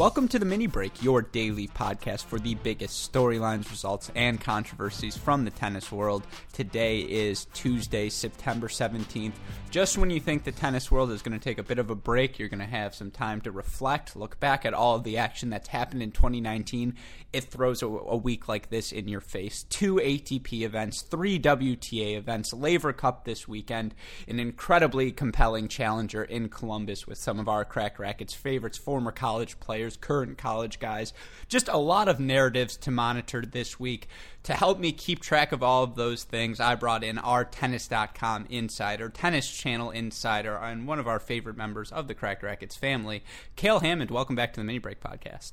Welcome 0.00 0.28
to 0.28 0.38
the 0.38 0.46
Mini 0.46 0.66
Break, 0.66 1.02
your 1.02 1.20
daily 1.20 1.68
podcast 1.68 2.24
for 2.24 2.38
the 2.38 2.54
biggest 2.54 3.12
storylines, 3.12 3.68
results, 3.70 4.10
and 4.14 4.40
controversies 4.40 5.14
from 5.14 5.44
the 5.44 5.50
tennis 5.50 5.92
world. 5.92 6.26
Today 6.54 7.00
is 7.00 7.44
Tuesday, 7.52 8.08
September 8.08 8.68
17th. 8.68 9.34
Just 9.70 9.98
when 9.98 10.08
you 10.08 10.18
think 10.18 10.44
the 10.44 10.52
tennis 10.52 10.90
world 10.90 11.10
is 11.10 11.20
going 11.20 11.38
to 11.38 11.44
take 11.44 11.58
a 11.58 11.62
bit 11.62 11.78
of 11.78 11.90
a 11.90 11.94
break, 11.94 12.38
you're 12.38 12.48
going 12.48 12.60
to 12.60 12.64
have 12.64 12.94
some 12.94 13.10
time 13.10 13.42
to 13.42 13.52
reflect, 13.52 14.16
look 14.16 14.40
back 14.40 14.64
at 14.64 14.72
all 14.72 14.96
of 14.96 15.04
the 15.04 15.18
action 15.18 15.50
that's 15.50 15.68
happened 15.68 16.02
in 16.02 16.12
2019. 16.12 16.94
It 17.34 17.44
throws 17.44 17.82
a, 17.82 17.86
a 17.86 18.16
week 18.16 18.48
like 18.48 18.70
this 18.70 18.92
in 18.92 19.06
your 19.06 19.20
face. 19.20 19.64
Two 19.64 19.96
ATP 19.96 20.62
events, 20.62 21.02
three 21.02 21.38
WTA 21.38 22.16
events, 22.16 22.54
Laver 22.54 22.94
Cup 22.94 23.26
this 23.26 23.46
weekend, 23.46 23.94
an 24.26 24.40
incredibly 24.40 25.12
compelling 25.12 25.68
challenger 25.68 26.24
in 26.24 26.48
Columbus 26.48 27.06
with 27.06 27.18
some 27.18 27.38
of 27.38 27.50
our 27.50 27.66
Cracked 27.66 27.98
Racquets 27.98 28.34
favorites, 28.34 28.78
former 28.78 29.12
college 29.12 29.60
players 29.60 29.89
players, 29.90 29.96
current 29.96 30.38
college 30.38 30.78
guys. 30.78 31.12
Just 31.48 31.68
a 31.68 31.76
lot 31.76 32.08
of 32.08 32.20
narratives 32.20 32.76
to 32.78 32.90
monitor 32.90 33.42
this 33.42 33.78
week. 33.80 34.08
To 34.44 34.54
help 34.54 34.78
me 34.78 34.92
keep 34.92 35.20
track 35.20 35.52
of 35.52 35.62
all 35.62 35.84
of 35.84 35.96
those 35.96 36.24
things, 36.24 36.60
I 36.60 36.74
brought 36.74 37.04
in 37.04 37.18
our 37.18 37.44
tennis.com 37.44 38.46
insider, 38.48 39.08
tennis 39.08 39.50
channel 39.50 39.90
insider, 39.90 40.56
and 40.56 40.86
one 40.86 40.98
of 40.98 41.06
our 41.06 41.20
favorite 41.20 41.56
members 41.56 41.92
of 41.92 42.08
the 42.08 42.14
Cracked 42.14 42.42
Racquets 42.42 42.76
family, 42.76 43.22
Cale 43.56 43.80
Hammond. 43.80 44.10
Welcome 44.10 44.36
back 44.36 44.52
to 44.54 44.60
the 44.60 44.64
Mini 44.64 44.78
Break 44.78 45.00
podcast. 45.00 45.52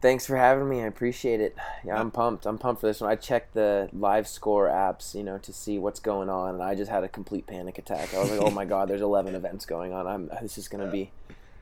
Thanks 0.00 0.26
for 0.26 0.36
having 0.36 0.68
me. 0.68 0.82
I 0.82 0.86
appreciate 0.86 1.40
it. 1.40 1.54
Yeah, 1.84 1.94
I'm 1.94 2.08
uh, 2.08 2.10
pumped. 2.10 2.44
I'm 2.44 2.58
pumped 2.58 2.80
for 2.80 2.88
this 2.88 3.00
one. 3.00 3.08
I 3.08 3.14
checked 3.14 3.54
the 3.54 3.88
live 3.92 4.26
score 4.26 4.66
apps, 4.66 5.14
you 5.14 5.22
know, 5.22 5.38
to 5.38 5.52
see 5.52 5.78
what's 5.78 6.00
going 6.00 6.28
on, 6.28 6.54
and 6.54 6.62
I 6.62 6.74
just 6.74 6.90
had 6.90 7.04
a 7.04 7.08
complete 7.08 7.46
panic 7.46 7.78
attack. 7.78 8.12
I 8.12 8.18
was 8.18 8.32
like, 8.32 8.40
"Oh 8.40 8.50
my 8.50 8.64
god, 8.72 8.88
there's 8.88 9.00
11 9.00 9.36
events 9.36 9.64
going 9.64 9.92
on. 9.92 10.08
I'm 10.08 10.28
this 10.42 10.58
is 10.58 10.66
going 10.66 10.80
to 10.80 10.88
uh, 10.88 10.90
be 10.92 11.12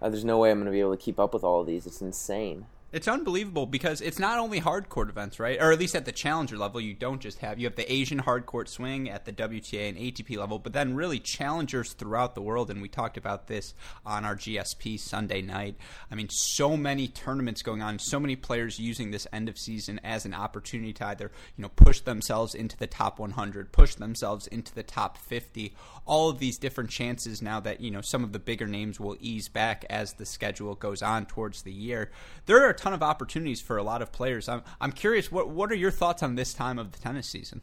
uh, 0.01 0.09
there's 0.09 0.25
no 0.25 0.39
way 0.39 0.51
I'm 0.51 0.59
going 0.59 0.67
to 0.67 0.73
be 0.73 0.81
able 0.81 0.97
to 0.97 1.03
keep 1.03 1.19
up 1.19 1.34
with 1.34 1.45
all 1.45 1.61
of 1.61 1.67
these. 1.67 1.87
It's 1.87 2.01
insane. 2.01 2.67
It's 2.92 3.06
unbelievable 3.06 3.66
because 3.66 4.00
it's 4.00 4.19
not 4.19 4.41
only 4.41 4.58
hard 4.58 4.88
court 4.88 5.08
events, 5.08 5.38
right? 5.38 5.60
Or 5.60 5.70
at 5.70 5.78
least 5.78 5.94
at 5.94 6.06
the 6.06 6.12
challenger 6.12 6.58
level, 6.58 6.80
you 6.80 6.92
don't 6.92 7.20
just 7.20 7.38
have 7.38 7.56
you 7.56 7.66
have 7.66 7.77
the 7.77 7.91
Asian 7.91 8.19
hard 8.19 8.46
court 8.46 8.69
swing 8.69 9.08
at 9.08 9.24
the 9.24 9.33
WTA 9.33 9.88
and 9.88 9.96
ATP 9.96 10.36
level, 10.36 10.58
but 10.58 10.72
then 10.72 10.96
really 10.96 11.20
challengers 11.20 11.92
throughout 11.92 12.34
the 12.34 12.42
world. 12.42 12.68
And 12.68 12.83
we 12.83 12.88
talked 12.88 13.16
about 13.16 13.46
this 13.46 13.74
on 14.05 14.24
our 14.24 14.34
GSP 14.34 14.98
Sunday 14.98 15.41
night. 15.41 15.77
I 16.11 16.16
mean, 16.16 16.28
so 16.30 16.77
many 16.77 17.06
tournaments 17.06 17.62
going 17.62 17.80
on, 17.80 18.00
so 18.00 18.18
many 18.18 18.34
players 18.34 18.80
using 18.80 19.12
this 19.12 19.28
end 19.33 19.48
of 19.48 19.56
season 19.56 20.00
as 20.02 20.24
an 20.24 20.34
opportunity 20.34 20.92
to 20.94 21.06
either 21.06 21.30
you 21.56 21.62
know 21.62 21.68
push 21.68 22.00
themselves 22.00 22.56
into 22.56 22.77
the 22.77 22.88
top 22.88 23.20
100, 23.20 23.70
push 23.70 23.94
themselves 23.94 24.48
into 24.48 24.74
the 24.74 24.83
top 24.83 25.16
50. 25.16 25.77
All 26.06 26.28
of 26.28 26.41
these 26.41 26.58
different 26.58 26.91
chances 26.91 27.41
now 27.41 27.61
that 27.61 27.80
you 27.80 27.92
know 27.92 28.00
some 28.00 28.24
of 28.24 28.33
the 28.33 28.41
bigger 28.41 28.66
names 28.66 28.98
will 28.98 29.16
ease 29.20 29.48
back 29.48 29.84
as 29.88 30.14
the 30.14 30.27
schedule 30.27 30.74
goes 30.74 31.02
on 31.02 31.27
towards 31.27 31.62
the 31.62 31.72
year. 31.72 32.11
There 32.46 32.64
are 32.68 32.80
ton 32.80 32.92
of 32.92 33.02
opportunities 33.02 33.61
for 33.61 33.77
a 33.77 33.83
lot 33.83 34.01
of 34.02 34.11
players. 34.11 34.48
I'm 34.48 34.63
I'm 34.80 34.92
curious 34.92 35.30
what 35.30 35.48
what 35.48 35.70
are 35.70 35.77
your 35.77 35.91
thoughts 35.91 36.23
on 36.23 36.35
this 36.35 36.55
time 36.55 36.79
of 36.79 36.92
the 36.92 36.98
tennis 36.98 37.29
season? 37.29 37.61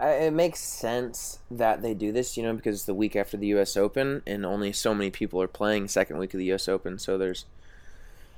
it 0.00 0.32
makes 0.32 0.58
sense 0.58 1.38
that 1.50 1.82
they 1.82 1.94
do 1.94 2.10
this, 2.12 2.36
you 2.36 2.42
know, 2.42 2.54
because 2.54 2.76
it's 2.76 2.84
the 2.86 2.94
week 2.94 3.14
after 3.14 3.36
the 3.36 3.48
U.S. 3.48 3.76
Open, 3.76 4.22
and 4.26 4.44
only 4.44 4.72
so 4.72 4.94
many 4.94 5.10
people 5.10 5.40
are 5.40 5.48
playing 5.48 5.86
second 5.88 6.18
week 6.18 6.34
of 6.34 6.38
the 6.38 6.46
U.S. 6.46 6.66
Open, 6.66 6.98
so 6.98 7.16
there's, 7.16 7.44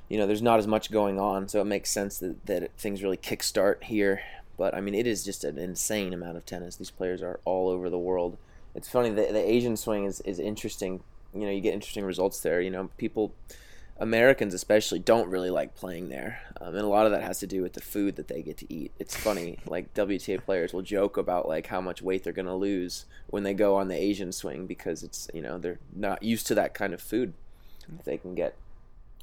you 0.07 0.17
know, 0.17 0.27
there's 0.27 0.41
not 0.41 0.59
as 0.59 0.67
much 0.67 0.91
going 0.91 1.19
on, 1.19 1.47
so 1.47 1.61
it 1.61 1.65
makes 1.65 1.89
sense 1.89 2.19
that 2.19 2.45
that 2.45 2.71
things 2.77 3.01
really 3.01 3.17
kickstart 3.17 3.83
here. 3.83 4.21
But 4.57 4.75
I 4.75 4.81
mean, 4.81 4.93
it 4.93 5.07
is 5.07 5.23
just 5.23 5.43
an 5.43 5.57
insane 5.57 6.13
amount 6.13 6.37
of 6.37 6.45
tennis. 6.45 6.75
These 6.75 6.91
players 6.91 7.23
are 7.23 7.39
all 7.45 7.69
over 7.69 7.89
the 7.89 7.97
world. 7.97 8.37
It's 8.75 8.89
funny 8.89 9.09
the 9.09 9.31
the 9.31 9.49
Asian 9.49 9.77
swing 9.77 10.05
is 10.05 10.21
is 10.21 10.39
interesting. 10.39 11.01
You 11.33 11.41
know, 11.41 11.51
you 11.51 11.61
get 11.61 11.73
interesting 11.73 12.05
results 12.05 12.41
there. 12.41 12.61
You 12.61 12.71
know, 12.71 12.89
people 12.97 13.33
Americans 13.97 14.53
especially 14.53 14.99
don't 14.99 15.29
really 15.29 15.49
like 15.49 15.75
playing 15.75 16.09
there, 16.09 16.41
um, 16.59 16.75
and 16.75 16.83
a 16.83 16.87
lot 16.87 17.05
of 17.05 17.13
that 17.13 17.23
has 17.23 17.39
to 17.39 17.47
do 17.47 17.61
with 17.61 17.73
the 17.73 17.81
food 17.81 18.17
that 18.17 18.27
they 18.27 18.41
get 18.41 18.57
to 18.57 18.73
eat. 18.73 18.91
It's 18.99 19.15
funny, 19.15 19.59
like 19.65 19.93
WTA 19.93 20.43
players 20.43 20.73
will 20.73 20.81
joke 20.81 21.15
about 21.15 21.47
like 21.47 21.67
how 21.67 21.79
much 21.79 22.01
weight 22.01 22.23
they're 22.23 22.33
gonna 22.33 22.55
lose 22.55 23.05
when 23.27 23.43
they 23.43 23.53
go 23.53 23.75
on 23.75 23.87
the 23.87 23.95
Asian 23.95 24.33
swing 24.33 24.65
because 24.65 25.01
it's 25.01 25.29
you 25.33 25.41
know 25.41 25.57
they're 25.57 25.79
not 25.95 26.23
used 26.23 26.45
to 26.47 26.55
that 26.55 26.73
kind 26.73 26.93
of 26.93 27.01
food. 27.01 27.33
They 28.03 28.17
can 28.17 28.35
get 28.35 28.55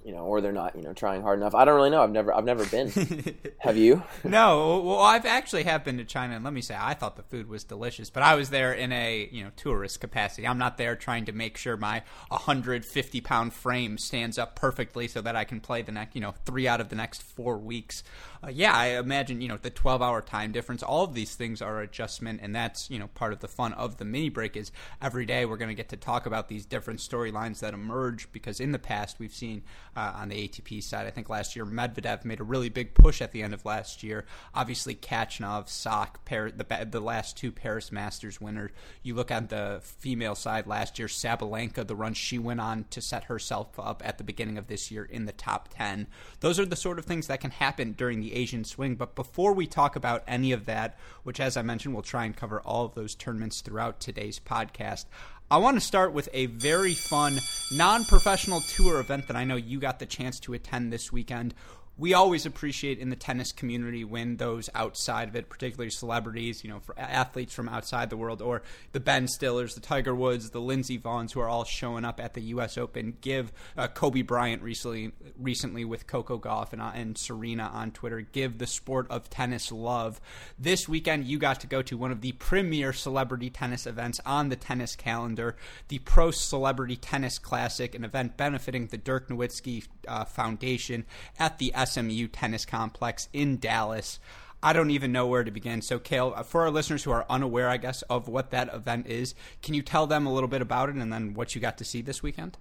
you 0.04 0.12
know, 0.12 0.24
or 0.24 0.40
they're 0.40 0.52
not, 0.52 0.76
you 0.76 0.82
know, 0.82 0.92
trying 0.92 1.22
hard 1.22 1.38
enough. 1.38 1.54
I 1.54 1.64
don't 1.64 1.76
really 1.76 1.90
know. 1.90 2.02
I've 2.02 2.10
never, 2.10 2.34
I've 2.34 2.44
never 2.44 2.64
been. 2.66 2.90
have 3.58 3.76
you? 3.76 4.02
no. 4.24 4.80
Well, 4.80 4.98
I've 4.98 5.26
actually 5.26 5.62
have 5.64 5.84
been 5.84 5.98
to 5.98 6.04
China, 6.04 6.34
and 6.34 6.44
let 6.44 6.52
me 6.52 6.60
say, 6.60 6.76
I 6.78 6.94
thought 6.94 7.16
the 7.16 7.22
food 7.22 7.48
was 7.48 7.64
delicious, 7.64 8.10
but 8.10 8.22
I 8.22 8.34
was 8.34 8.50
there 8.50 8.72
in 8.72 8.92
a, 8.92 9.28
you 9.30 9.44
know, 9.44 9.50
tourist 9.56 10.00
capacity. 10.00 10.46
I'm 10.46 10.58
not 10.58 10.76
there 10.76 10.96
trying 10.96 11.24
to 11.26 11.32
make 11.32 11.56
sure 11.56 11.76
my 11.76 12.02
150 12.28 13.20
pound 13.20 13.52
frame 13.52 13.98
stands 13.98 14.38
up 14.38 14.56
perfectly 14.56 15.08
so 15.08 15.20
that 15.20 15.36
I 15.36 15.44
can 15.44 15.60
play 15.60 15.82
the 15.82 15.92
next, 15.92 16.14
you 16.14 16.20
know, 16.20 16.34
three 16.44 16.66
out 16.66 16.80
of 16.80 16.88
the 16.88 16.96
next 16.96 17.22
four 17.22 17.58
weeks. 17.58 18.02
Uh, 18.44 18.50
yeah, 18.50 18.74
I 18.74 18.98
imagine, 18.98 19.40
you 19.40 19.46
know, 19.46 19.56
the 19.56 19.70
12 19.70 20.02
hour 20.02 20.20
time 20.20 20.50
difference. 20.50 20.82
All 20.82 21.04
of 21.04 21.14
these 21.14 21.36
things 21.36 21.62
are 21.62 21.80
adjustment, 21.80 22.40
and 22.42 22.54
that's, 22.54 22.90
you 22.90 22.98
know, 22.98 23.06
part 23.08 23.32
of 23.32 23.38
the 23.38 23.48
fun 23.48 23.72
of 23.74 23.98
the 23.98 24.04
mini 24.04 24.30
break. 24.30 24.56
Is 24.56 24.72
every 25.00 25.26
day 25.26 25.44
we're 25.44 25.56
going 25.56 25.69
to 25.69 25.74
get 25.74 25.88
to 25.90 25.96
talk 25.96 26.26
about 26.26 26.48
these 26.48 26.66
different 26.66 26.98
storylines 26.98 27.60
that 27.60 27.72
emerge 27.72 28.30
because 28.32 28.58
in 28.58 28.72
the 28.72 28.78
past 28.78 29.19
we've 29.20 29.34
seen 29.34 29.62
uh, 29.97 30.12
on 30.16 30.28
the 30.28 30.48
ATP 30.48 30.82
side. 30.82 31.06
I 31.06 31.10
think 31.10 31.28
last 31.28 31.56
year 31.56 31.64
Medvedev 31.64 32.25
made 32.25 32.41
a 32.41 32.44
really 32.44 32.69
big 32.69 32.94
push 32.94 33.20
at 33.20 33.32
the 33.32 33.42
end 33.42 33.54
of 33.54 33.64
last 33.64 34.03
year. 34.03 34.25
Obviously, 34.54 34.94
Khachanov, 34.94 35.69
Sock, 35.69 36.25
the, 36.28 36.88
the 36.91 37.00
last 37.00 37.36
two 37.36 37.53
Paris 37.53 37.92
Masters 37.92 38.41
winners. 38.41 38.70
You 39.02 39.14
look 39.14 39.31
at 39.31 39.48
the 39.48 39.81
female 39.82 40.34
side 40.34 40.66
last 40.66 40.98
year, 40.98 41.08
Sabalenka, 41.08 41.86
the 41.86 41.97
run 41.97 42.14
she 42.14 42.38
went 42.38 42.60
on 42.60 42.86
to 42.91 43.00
set 43.00 43.25
herself 43.25 43.78
up 43.78 44.02
at 44.04 44.19
the 44.19 44.25
beginning 44.25 44.58
of 44.58 44.66
this 44.66 44.91
year 44.91 45.04
in 45.04 45.25
the 45.25 45.32
top 45.32 45.69
10. 45.75 46.06
Those 46.41 46.58
are 46.58 46.66
the 46.66 46.76
sort 46.76 46.98
of 46.98 47.04
things 47.04 47.26
that 47.26 47.41
can 47.41 47.50
happen 47.50 47.92
during 47.92 48.20
the 48.20 48.34
Asian 48.34 48.64
swing. 48.64 48.94
But 48.94 49.14
before 49.14 49.52
we 49.52 49.66
talk 49.66 49.97
about 49.97 50.25
any 50.26 50.52
of 50.52 50.66
that, 50.66 50.98
which 51.22 51.41
as 51.41 51.56
I 51.56 51.62
mentioned, 51.62 51.94
we'll 51.94 52.02
try 52.02 52.25
and 52.25 52.36
cover 52.36 52.60
all 52.60 52.84
of 52.84 52.94
those 52.94 53.14
tournaments 53.14 53.60
throughout 53.60 54.00
today's 54.00 54.41
podcast, 54.41 55.06
I 55.52 55.58
want 55.58 55.76
to 55.76 55.82
start 55.82 56.14
with 56.14 56.30
a 56.32 56.46
very 56.46 56.94
fun 56.94 57.38
non 57.70 58.06
professional 58.06 58.62
tour 58.62 59.00
event 59.00 59.26
that 59.26 59.36
I 59.36 59.44
know 59.44 59.56
you 59.56 59.78
got 59.78 59.98
the 59.98 60.06
chance 60.06 60.40
to 60.40 60.54
attend 60.54 60.90
this 60.90 61.12
weekend 61.12 61.52
we 61.98 62.14
always 62.14 62.47
appreciate 62.47 62.98
in 62.98 63.10
the 63.10 63.16
tennis 63.16 63.53
community 63.53 64.03
when 64.03 64.36
those 64.36 64.70
outside 64.75 65.28
of 65.28 65.36
it, 65.36 65.48
particularly 65.48 65.91
celebrities, 65.91 66.64
you 66.64 66.70
know, 66.70 66.80
for 66.80 66.98
athletes 66.98 67.53
from 67.53 67.69
outside 67.69 68.08
the 68.08 68.16
world, 68.16 68.41
or 68.41 68.62
the 68.92 69.00
Ben 69.00 69.26
Stillers, 69.26 69.75
the 69.75 69.80
Tiger 69.80 70.14
Woods, 70.14 70.50
the 70.50 70.60
Lindsey 70.60 70.98
Vonns, 70.98 71.32
who 71.32 71.41
are 71.41 71.48
all 71.48 71.64
showing 71.64 72.04
up 72.04 72.19
at 72.19 72.34
the 72.34 72.41
U.S. 72.42 72.78
Open, 72.78 73.16
give 73.20 73.52
uh, 73.76 73.88
Kobe 73.88 74.22
Bryant 74.22 74.62
recently, 74.62 75.12
recently 75.38 75.84
with 75.84 76.06
Coco 76.06 76.38
Gauff 76.38 76.72
and, 76.72 76.81
uh, 76.81 76.92
and 76.94 77.19
Serena 77.19 77.70
on 77.72 77.91
Twitter, 77.91 78.22
give 78.22 78.58
the 78.58 78.66
sport 78.66 79.06
of 79.10 79.28
tennis 79.28 79.70
love. 79.70 80.20
This 80.58 80.88
weekend, 80.88 81.26
you 81.26 81.38
got 81.38 81.60
to 81.60 81.66
go 81.66 81.82
to 81.82 81.97
one 81.97 82.10
of 82.10 82.22
the 82.22 82.32
premier 82.32 82.92
celebrity 82.92 83.50
tennis 83.50 83.86
events 83.86 84.19
on 84.25 84.48
the 84.48 84.56
tennis 84.56 84.97
calendar, 84.97 85.56
the 85.88 85.99
Pro 85.99 86.31
Celebrity 86.31 86.96
Tennis 86.96 87.38
Classic, 87.38 87.94
an 87.94 88.05
event 88.05 88.37
benefiting 88.37 88.87
the 88.87 88.96
Dirk 88.96 89.28
Nowitzki 89.28 89.87
uh, 90.08 90.25
Foundation 90.25 91.05
at 91.38 91.58
the 91.58 91.72
SMU 91.84 92.29
Tennis 92.29 92.64
Complex 92.64 93.29
in 93.32 93.58
Dallas. 93.58 94.19
I 94.62 94.73
don't 94.73 94.90
even 94.90 95.11
know 95.11 95.26
where 95.26 95.43
to 95.43 95.50
begin. 95.50 95.82
So, 95.82 95.99
Cale, 95.99 96.34
uh, 96.37 96.43
for 96.44 96.62
our 96.62 96.70
listeners 96.70 97.02
who 97.02 97.11
are 97.11 97.26
unaware, 97.29 97.69
I 97.69 97.79
guess, 97.79 98.02
of 98.02 98.29
what 98.29 98.50
that 98.52 98.73
event 98.73 99.08
is, 99.08 99.34
can 99.61 99.75
you 99.75 99.82
tell 99.82 100.06
them 100.06 100.25
a 100.25 100.32
little 100.32 100.49
bit 100.49 100.62
about 100.62 100.88
it 100.88 100.94
and 100.94 101.12
then 101.12 101.34
what 101.34 101.55
you 101.55 101.61
got 101.61 101.79
to 101.79 101.84
see 101.84 102.00
this 102.00 102.23
weekend? 102.23 102.56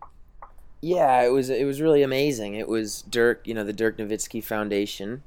Yeah, 0.81 1.21
it 1.21 1.29
was 1.29 1.51
it 1.51 1.65
was 1.65 1.79
really 1.79 2.01
amazing. 2.01 2.55
It 2.55 2.67
was 2.67 3.03
Dirk, 3.03 3.47
you 3.47 3.53
know, 3.53 3.63
the 3.63 3.73
Dirk 3.73 3.97
Nowitzki 3.97 4.43
Foundation 4.43 5.21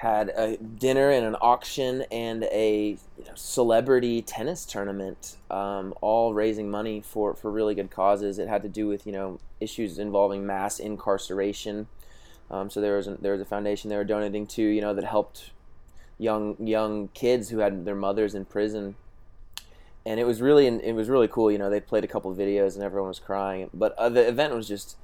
had 0.00 0.30
a 0.30 0.56
dinner 0.56 1.10
and 1.10 1.26
an 1.26 1.36
auction 1.42 2.02
and 2.10 2.44
a 2.44 2.96
you 3.18 3.24
know, 3.26 3.32
celebrity 3.34 4.22
tennis 4.22 4.64
tournament, 4.64 5.36
um, 5.50 5.92
all 6.00 6.32
raising 6.32 6.70
money 6.70 7.02
for, 7.02 7.34
for 7.34 7.50
really 7.50 7.74
good 7.74 7.90
causes. 7.90 8.38
It 8.38 8.48
had 8.48 8.62
to 8.62 8.68
do 8.70 8.88
with 8.88 9.06
you 9.06 9.12
know 9.12 9.38
issues 9.60 9.98
involving 9.98 10.46
mass 10.46 10.78
incarceration 10.78 11.86
um, 12.50 12.70
so 12.70 12.80
there 12.80 12.96
was 12.96 13.06
a, 13.06 13.16
there 13.20 13.32
was 13.32 13.40
a 13.40 13.44
foundation 13.44 13.90
they 13.90 13.96
were 13.96 14.04
donating 14.04 14.46
to, 14.48 14.62
you 14.62 14.80
know, 14.80 14.94
that 14.94 15.04
helped 15.04 15.50
young 16.18 16.56
young 16.58 17.08
kids 17.08 17.48
who 17.50 17.58
had 17.58 17.84
their 17.84 17.94
mothers 17.94 18.34
in 18.34 18.44
prison. 18.44 18.96
and 20.04 20.18
it 20.18 20.24
was 20.24 20.40
really 20.40 20.66
it 20.66 20.94
was 20.94 21.08
really 21.08 21.28
cool. 21.28 21.50
You 21.50 21.58
know, 21.58 21.70
they 21.70 21.80
played 21.80 22.04
a 22.04 22.08
couple 22.08 22.34
videos 22.34 22.74
and 22.74 22.82
everyone 22.84 23.08
was 23.08 23.18
crying, 23.18 23.70
but 23.72 23.94
uh, 23.98 24.08
the 24.08 24.26
event 24.26 24.54
was 24.54 24.68
just 24.68 24.96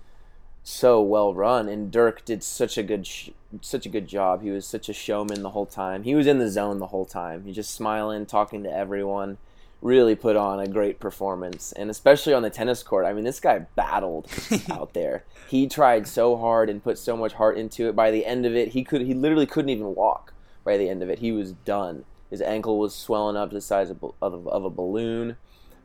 so 0.63 1.01
well 1.01 1.33
run, 1.33 1.69
and 1.69 1.93
Dirk 1.93 2.25
did 2.25 2.43
such 2.43 2.77
a 2.77 2.83
good 2.83 3.07
sh- 3.07 3.31
such 3.61 3.87
a 3.87 3.89
good 3.89 4.09
job. 4.09 4.43
He 4.43 4.51
was 4.51 4.67
such 4.67 4.89
a 4.89 4.93
showman 4.93 5.43
the 5.43 5.51
whole 5.51 5.67
time. 5.67 6.03
He 6.03 6.15
was 6.15 6.27
in 6.27 6.39
the 6.39 6.51
zone 6.51 6.79
the 6.81 6.89
whole 6.89 7.07
time. 7.07 7.45
He 7.45 7.53
just 7.53 7.73
smiling, 7.75 8.27
talking 8.27 8.63
to 8.65 8.73
everyone. 8.73 9.39
Really 9.87 10.17
put 10.17 10.37
on 10.37 10.59
a 10.59 10.67
great 10.67 10.99
performance, 10.99 11.73
and 11.73 11.91
especially 11.91 12.35
on 12.35 12.43
the 12.43 12.51
tennis 12.51 12.83
court. 12.83 13.07
I 13.07 13.13
mean, 13.13 13.25
this 13.25 13.41
guy 13.41 13.61
battled 13.77 14.29
out 14.71 14.95
there. 14.95 15.25
He 15.49 15.69
tried 15.69 16.09
so 16.09 16.37
hard 16.37 16.69
and 16.69 16.83
put 16.83 16.99
so 16.99 17.17
much 17.17 17.35
heart 17.35 17.57
into 17.57 17.89
it. 17.89 17.95
By 17.95 18.11
the 18.11 18.27
end 18.27 18.47
of 18.47 18.55
it, 18.57 18.71
he 18.71 18.83
could 18.83 19.03
he 19.03 19.15
literally 19.15 19.47
couldn't 19.47 19.71
even 19.71 19.95
walk. 19.95 20.33
By 20.65 20.77
the 20.77 20.89
end 20.89 21.03
of 21.03 21.09
it, 21.09 21.21
he 21.21 21.31
was 21.31 21.53
done 21.53 22.05
his 22.31 22.41
ankle 22.41 22.79
was 22.79 22.95
swelling 22.95 23.37
up 23.37 23.51
to 23.51 23.55
the 23.55 23.61
size 23.61 23.91
of, 23.91 24.03
of, 24.21 24.47
of 24.49 24.65
a 24.65 24.71
balloon. 24.71 25.37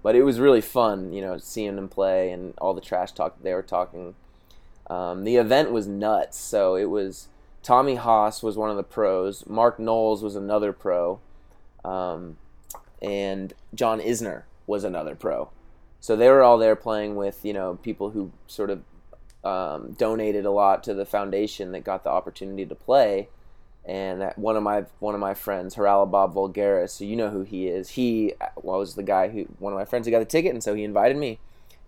But 0.04 0.16
it 0.16 0.24
was 0.24 0.40
really 0.40 0.62
fun, 0.62 1.14
you 1.14 1.22
know, 1.22 1.38
seeing 1.38 1.78
him 1.78 1.88
play 1.88 2.32
and 2.32 2.54
all 2.58 2.74
the 2.74 2.82
trash 2.82 3.12
talk 3.12 3.42
they 3.42 3.54
were 3.54 3.62
talking. 3.62 4.16
Um, 4.90 5.24
the 5.24 5.36
event 5.36 5.72
was 5.72 5.88
nuts. 5.88 6.40
So 6.40 6.76
it 6.76 6.90
was 6.90 7.28
Tommy 7.62 7.96
Haas 7.96 8.42
was 8.42 8.58
one 8.58 8.72
of 8.72 8.78
the 8.78 8.84
pros. 8.84 9.46
Mark 9.46 9.80
Knowles 9.80 10.24
was 10.24 10.36
another 10.36 10.74
pro. 10.74 11.20
Um, 11.86 12.38
and 13.02 13.54
John 13.74 14.00
Isner 14.00 14.44
was 14.68 14.84
another 14.84 15.16
pro. 15.16 15.50
So 16.00 16.16
they 16.16 16.30
were 16.30 16.42
all 16.42 16.58
there 16.58 16.76
playing 16.76 17.16
with, 17.16 17.44
you 17.44 17.54
know, 17.54 17.76
people 17.84 18.10
who 18.12 18.32
sort 18.48 18.70
of 18.70 18.82
um, 19.44 19.94
donated 19.94 20.46
a 20.46 20.52
lot 20.52 20.84
to 20.86 20.94
the 20.94 21.06
foundation 21.06 21.72
that 21.72 21.84
got 21.84 22.04
the 22.04 22.10
opportunity 22.10 22.66
to 22.66 22.76
play 22.76 23.28
and 23.86 24.22
that 24.22 24.38
one 24.38 24.56
of 24.56 24.64
my 24.64 24.86
one 25.00 25.16
of 25.16 25.22
my 25.22 25.34
friends, 25.34 25.76
Haralabob 25.76 26.34
Voulgaris, 26.34 26.92
so 26.92 27.04
you 27.04 27.16
know 27.16 27.30
who 27.30 27.42
he 27.42 27.68
is. 27.68 27.90
He 27.90 28.34
was 28.56 28.96
the 28.96 29.04
guy 29.04 29.30
who 29.30 29.46
one 29.60 29.74
of 29.74 29.80
my 29.80 29.86
friends 29.86 30.06
who 30.06 30.12
got 30.12 30.20
the 30.20 30.26
ticket, 30.26 30.54
and 30.54 30.64
so 30.64 30.76
he 30.76 30.84
invited 30.84 31.18
me, 31.18 31.40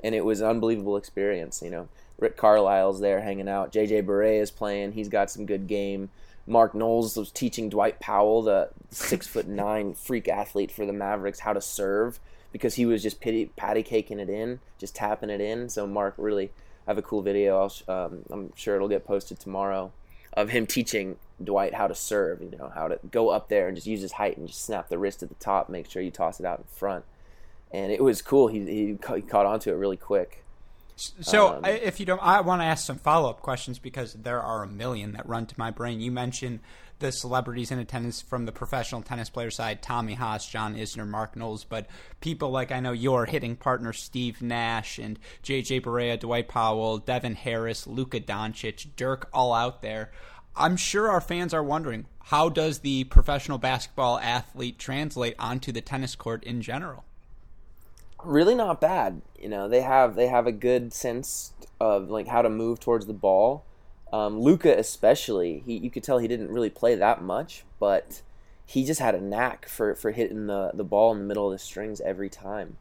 and 0.03 0.15
it 0.15 0.25
was 0.25 0.41
an 0.41 0.47
unbelievable 0.47 0.97
experience. 0.97 1.61
You 1.61 1.69
know, 1.69 1.87
Rick 2.19 2.35
Carlisle's 2.35 2.99
there 2.99 3.21
hanging 3.21 3.47
out. 3.47 3.71
JJ 3.71 4.05
Barea 4.05 4.41
is 4.41 4.49
playing. 4.49 4.93
He's 4.93 5.09
got 5.09 5.29
some 5.29 5.45
good 5.45 5.67
game. 5.67 6.09
Mark 6.45 6.75
Knowles 6.75 7.15
was 7.15 7.31
teaching 7.31 7.69
Dwight 7.69 7.99
Powell, 7.99 8.41
the 8.41 8.69
six 8.89 9.27
foot 9.27 9.47
nine 9.47 9.93
freak 9.95 10.27
athlete 10.27 10.71
for 10.71 10.85
the 10.85 10.93
Mavericks, 10.93 11.39
how 11.39 11.53
to 11.53 11.61
serve 11.61 12.19
because 12.51 12.75
he 12.75 12.85
was 12.85 13.01
just 13.01 13.19
pity, 13.19 13.47
patty 13.55 13.81
caking 13.81 14.19
it 14.19 14.29
in, 14.29 14.59
just 14.77 14.95
tapping 14.95 15.29
it 15.29 15.41
in. 15.41 15.69
So 15.69 15.87
Mark 15.87 16.13
really, 16.17 16.51
I 16.85 16.91
have 16.91 16.97
a 16.97 17.01
cool 17.01 17.21
video. 17.21 17.69
Um, 17.87 18.23
I'm 18.29 18.53
sure 18.55 18.75
it'll 18.75 18.87
get 18.87 19.05
posted 19.05 19.39
tomorrow 19.39 19.91
of 20.33 20.49
him 20.49 20.65
teaching 20.65 21.17
Dwight 21.43 21.73
how 21.73 21.87
to 21.87 21.95
serve, 21.95 22.41
you 22.41 22.51
know, 22.57 22.71
how 22.73 22.87
to 22.87 22.99
go 23.11 23.29
up 23.29 23.49
there 23.49 23.67
and 23.67 23.75
just 23.75 23.87
use 23.87 24.01
his 24.01 24.13
height 24.13 24.37
and 24.37 24.47
just 24.47 24.63
snap 24.63 24.89
the 24.89 24.97
wrist 24.97 25.23
at 25.23 25.29
the 25.29 25.35
top, 25.35 25.69
make 25.69 25.89
sure 25.89 26.01
you 26.01 26.11
toss 26.11 26.39
it 26.39 26.45
out 26.45 26.59
in 26.59 26.65
front. 26.65 27.05
And 27.71 27.91
it 27.91 28.03
was 28.03 28.21
cool. 28.21 28.47
He, 28.47 28.59
he, 28.59 28.97
he 29.15 29.21
caught 29.21 29.45
on 29.45 29.59
to 29.61 29.71
it 29.71 29.75
really 29.75 29.97
quick. 29.97 30.42
So, 30.95 31.55
um, 31.55 31.65
if 31.65 31.99
you 31.99 32.05
don't, 32.05 32.21
I 32.21 32.41
want 32.41 32.61
to 32.61 32.65
ask 32.65 32.85
some 32.85 32.97
follow 32.97 33.29
up 33.29 33.41
questions 33.41 33.79
because 33.79 34.13
there 34.13 34.41
are 34.41 34.63
a 34.63 34.67
million 34.67 35.13
that 35.13 35.27
run 35.27 35.45
to 35.47 35.55
my 35.57 35.71
brain. 35.71 35.99
You 35.99 36.11
mentioned 36.11 36.59
the 36.99 37.11
celebrities 37.11 37.71
in 37.71 37.79
attendance 37.79 38.21
from 38.21 38.45
the 38.45 38.51
professional 38.51 39.01
tennis 39.01 39.29
player 39.29 39.51
side 39.51 39.81
Tommy 39.81 40.13
Haas, 40.13 40.47
John 40.47 40.75
Isner, 40.75 41.07
Mark 41.07 41.35
Knowles, 41.35 41.63
but 41.63 41.87
people 42.21 42.49
like 42.51 42.71
I 42.71 42.79
know 42.79 42.91
your 42.91 43.25
hitting 43.25 43.55
partner 43.55 43.91
Steve 43.91 44.41
Nash 44.41 44.99
and 44.99 45.19
JJ 45.43 45.81
Barea, 45.81 46.19
Dwight 46.19 46.47
Powell, 46.47 46.99
Devin 46.99 47.35
Harris, 47.35 47.87
Luka 47.87 48.19
Doncic, 48.19 48.87
Dirk, 48.95 49.29
all 49.33 49.53
out 49.53 49.81
there. 49.81 50.11
I'm 50.55 50.77
sure 50.77 51.09
our 51.09 51.21
fans 51.21 51.53
are 51.53 51.63
wondering 51.63 52.05
how 52.25 52.47
does 52.47 52.79
the 52.79 53.03
professional 53.05 53.57
basketball 53.57 54.19
athlete 54.19 54.79
translate 54.79 55.35
onto 55.39 55.71
the 55.71 55.81
tennis 55.81 56.15
court 56.15 56.43
in 56.43 56.61
general? 56.61 57.03
Really 58.23 58.55
not 58.55 58.81
bad. 58.81 59.21
You 59.39 59.49
know, 59.49 59.67
they 59.67 59.81
have 59.81 60.15
they 60.15 60.27
have 60.27 60.47
a 60.47 60.51
good 60.51 60.93
sense 60.93 61.53
of 61.79 62.09
like 62.09 62.27
how 62.27 62.41
to 62.41 62.49
move 62.49 62.79
towards 62.79 63.05
the 63.05 63.13
ball. 63.13 63.65
Um, 64.11 64.39
Luka 64.39 64.77
especially, 64.77 65.63
he 65.65 65.77
you 65.77 65.89
could 65.89 66.03
tell 66.03 66.19
he 66.19 66.27
didn't 66.27 66.51
really 66.51 66.69
play 66.69 66.95
that 66.95 67.21
much, 67.21 67.65
but 67.79 68.21
he 68.65 68.85
just 68.85 68.99
had 68.99 69.15
a 69.15 69.21
knack 69.21 69.67
for, 69.67 69.93
for 69.93 70.11
hitting 70.11 70.47
the, 70.47 70.71
the 70.73 70.85
ball 70.85 71.11
in 71.11 71.19
the 71.19 71.25
middle 71.25 71.47
of 71.47 71.51
the 71.51 71.59
strings 71.59 71.99
every 72.01 72.29
time. 72.29 72.77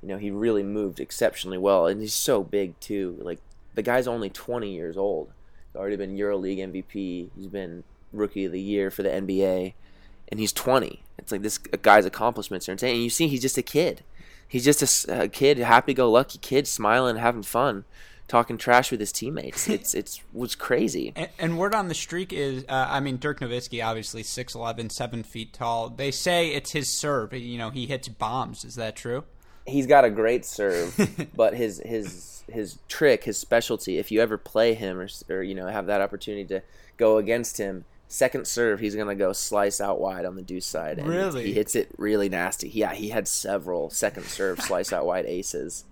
You 0.00 0.08
know, 0.08 0.16
he 0.16 0.30
really 0.30 0.62
moved 0.62 0.98
exceptionally 0.98 1.58
well, 1.58 1.86
and 1.86 2.00
he's 2.00 2.14
so 2.14 2.42
big 2.42 2.78
too. 2.80 3.18
Like 3.20 3.40
the 3.74 3.82
guy's 3.82 4.06
only 4.06 4.30
20 4.30 4.72
years 4.72 4.96
old 4.96 5.30
He's 5.76 5.80
already 5.80 5.96
been 5.96 6.16
EuroLeague 6.16 6.58
MVP. 6.58 7.28
He's 7.36 7.46
been 7.48 7.84
Rookie 8.10 8.46
of 8.46 8.52
the 8.52 8.60
Year 8.60 8.90
for 8.90 9.02
the 9.02 9.10
NBA, 9.10 9.74
and 10.28 10.40
he's 10.40 10.52
20. 10.52 11.02
It's 11.18 11.30
like 11.30 11.42
this 11.42 11.58
guy's 11.58 12.06
accomplishments 12.06 12.66
are 12.66 12.72
insane. 12.72 12.94
And 12.94 13.04
you 13.04 13.10
see, 13.10 13.28
he's 13.28 13.42
just 13.42 13.58
a 13.58 13.62
kid. 13.62 14.02
He's 14.48 14.64
just 14.64 15.08
a, 15.08 15.22
a 15.24 15.28
kid, 15.28 15.58
happy-go-lucky 15.58 16.38
kid, 16.38 16.66
smiling, 16.66 17.16
having 17.16 17.42
fun, 17.42 17.84
talking 18.28 18.58
trash 18.58 18.90
with 18.90 19.00
his 19.00 19.12
teammates. 19.12 19.68
It's 19.76 19.94
it's 19.94 20.22
was 20.32 20.54
crazy. 20.54 21.12
And, 21.16 21.28
and, 21.38 21.58
word 21.58 21.74
on 21.74 21.88
the 21.88 21.94
streak 21.94 22.32
is, 22.32 22.64
uh, 22.68 22.86
I 22.88 23.00
mean, 23.00 23.18
Dirk 23.18 23.40
Nowitzki, 23.40 23.84
obviously 23.84 24.22
6'11", 24.22 24.92
7 24.92 25.22
feet 25.22 25.52
tall. 25.52 25.90
They 25.90 26.10
say 26.10 26.48
it's 26.48 26.72
his 26.72 26.98
serve. 26.98 27.32
You 27.32 27.58
know, 27.58 27.70
he 27.70 27.86
hits 27.86 28.08
bombs. 28.08 28.64
Is 28.64 28.76
that 28.76 28.96
true? 28.96 29.24
He's 29.66 29.86
got 29.86 30.04
a 30.04 30.10
great 30.10 30.44
serve, 30.44 30.96
but 31.34 31.54
his 31.54 31.82
his 31.84 32.44
his 32.48 32.78
trick, 32.88 33.24
his 33.24 33.36
specialty. 33.36 33.98
If 33.98 34.12
you 34.12 34.20
ever 34.20 34.38
play 34.38 34.74
him 34.74 35.00
or, 35.00 35.08
or 35.28 35.42
you 35.42 35.54
know 35.54 35.66
have 35.66 35.86
that 35.86 36.00
opportunity 36.00 36.44
to 36.46 36.62
go 36.96 37.18
against 37.18 37.58
him, 37.58 37.84
second 38.08 38.46
serve 38.46 38.80
he's 38.80 38.94
gonna 38.94 39.14
go 39.14 39.32
slice 39.32 39.80
out 39.80 40.00
wide 40.00 40.24
on 40.24 40.36
the 40.36 40.42
deuce 40.42 40.66
side. 40.66 40.98
And 40.98 41.08
really, 41.08 41.46
he 41.46 41.52
hits 41.52 41.74
it 41.74 41.90
really 41.98 42.28
nasty. 42.28 42.68
Yeah, 42.68 42.94
he 42.94 43.10
had 43.10 43.28
several 43.28 43.90
second 43.90 44.24
serve 44.24 44.60
slice 44.60 44.92
out 44.92 45.06
wide 45.06 45.26
aces. 45.26 45.84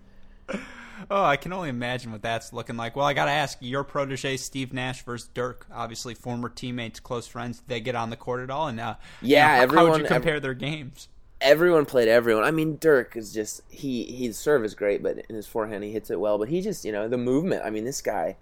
Oh, 1.10 1.24
I 1.24 1.36
can 1.36 1.52
only 1.52 1.70
imagine 1.70 2.12
what 2.12 2.22
that's 2.22 2.52
looking 2.52 2.76
like. 2.76 2.94
Well, 2.94 3.04
I 3.04 3.14
got 3.14 3.24
to 3.24 3.32
ask 3.32 3.58
your 3.60 3.82
protege 3.82 4.36
Steve 4.36 4.72
Nash 4.72 5.02
versus 5.02 5.28
Dirk, 5.34 5.66
obviously 5.72 6.14
former 6.14 6.48
teammates, 6.48 7.00
close 7.00 7.26
friends. 7.26 7.58
Did 7.58 7.68
they 7.68 7.80
get 7.80 7.96
on 7.96 8.10
the 8.10 8.16
court 8.16 8.42
at 8.42 8.48
all? 8.48 8.68
And 8.68 8.78
uh, 8.78 8.94
yeah, 9.20 9.54
you 9.54 9.56
know, 9.56 9.62
everyone. 9.64 9.86
How 9.86 9.92
would 9.92 10.00
you 10.02 10.06
compare 10.06 10.38
their 10.38 10.54
games? 10.54 11.08
everyone 11.44 11.84
played 11.84 12.08
everyone. 12.08 12.42
I 12.42 12.50
mean, 12.50 12.78
Dirk 12.78 13.16
is 13.16 13.32
just 13.32 13.60
he 13.68 14.04
his 14.04 14.36
serve 14.36 14.64
is 14.64 14.74
great, 14.74 15.02
but 15.02 15.18
in 15.28 15.36
his 15.36 15.46
forehand 15.46 15.84
he 15.84 15.92
hits 15.92 16.10
it 16.10 16.18
well. 16.18 16.38
But 16.38 16.48
he 16.48 16.60
just 16.60 16.84
you 16.84 16.90
know 16.90 17.06
the 17.06 17.18
movement. 17.18 17.62
I 17.64 17.70
mean, 17.70 17.84
this 17.84 18.00
guy 18.00 18.36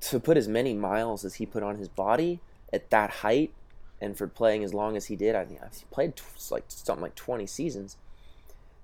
to 0.00 0.20
put 0.20 0.36
as 0.36 0.48
many 0.48 0.74
miles 0.74 1.24
as 1.24 1.36
he 1.36 1.46
put 1.46 1.62
on 1.62 1.76
his 1.76 1.88
body 1.88 2.40
at 2.72 2.90
that 2.90 3.10
height, 3.10 3.52
and 4.00 4.16
for 4.16 4.26
playing 4.26 4.64
as 4.64 4.74
long 4.74 4.96
as 4.96 5.06
he 5.06 5.16
did, 5.16 5.34
I 5.34 5.44
think 5.44 5.60
he 5.60 5.84
played 5.90 6.14
like 6.50 6.64
something 6.68 7.02
like 7.02 7.14
twenty 7.14 7.46
seasons, 7.46 7.96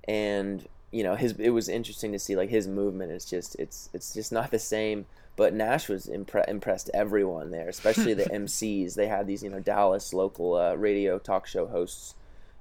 and 0.06 0.66
you 0.90 1.02
know 1.02 1.14
his 1.14 1.32
it 1.38 1.50
was 1.50 1.68
interesting 1.68 2.12
to 2.12 2.18
see 2.18 2.36
like 2.36 2.50
his 2.50 2.68
movement 2.68 3.12
is 3.12 3.24
just 3.24 3.56
it's 3.58 3.88
it's 3.92 4.14
just 4.14 4.32
not 4.32 4.50
the 4.50 4.58
same. 4.58 5.06
But 5.34 5.54
Nash 5.54 5.88
was 5.88 6.08
impre- 6.08 6.46
impressed 6.46 6.90
everyone 6.92 7.50
there, 7.52 7.66
especially 7.66 8.12
the 8.12 8.24
MCs. 8.32 8.94
They 8.94 9.06
had 9.06 9.26
these 9.26 9.42
you 9.42 9.50
know 9.50 9.60
Dallas 9.60 10.12
local 10.12 10.56
uh, 10.56 10.74
radio 10.74 11.18
talk 11.18 11.46
show 11.46 11.66
hosts 11.66 12.14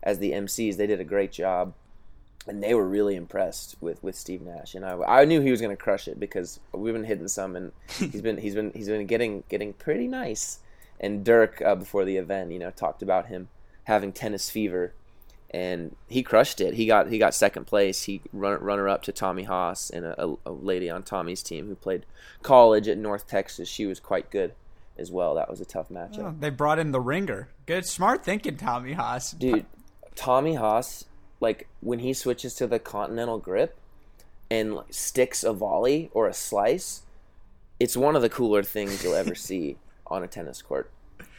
as 0.04 0.20
the 0.20 0.32
MCs. 0.32 0.78
They 0.78 0.88
did 0.88 1.00
a 1.00 1.06
great 1.06 1.32
job, 1.32 1.74
and 2.48 2.64
they 2.64 2.74
were 2.74 2.88
really 2.88 3.16
impressed 3.16 3.76
with, 3.82 4.02
with 4.04 4.16
Steve 4.16 4.42
Nash. 4.42 4.74
And 4.74 4.86
I, 4.86 4.98
I 5.02 5.26
knew 5.26 5.42
he 5.42 5.52
was 5.52 5.62
going 5.62 5.76
to 5.76 5.82
crush 5.82 6.08
it 6.08 6.20
because 6.20 6.60
we've 6.72 6.94
been 6.94 7.04
hitting 7.04 7.28
some, 7.28 7.56
and 7.56 7.72
he's 8.00 8.22
been 8.22 8.38
he's 8.38 8.56
been 8.56 8.72
he's 8.74 8.88
been 8.88 9.06
getting 9.06 9.44
getting 9.50 9.74
pretty 9.74 10.08
nice. 10.08 10.60
And 11.02 11.26
Dirk 11.26 11.62
uh, 11.66 11.76
before 11.76 12.06
the 12.06 12.18
event, 12.18 12.52
you 12.52 12.60
know, 12.60 12.70
talked 12.70 13.02
about 13.02 13.26
him 13.26 13.50
having 13.86 14.14
tennis 14.14 14.50
fever, 14.50 14.94
and 15.50 15.96
he 16.08 16.22
crushed 16.22 16.62
it. 16.62 16.76
He 16.76 16.86
got 16.86 17.10
he 17.10 17.18
got 17.18 17.34
second 17.34 17.66
place. 17.66 18.04
He 18.04 18.22
run, 18.32 18.62
runner 18.62 18.88
up 18.88 19.02
to 19.04 19.12
Tommy 19.12 19.44
Haas 19.44 19.90
and 19.90 20.06
a, 20.06 20.36
a 20.46 20.52
lady 20.52 20.90
on 20.90 21.02
Tommy's 21.02 21.42
team 21.42 21.68
who 21.68 21.76
played 21.76 22.06
college 22.44 22.88
at 22.88 23.00
North 23.00 23.28
Texas. 23.28 23.68
She 23.68 23.88
was 23.88 24.00
quite 24.00 24.30
good 24.30 24.54
as 24.98 25.12
well. 25.12 25.36
That 25.36 25.50
was 25.50 25.60
a 25.60 25.66
tough 25.66 25.90
matchup. 25.90 26.20
Oh, 26.20 26.36
they 26.40 26.52
brought 26.52 26.78
in 26.78 26.92
the 26.92 27.02
ringer. 27.02 27.50
Good, 27.66 27.86
smart 27.86 28.24
thinking, 28.24 28.56
Tommy 28.56 28.94
Haas. 28.94 29.32
Dude, 29.32 29.66
Tommy 30.16 30.56
Haas, 30.56 31.06
like 31.40 31.68
when 31.82 32.00
he 32.00 32.14
switches 32.14 32.54
to 32.56 32.68
the 32.68 32.80
continental 32.80 33.40
grip 33.40 33.76
and 34.50 34.76
like, 34.76 34.94
sticks 34.94 35.44
a 35.44 35.52
volley 35.52 36.12
or 36.14 36.28
a 36.28 36.34
slice, 36.34 37.02
it's 37.80 37.98
one 37.98 38.16
of 38.16 38.22
the 38.22 38.30
cooler 38.30 38.62
things 38.62 39.04
you'll 39.04 39.16
ever 39.16 39.36
see 39.36 39.78
on 40.12 40.24
a 40.24 40.28
tennis 40.28 40.62
court. 40.62 40.92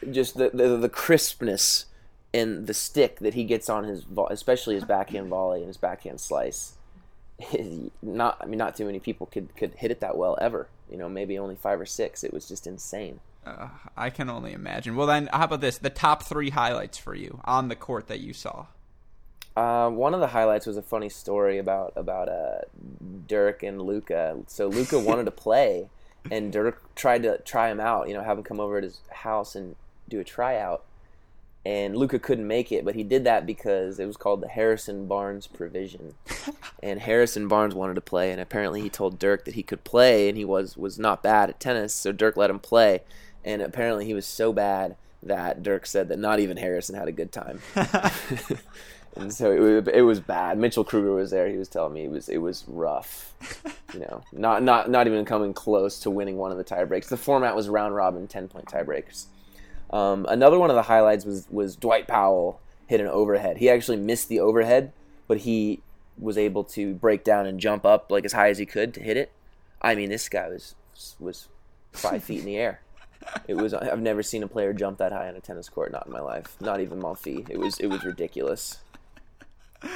Just 0.09 0.37
the, 0.37 0.49
the, 0.53 0.77
the 0.77 0.89
crispness 0.89 1.85
and 2.33 2.67
the 2.67 2.73
stick 2.73 3.19
that 3.19 3.33
he 3.33 3.43
gets 3.43 3.69
on 3.69 3.83
his, 3.83 4.05
especially 4.29 4.75
his 4.75 4.83
backhand 4.83 5.27
volley 5.27 5.59
and 5.59 5.67
his 5.67 5.77
backhand 5.77 6.19
slice. 6.19 6.73
Not, 8.01 8.37
I 8.41 8.45
mean, 8.45 8.57
not 8.57 8.75
too 8.75 8.85
many 8.85 8.99
people 8.99 9.27
could 9.27 9.55
could 9.55 9.73
hit 9.75 9.91
it 9.91 9.99
that 10.01 10.17
well 10.17 10.37
ever. 10.39 10.67
You 10.89 10.97
know, 10.97 11.09
maybe 11.09 11.37
only 11.37 11.55
five 11.55 11.79
or 11.79 11.85
six. 11.85 12.23
It 12.23 12.33
was 12.33 12.47
just 12.47 12.67
insane. 12.67 13.19
Uh, 13.45 13.69
I 13.97 14.09
can 14.09 14.29
only 14.29 14.53
imagine. 14.53 14.95
Well, 14.95 15.07
then, 15.07 15.29
how 15.33 15.45
about 15.45 15.61
this? 15.61 15.77
The 15.77 15.89
top 15.89 16.23
three 16.23 16.51
highlights 16.51 16.97
for 16.97 17.13
you 17.13 17.41
on 17.43 17.67
the 17.67 17.75
court 17.75 18.07
that 18.07 18.19
you 18.19 18.33
saw. 18.33 18.67
Uh, 19.55 19.89
one 19.89 20.13
of 20.13 20.19
the 20.19 20.27
highlights 20.27 20.65
was 20.65 20.77
a 20.77 20.81
funny 20.81 21.09
story 21.09 21.59
about 21.59 21.93
about 21.95 22.27
uh, 22.27 22.61
Dirk 23.27 23.61
and 23.63 23.81
Luka. 23.81 24.37
So 24.47 24.67
Luka 24.67 24.97
wanted 24.97 25.25
to 25.25 25.31
play, 25.45 25.89
and 26.31 26.51
Dirk 26.51 26.95
tried 26.95 27.23
to 27.23 27.37
try 27.39 27.69
him 27.69 27.79
out. 27.79 28.07
You 28.07 28.13
know, 28.13 28.23
have 28.23 28.37
him 28.37 28.43
come 28.43 28.59
over 28.59 28.77
at 28.77 28.83
his 28.83 28.99
house 29.11 29.55
and 29.55 29.75
do 30.09 30.19
a 30.19 30.23
tryout. 30.23 30.83
and 31.65 31.95
Luka 31.95 32.19
couldn't 32.19 32.47
make 32.47 32.71
it, 32.73 32.83
but 32.83 32.95
he 32.95 33.03
did 33.03 33.23
that 33.23 33.45
because 33.45 33.97
it 33.99 34.05
was 34.05 34.17
called 34.17 34.41
the 34.41 34.49
Harrison 34.49 35.07
Barnes 35.07 35.47
provision, 35.47 36.13
and 36.83 36.99
Harrison 36.99 37.47
Barnes 37.47 37.73
wanted 37.73 37.93
to 37.95 38.01
play, 38.01 38.31
and 38.31 38.41
apparently 38.41 38.81
he 38.81 38.89
told 38.89 39.17
Dirk 39.17 39.45
that 39.45 39.55
he 39.55 39.63
could 39.63 39.83
play, 39.85 40.27
and 40.27 40.37
he 40.37 40.43
was 40.45 40.75
was 40.75 40.99
not 40.99 41.23
bad 41.23 41.49
at 41.49 41.59
tennis, 41.61 41.93
so 41.93 42.11
Dirk 42.11 42.35
let 42.35 42.49
him 42.49 42.59
play, 42.59 43.01
and 43.45 43.61
apparently 43.61 44.05
he 44.05 44.13
was 44.13 44.25
so 44.25 44.51
bad 44.51 44.97
that 45.21 45.63
Dirk 45.63 45.85
said 45.85 46.09
that 46.09 46.19
not 46.19 46.41
even 46.41 46.57
Harrison 46.57 46.95
had 46.95 47.07
a 47.07 47.13
good 47.13 47.31
time. 47.31 47.61
and 49.15 49.33
so 49.33 49.51
it 49.51 49.59
was, 49.59 49.87
it 49.93 50.01
was 50.01 50.19
bad. 50.19 50.57
Mitchell 50.57 50.83
Krueger 50.83 51.13
was 51.13 51.31
there. 51.31 51.47
He 51.47 51.57
was 51.57 51.69
telling 51.69 51.93
me 51.93 52.05
it 52.05 52.11
was 52.11 52.29
it 52.29 52.39
was 52.39 52.63
rough. 52.67 53.33
You 53.93 54.01
know, 54.01 54.23
not 54.31 54.63
not 54.63 54.89
not 54.89 55.07
even 55.07 55.25
coming 55.25 55.53
close 55.53 55.99
to 55.99 56.09
winning 56.09 56.37
one 56.37 56.51
of 56.51 56.57
the 56.57 56.63
tiebreaks. 56.63 57.07
The 57.07 57.17
format 57.17 57.55
was 57.55 57.69
round 57.69 57.95
robin, 57.95 58.27
ten 58.27 58.47
point 58.47 58.65
tiebreakers. 58.65 59.25
Um, 59.91 60.25
another 60.27 60.57
one 60.57 60.69
of 60.69 60.75
the 60.75 60.83
highlights 60.83 61.25
was 61.25 61.47
was 61.51 61.75
Dwight 61.75 62.07
Powell 62.07 62.59
hit 62.87 62.99
an 62.99 63.07
overhead. 63.07 63.57
He 63.57 63.69
actually 63.69 63.97
missed 63.97 64.29
the 64.29 64.39
overhead, 64.39 64.91
but 65.27 65.39
he 65.39 65.81
was 66.17 66.37
able 66.37 66.63
to 66.63 66.93
break 66.93 67.23
down 67.23 67.45
and 67.45 67.59
jump 67.59 67.85
up 67.85 68.11
like 68.11 68.25
as 68.25 68.33
high 68.33 68.49
as 68.49 68.57
he 68.57 68.65
could 68.65 68.93
to 68.95 69.01
hit 69.01 69.17
it. 69.17 69.31
I 69.81 69.95
mean, 69.95 70.09
this 70.09 70.29
guy 70.29 70.47
was 70.49 70.75
was 71.19 71.47
five 71.91 72.23
feet 72.23 72.39
in 72.39 72.45
the 72.45 72.57
air. 72.57 72.81
It 73.47 73.55
was 73.55 73.73
I've 73.73 74.01
never 74.01 74.23
seen 74.23 74.43
a 74.43 74.47
player 74.47 74.73
jump 74.73 74.97
that 74.97 75.11
high 75.11 75.27
on 75.27 75.35
a 75.35 75.39
tennis 75.39 75.69
court, 75.69 75.91
not 75.91 76.07
in 76.07 76.11
my 76.11 76.19
life, 76.19 76.55
not 76.59 76.81
even 76.81 77.01
Monfils. 77.01 77.49
It 77.49 77.59
was 77.59 77.79
it 77.79 77.87
was 77.87 78.03
ridiculous. 78.03 78.79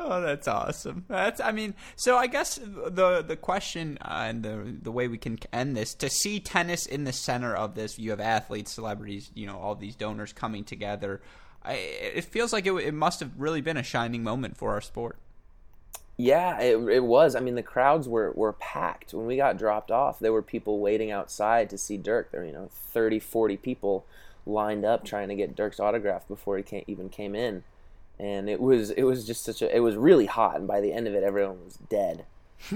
Oh, 0.00 0.20
that's 0.20 0.46
awesome. 0.46 1.04
That's 1.08 1.40
I 1.40 1.50
mean, 1.50 1.74
so 1.96 2.16
I 2.16 2.28
guess 2.28 2.56
the 2.56 3.24
the 3.26 3.36
question 3.36 3.98
uh, 4.00 4.26
and 4.28 4.44
the 4.44 4.76
the 4.80 4.92
way 4.92 5.08
we 5.08 5.18
can 5.18 5.38
end 5.52 5.76
this 5.76 5.92
to 5.94 6.08
see 6.08 6.38
tennis 6.38 6.86
in 6.86 7.02
the 7.02 7.12
center 7.12 7.54
of 7.54 7.74
this, 7.74 7.98
you 7.98 8.10
have 8.10 8.20
athletes, 8.20 8.72
celebrities, 8.72 9.30
you 9.34 9.46
know, 9.46 9.58
all 9.58 9.74
these 9.74 9.96
donors 9.96 10.32
coming 10.32 10.62
together. 10.62 11.20
I, 11.64 11.72
it 11.74 12.24
feels 12.24 12.52
like 12.52 12.66
it, 12.66 12.72
it 12.74 12.94
must 12.94 13.18
have 13.18 13.32
really 13.36 13.60
been 13.60 13.76
a 13.76 13.82
shining 13.82 14.22
moment 14.22 14.56
for 14.56 14.70
our 14.70 14.80
sport. 14.80 15.18
Yeah, 16.16 16.60
it, 16.60 16.76
it 16.88 17.04
was. 17.04 17.34
I 17.34 17.40
mean, 17.40 17.56
the 17.56 17.62
crowds 17.62 18.08
were, 18.08 18.32
were 18.32 18.52
packed. 18.54 19.14
When 19.14 19.26
we 19.26 19.36
got 19.36 19.58
dropped 19.58 19.90
off, 19.90 20.18
there 20.18 20.32
were 20.32 20.42
people 20.42 20.80
waiting 20.80 21.12
outside 21.12 21.70
to 21.70 21.78
see 21.78 21.96
Dirk. 21.96 22.32
There 22.32 22.40
were, 22.40 22.46
you 22.46 22.52
know, 22.52 22.70
30, 22.92 23.20
40 23.20 23.56
people 23.56 24.04
lined 24.44 24.84
up 24.84 25.04
trying 25.04 25.28
to 25.28 25.36
get 25.36 25.54
Dirk's 25.54 25.78
autograph 25.78 26.26
before 26.26 26.58
he 26.58 26.84
even 26.86 27.08
came 27.08 27.36
in 27.36 27.62
and 28.18 28.48
it 28.48 28.60
was 28.60 28.90
it 28.90 29.04
was 29.04 29.26
just 29.26 29.44
such 29.44 29.62
a 29.62 29.74
it 29.74 29.80
was 29.80 29.96
really 29.96 30.26
hot, 30.26 30.56
and 30.56 30.66
by 30.66 30.80
the 30.80 30.92
end 30.92 31.06
of 31.06 31.14
it, 31.14 31.22
everyone 31.22 31.64
was 31.64 31.76
dead. 31.88 32.24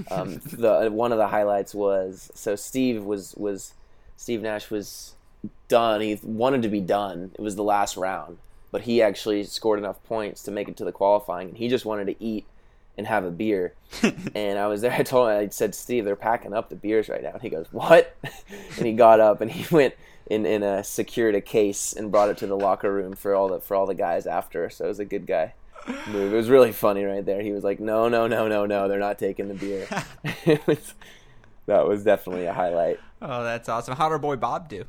Um, 0.09 0.35
the 0.45 0.89
one 0.91 1.11
of 1.11 1.17
the 1.17 1.27
highlights 1.27 1.73
was 1.73 2.31
so 2.33 2.55
Steve 2.55 3.03
was 3.03 3.33
was 3.35 3.73
Steve 4.15 4.41
Nash 4.41 4.69
was 4.71 5.15
done. 5.67 6.01
He 6.01 6.19
wanted 6.23 6.61
to 6.61 6.69
be 6.69 6.79
done. 6.79 7.31
It 7.35 7.41
was 7.41 7.55
the 7.55 7.63
last 7.63 7.97
round, 7.97 8.37
but 8.71 8.83
he 8.83 9.01
actually 9.01 9.43
scored 9.43 9.79
enough 9.79 10.01
points 10.03 10.43
to 10.43 10.51
make 10.51 10.69
it 10.69 10.77
to 10.77 10.85
the 10.85 10.91
qualifying, 10.91 11.49
and 11.49 11.57
he 11.57 11.67
just 11.67 11.85
wanted 11.85 12.05
to 12.07 12.23
eat 12.23 12.45
and 12.97 13.07
have 13.07 13.25
a 13.25 13.31
beer. 13.31 13.73
and 14.35 14.59
I 14.59 14.67
was 14.67 14.81
there. 14.81 14.91
I 14.97 15.03
told 15.03 15.29
him 15.29 15.37
I 15.37 15.47
said, 15.49 15.75
Steve, 15.75 16.05
they're 16.05 16.15
packing 16.15 16.53
up 16.53 16.69
the 16.69 16.75
beers 16.75 17.09
right 17.09 17.23
now. 17.23 17.31
And 17.31 17.41
he 17.41 17.49
goes, 17.49 17.67
what? 17.71 18.15
and 18.77 18.85
he 18.85 18.93
got 18.93 19.19
up 19.19 19.41
and 19.41 19.51
he 19.51 19.73
went 19.73 19.95
in 20.29 20.45
in 20.45 20.63
a 20.63 20.83
secured 20.83 21.35
a 21.35 21.41
case 21.41 21.93
and 21.93 22.11
brought 22.11 22.29
it 22.29 22.37
to 22.37 22.47
the 22.47 22.55
locker 22.55 22.93
room 22.93 23.13
for 23.13 23.35
all 23.35 23.49
the 23.49 23.59
for 23.59 23.75
all 23.75 23.85
the 23.85 23.93
guys 23.93 24.25
after. 24.25 24.69
So 24.69 24.85
it 24.85 24.87
was 24.87 24.99
a 24.99 25.05
good 25.05 25.27
guy 25.27 25.53
move. 26.07 26.33
It 26.33 26.35
was 26.35 26.49
really 26.49 26.71
funny 26.71 27.03
right 27.03 27.25
there. 27.25 27.41
He 27.41 27.51
was 27.51 27.63
like, 27.63 27.79
"No, 27.79 28.07
no, 28.07 28.27
no, 28.27 28.47
no, 28.47 28.65
no, 28.65 28.87
they're 28.87 28.99
not 28.99 29.19
taking 29.19 29.49
the 29.49 29.53
beer." 29.53 29.85
it 30.45 30.65
was, 30.65 30.93
that 31.65 31.87
was 31.87 32.05
definitely 32.05 32.45
a 32.45 32.53
highlight. 32.53 32.99
Oh, 33.21 33.43
that's 33.43 33.69
awesome. 33.69 33.95
How 33.95 34.07
did 34.07 34.13
our 34.13 34.19
boy 34.19 34.37
Bob 34.37 34.69
do? 34.69 34.85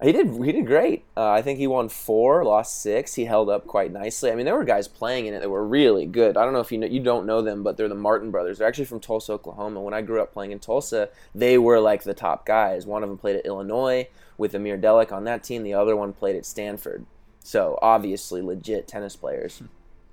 He 0.00 0.12
did. 0.12 0.28
He 0.44 0.52
did 0.52 0.66
great. 0.66 1.04
Uh, 1.16 1.28
I 1.28 1.42
think 1.42 1.58
he 1.58 1.66
won 1.66 1.88
four, 1.88 2.44
lost 2.44 2.80
six. 2.80 3.14
He 3.14 3.24
held 3.24 3.50
up 3.50 3.66
quite 3.66 3.92
nicely. 3.92 4.30
I 4.30 4.36
mean, 4.36 4.46
there 4.46 4.54
were 4.54 4.64
guys 4.64 4.86
playing 4.86 5.26
in 5.26 5.34
it 5.34 5.40
that 5.40 5.50
were 5.50 5.66
really 5.66 6.06
good. 6.06 6.36
I 6.36 6.44
don't 6.44 6.52
know 6.52 6.60
if 6.60 6.70
you 6.70 6.78
know, 6.78 6.86
you 6.86 7.00
don't 7.00 7.26
know 7.26 7.42
them, 7.42 7.64
but 7.64 7.76
they're 7.76 7.88
the 7.88 7.96
Martin 7.96 8.30
brothers. 8.30 8.58
They're 8.58 8.68
actually 8.68 8.84
from 8.84 9.00
Tulsa, 9.00 9.32
Oklahoma. 9.32 9.80
When 9.80 9.94
I 9.94 10.02
grew 10.02 10.22
up 10.22 10.32
playing 10.32 10.52
in 10.52 10.60
Tulsa, 10.60 11.08
they 11.34 11.58
were 11.58 11.80
like 11.80 12.04
the 12.04 12.14
top 12.14 12.46
guys. 12.46 12.86
One 12.86 13.02
of 13.02 13.08
them 13.08 13.18
played 13.18 13.36
at 13.36 13.46
Illinois 13.46 14.06
with 14.36 14.54
Amer 14.54 14.78
Delic 14.78 15.10
on 15.10 15.24
that 15.24 15.42
team. 15.42 15.64
The 15.64 15.74
other 15.74 15.96
one 15.96 16.12
played 16.12 16.36
at 16.36 16.46
Stanford. 16.46 17.04
So 17.40 17.76
obviously 17.82 18.40
legit 18.40 18.86
tennis 18.86 19.16
players. 19.16 19.60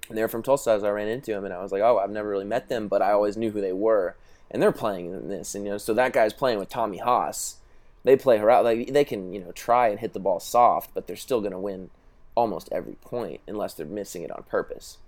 And 0.10 0.18
they're 0.18 0.28
from 0.28 0.42
Tulsa. 0.42 0.72
As 0.72 0.84
I 0.84 0.90
ran 0.90 1.10
into 1.10 1.32
them, 1.32 1.46
and 1.46 1.54
I 1.54 1.62
was 1.62 1.72
like, 1.72 1.84
oh, 1.84 2.00
I've 2.00 2.10
never 2.10 2.30
really 2.30 2.46
met 2.46 2.70
them, 2.70 2.88
but 2.88 3.04
I 3.04 3.12
always 3.12 3.38
knew 3.38 3.52
who 3.52 3.62
they 3.62 3.74
were. 3.74 4.16
And 4.50 4.64
they're 4.64 4.72
playing 4.72 5.14
in 5.14 5.28
this, 5.28 5.54
and 5.54 5.66
you 5.66 5.72
know, 5.72 5.78
so 5.78 5.94
that 5.94 6.14
guy's 6.14 6.34
playing 6.34 6.58
with 6.58 6.70
Tommy 6.70 6.98
Haas 6.98 7.58
they 8.06 8.16
play 8.16 8.38
her 8.38 8.50
out. 8.50 8.64
Like 8.64 8.94
they 8.94 9.04
can, 9.04 9.34
you 9.34 9.42
know, 9.42 9.52
try 9.52 9.90
and 9.90 10.00
hit 10.00 10.14
the 10.14 10.20
ball 10.20 10.40
soft, 10.40 10.92
but 10.94 11.08
they're 11.08 11.16
still 11.16 11.42
going 11.42 11.52
to 11.52 11.60
win 11.60 11.90
almost 12.36 12.70
every 12.72 12.96
point 12.96 13.42
unless 13.48 13.74
they're 13.74 13.86
missing 13.86 14.22
it 14.22 14.32
on 14.32 14.44
purpose. 14.44 15.00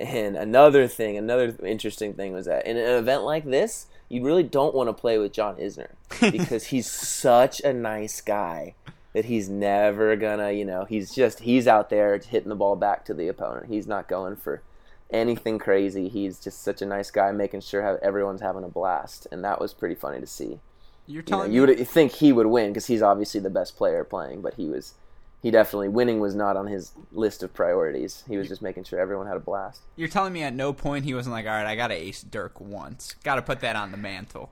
And 0.00 0.36
another 0.36 0.88
thing, 0.88 1.16
another 1.16 1.54
interesting 1.62 2.14
thing 2.14 2.32
was 2.32 2.46
that 2.46 2.66
in 2.66 2.76
an 2.76 2.98
event 2.98 3.24
like 3.24 3.44
this, 3.44 3.86
you 4.08 4.24
really 4.24 4.42
don't 4.42 4.74
want 4.74 4.88
to 4.88 4.92
play 4.92 5.18
with 5.18 5.32
John 5.32 5.56
Isner 5.56 5.90
because 6.32 6.66
he's 6.66 6.90
such 6.90 7.60
a 7.60 7.72
nice 7.72 8.20
guy 8.20 8.74
that 9.12 9.26
he's 9.26 9.48
never 9.48 10.16
gonna, 10.16 10.52
you 10.52 10.64
know, 10.64 10.84
he's 10.84 11.14
just 11.14 11.40
he's 11.40 11.66
out 11.66 11.90
there 11.90 12.16
hitting 12.18 12.48
the 12.48 12.54
ball 12.54 12.76
back 12.76 13.04
to 13.06 13.14
the 13.14 13.28
opponent. 13.28 13.66
He's 13.66 13.86
not 13.86 14.08
going 14.08 14.36
for 14.36 14.62
anything 15.10 15.58
crazy. 15.58 16.08
He's 16.08 16.38
just 16.38 16.62
such 16.62 16.80
a 16.80 16.86
nice 16.86 17.10
guy, 17.10 17.32
making 17.32 17.60
sure 17.60 17.98
everyone's 18.02 18.40
having 18.40 18.64
a 18.64 18.68
blast, 18.68 19.26
and 19.32 19.44
that 19.44 19.60
was 19.60 19.74
pretty 19.74 19.94
funny 19.94 20.20
to 20.20 20.26
see. 20.26 20.60
You're 21.08 21.22
telling 21.22 21.52
you, 21.52 21.66
know, 21.66 21.72
you 21.72 21.78
would 21.78 21.88
think 21.88 22.12
he 22.12 22.32
would 22.32 22.46
win 22.46 22.70
because 22.70 22.86
he's 22.86 23.02
obviously 23.02 23.40
the 23.40 23.50
best 23.50 23.76
player 23.76 24.04
playing, 24.04 24.42
but 24.42 24.54
he 24.54 24.66
was 24.66 24.94
he 25.42 25.50
definitely 25.50 25.88
winning 25.88 26.20
was 26.20 26.34
not 26.34 26.56
on 26.56 26.66
his 26.66 26.92
list 27.12 27.42
of 27.42 27.54
priorities. 27.54 28.24
He 28.28 28.36
was 28.36 28.48
just 28.48 28.60
making 28.60 28.84
sure 28.84 28.98
everyone 28.98 29.26
had 29.26 29.36
a 29.36 29.40
blast. 29.40 29.80
You're 29.96 30.08
telling 30.08 30.32
me 30.32 30.42
at 30.42 30.54
no 30.54 30.72
point 30.72 31.04
he 31.04 31.14
wasn't 31.14 31.32
like, 31.32 31.46
all 31.46 31.52
right, 31.52 31.66
I 31.66 31.76
got 31.76 31.88
to 31.88 31.94
ace 31.94 32.22
Dirk 32.22 32.60
once. 32.60 33.14
Got 33.24 33.36
to 33.36 33.42
put 33.42 33.60
that 33.60 33.76
on 33.76 33.90
the 33.90 33.96
mantle. 33.96 34.50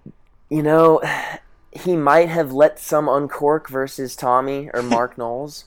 You 0.48 0.62
know, 0.62 1.02
he 1.72 1.96
might 1.96 2.28
have 2.28 2.52
let 2.52 2.78
some 2.78 3.08
uncork 3.08 3.68
versus 3.68 4.14
Tommy 4.16 4.70
or 4.72 4.82
Mark 4.82 5.18
Knowles. 5.18 5.64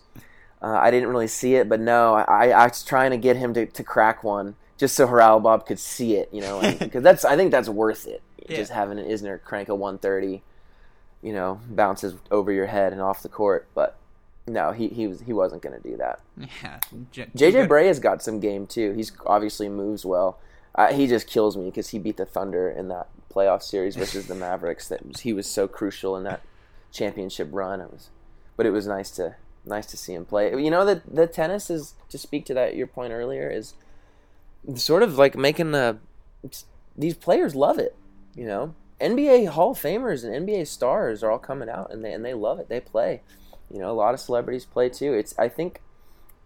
Uh, 0.62 0.78
I 0.82 0.90
didn't 0.90 1.10
really 1.10 1.28
see 1.28 1.56
it, 1.56 1.70
but 1.70 1.80
no, 1.80 2.16
I, 2.16 2.50
I 2.50 2.68
was 2.68 2.84
trying 2.84 3.12
to 3.12 3.18
get 3.18 3.38
him 3.38 3.54
to, 3.54 3.66
to 3.66 3.84
crack 3.84 4.24
one 4.24 4.56
just 4.78 4.96
so 4.96 5.08
Haralabob 5.08 5.66
could 5.66 5.80
see 5.80 6.16
it, 6.16 6.30
you 6.34 6.42
know, 6.42 6.62
because 6.80 7.04
that's 7.04 7.26
I 7.26 7.36
think 7.36 7.52
that's 7.52 7.70
worth 7.70 8.08
it. 8.08 8.22
Yeah. 8.48 8.58
Just 8.58 8.72
having 8.72 8.98
an 8.98 9.06
Isner 9.06 9.42
crank 9.42 9.70
a 9.70 9.76
130 9.76 10.42
you 11.22 11.34
know, 11.34 11.60
bounces 11.70 12.16
over 12.32 12.52
your 12.52 12.68
head 12.68 12.94
and 12.94 13.02
off 13.02 13.22
the 13.24 13.30
court. 13.30 13.68
But 13.74 13.98
no, 14.48 14.72
he 14.72 14.88
he 14.90 15.08
was 15.08 15.22
he 15.22 15.34
wasn't 15.34 15.62
going 15.62 15.80
to 15.80 15.90
do 15.90 15.98
that. 15.98 16.20
Yeah, 16.64 16.80
J- 17.12 17.28
JJ 17.36 17.68
Barea 17.68 17.88
has 17.88 18.00
got 18.00 18.24
some 18.24 18.40
game 18.40 18.66
too. 18.66 18.94
He's 18.94 19.12
obviously 19.26 19.70
moves 19.70 20.06
well. 20.06 20.40
Uh, 20.76 20.94
he 20.94 21.08
just 21.08 21.28
kills 21.28 21.58
me 21.58 21.66
because 21.66 21.90
he 21.90 22.00
beat 22.00 22.18
the 22.18 22.26
Thunder 22.26 22.70
in 22.70 22.88
that 22.88 23.08
playoff 23.34 23.62
series 23.62 23.96
versus 23.96 24.28
the 24.28 24.36
Mavericks. 24.46 24.88
That 24.88 25.06
was, 25.06 25.22
he 25.22 25.34
was 25.34 25.48
so 25.48 25.68
crucial 25.68 26.16
in 26.16 26.24
that 26.24 26.42
championship 26.92 27.50
run. 27.52 27.82
It 27.82 27.92
was, 27.92 28.10
but 28.56 28.66
it 28.66 28.72
was 28.72 28.88
nice 28.88 29.12
to 29.12 29.36
nice 29.66 29.86
to 29.88 29.98
see 29.98 30.14
him 30.14 30.26
play. 30.26 30.52
You 30.52 30.72
know 30.72 30.86
that 30.86 31.02
the 31.14 31.28
tennis 31.28 31.70
is 31.70 31.94
to 32.10 32.18
speak 32.18 32.46
to 32.46 32.54
that 32.54 32.76
your 32.76 32.88
point 32.88 33.12
earlier 33.14 33.50
is 33.50 33.74
sort 34.76 35.04
of 35.04 35.18
like 35.18 35.36
making 35.36 35.72
the 35.72 35.98
these 36.98 37.16
players 37.16 37.56
love 37.56 37.78
it. 37.80 37.96
You 38.36 38.46
know, 38.46 38.76
NBA 39.02 39.50
Hall 39.50 39.72
of 39.72 39.78
Famers 39.78 40.24
and 40.24 40.48
NBA 40.48 40.68
stars 40.68 41.24
are 41.24 41.32
all 41.32 41.40
coming 41.40 41.70
out 41.70 41.92
and 41.92 42.04
they 42.04 42.12
and 42.12 42.24
they 42.24 42.34
love 42.34 42.60
it. 42.60 42.70
They 42.70 42.80
play. 42.80 43.22
You 43.72 43.80
know, 43.80 43.92
a 43.92 43.94
lot 43.94 44.14
of 44.14 44.20
celebrities 44.20 44.66
play 44.66 44.90
too. 44.90 45.14
It's 45.14 45.38
I 45.38 45.48
think 45.48 45.82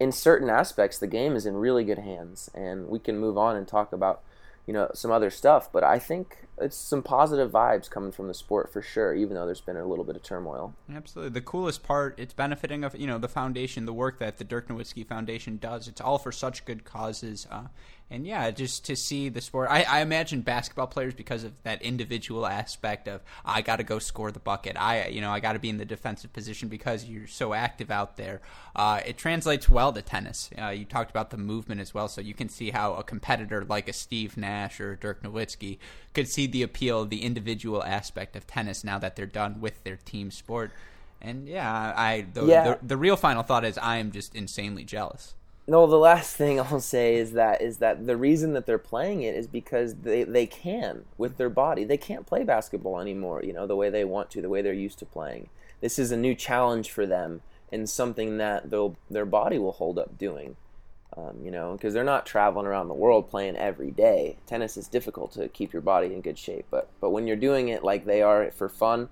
in 0.00 0.12
certain 0.12 0.50
aspects 0.50 0.98
the 0.98 1.06
game 1.06 1.36
is 1.36 1.46
in 1.46 1.56
really 1.56 1.84
good 1.84 1.98
hands 1.98 2.50
and 2.54 2.88
we 2.88 2.98
can 2.98 3.18
move 3.18 3.38
on 3.38 3.56
and 3.56 3.66
talk 3.68 3.92
about 3.92 4.22
you 4.66 4.72
know 4.72 4.90
some 4.94 5.10
other 5.10 5.30
stuff 5.30 5.70
but 5.72 5.84
i 5.84 5.98
think 5.98 6.46
it's 6.58 6.76
some 6.76 7.02
positive 7.02 7.50
vibes 7.50 7.90
coming 7.90 8.10
from 8.10 8.28
the 8.28 8.34
sport 8.34 8.72
for 8.72 8.80
sure 8.80 9.14
even 9.14 9.34
though 9.34 9.46
there's 9.46 9.60
been 9.60 9.76
a 9.76 9.86
little 9.86 10.04
bit 10.04 10.16
of 10.16 10.22
turmoil 10.22 10.74
absolutely 10.94 11.30
the 11.30 11.40
coolest 11.40 11.82
part 11.82 12.18
it's 12.18 12.34
benefiting 12.34 12.82
of 12.82 12.96
you 12.96 13.06
know 13.06 13.18
the 13.18 13.28
foundation 13.28 13.84
the 13.84 13.92
work 13.92 14.18
that 14.18 14.38
the 14.38 14.44
dirk 14.44 14.68
nowitzki 14.68 15.06
foundation 15.06 15.58
does 15.58 15.86
it's 15.86 16.00
all 16.00 16.18
for 16.18 16.32
such 16.32 16.64
good 16.64 16.84
causes 16.84 17.46
uh, 17.50 17.64
and 18.10 18.26
yeah, 18.26 18.50
just 18.50 18.84
to 18.86 18.96
see 18.96 19.28
the 19.28 19.40
sport. 19.40 19.68
I, 19.70 19.82
I 19.82 20.00
imagine 20.00 20.42
basketball 20.42 20.86
players 20.86 21.14
because 21.14 21.42
of 21.42 21.52
that 21.62 21.82
individual 21.82 22.46
aspect 22.46 23.08
of 23.08 23.22
I 23.44 23.62
got 23.62 23.76
to 23.76 23.82
go 23.82 23.98
score 23.98 24.30
the 24.30 24.40
bucket. 24.40 24.76
I 24.78 25.08
you 25.08 25.20
know 25.20 25.30
I 25.30 25.40
got 25.40 25.54
to 25.54 25.58
be 25.58 25.70
in 25.70 25.78
the 25.78 25.84
defensive 25.84 26.32
position 26.32 26.68
because 26.68 27.06
you're 27.06 27.26
so 27.26 27.54
active 27.54 27.90
out 27.90 28.16
there. 28.16 28.42
Uh, 28.76 29.00
it 29.06 29.16
translates 29.16 29.68
well 29.68 29.92
to 29.92 30.02
tennis. 30.02 30.50
Uh, 30.60 30.68
you 30.68 30.84
talked 30.84 31.10
about 31.10 31.30
the 31.30 31.36
movement 31.38 31.80
as 31.80 31.94
well, 31.94 32.08
so 32.08 32.20
you 32.20 32.34
can 32.34 32.48
see 32.48 32.70
how 32.70 32.94
a 32.94 33.02
competitor 33.02 33.64
like 33.64 33.88
a 33.88 33.92
Steve 33.92 34.36
Nash 34.36 34.80
or 34.80 34.96
Dirk 34.96 35.22
Nowitzki 35.22 35.78
could 36.12 36.28
see 36.28 36.46
the 36.46 36.62
appeal 36.62 37.02
of 37.02 37.10
the 37.10 37.22
individual 37.22 37.82
aspect 37.82 38.36
of 38.36 38.46
tennis 38.46 38.84
now 38.84 38.98
that 38.98 39.16
they're 39.16 39.26
done 39.26 39.60
with 39.60 39.82
their 39.82 39.96
team 39.96 40.30
sport. 40.30 40.72
And 41.20 41.48
yeah, 41.48 41.94
I 41.96 42.26
the, 42.32 42.44
yeah. 42.44 42.64
the, 42.64 42.78
the 42.82 42.96
real 42.98 43.16
final 43.16 43.42
thought 43.42 43.64
is 43.64 43.78
I 43.78 43.96
am 43.96 44.12
just 44.12 44.34
insanely 44.34 44.84
jealous. 44.84 45.34
No, 45.66 45.86
the 45.86 45.96
last 45.96 46.36
thing 46.36 46.60
I'll 46.60 46.80
say 46.80 47.16
is 47.16 47.32
that 47.32 47.62
is 47.62 47.78
that 47.78 48.06
the 48.06 48.16
reason 48.16 48.52
that 48.52 48.66
they're 48.66 48.78
playing 48.78 49.22
it 49.22 49.34
is 49.34 49.46
because 49.46 49.94
they, 49.96 50.24
they 50.24 50.46
can 50.46 51.04
with 51.16 51.36
their 51.36 51.50
body. 51.50 51.84
They 51.84 51.96
can't 51.96 52.26
play 52.26 52.44
basketball 52.44 53.00
anymore, 53.00 53.42
you 53.42 53.52
know, 53.52 53.66
the 53.66 53.76
way 53.76 53.90
they 53.90 54.04
want 54.04 54.30
to, 54.30 54.42
the 54.42 54.48
way 54.48 54.62
they're 54.62 54.72
used 54.72 54.98
to 55.00 55.06
playing. 55.06 55.48
This 55.80 55.98
is 55.98 56.10
a 56.10 56.16
new 56.16 56.34
challenge 56.34 56.90
for 56.90 57.06
them, 57.06 57.42
and 57.72 57.88
something 57.88 58.38
that 58.38 58.70
they'll 58.70 58.96
their 59.10 59.26
body 59.26 59.58
will 59.58 59.72
hold 59.72 59.98
up 59.98 60.18
doing. 60.18 60.56
Um, 61.16 61.38
you 61.44 61.52
know, 61.52 61.74
because 61.74 61.94
they're 61.94 62.02
not 62.02 62.26
traveling 62.26 62.66
around 62.66 62.88
the 62.88 62.94
world 62.94 63.30
playing 63.30 63.56
every 63.56 63.92
day. 63.92 64.36
Tennis 64.46 64.76
is 64.76 64.88
difficult 64.88 65.30
to 65.34 65.46
keep 65.46 65.72
your 65.72 65.80
body 65.80 66.12
in 66.12 66.20
good 66.20 66.38
shape, 66.38 66.66
but 66.70 66.90
but 67.00 67.10
when 67.10 67.26
you're 67.26 67.36
doing 67.36 67.68
it 67.68 67.84
like 67.84 68.04
they 68.04 68.20
are 68.20 68.50
for 68.50 68.68
fun 68.68 69.08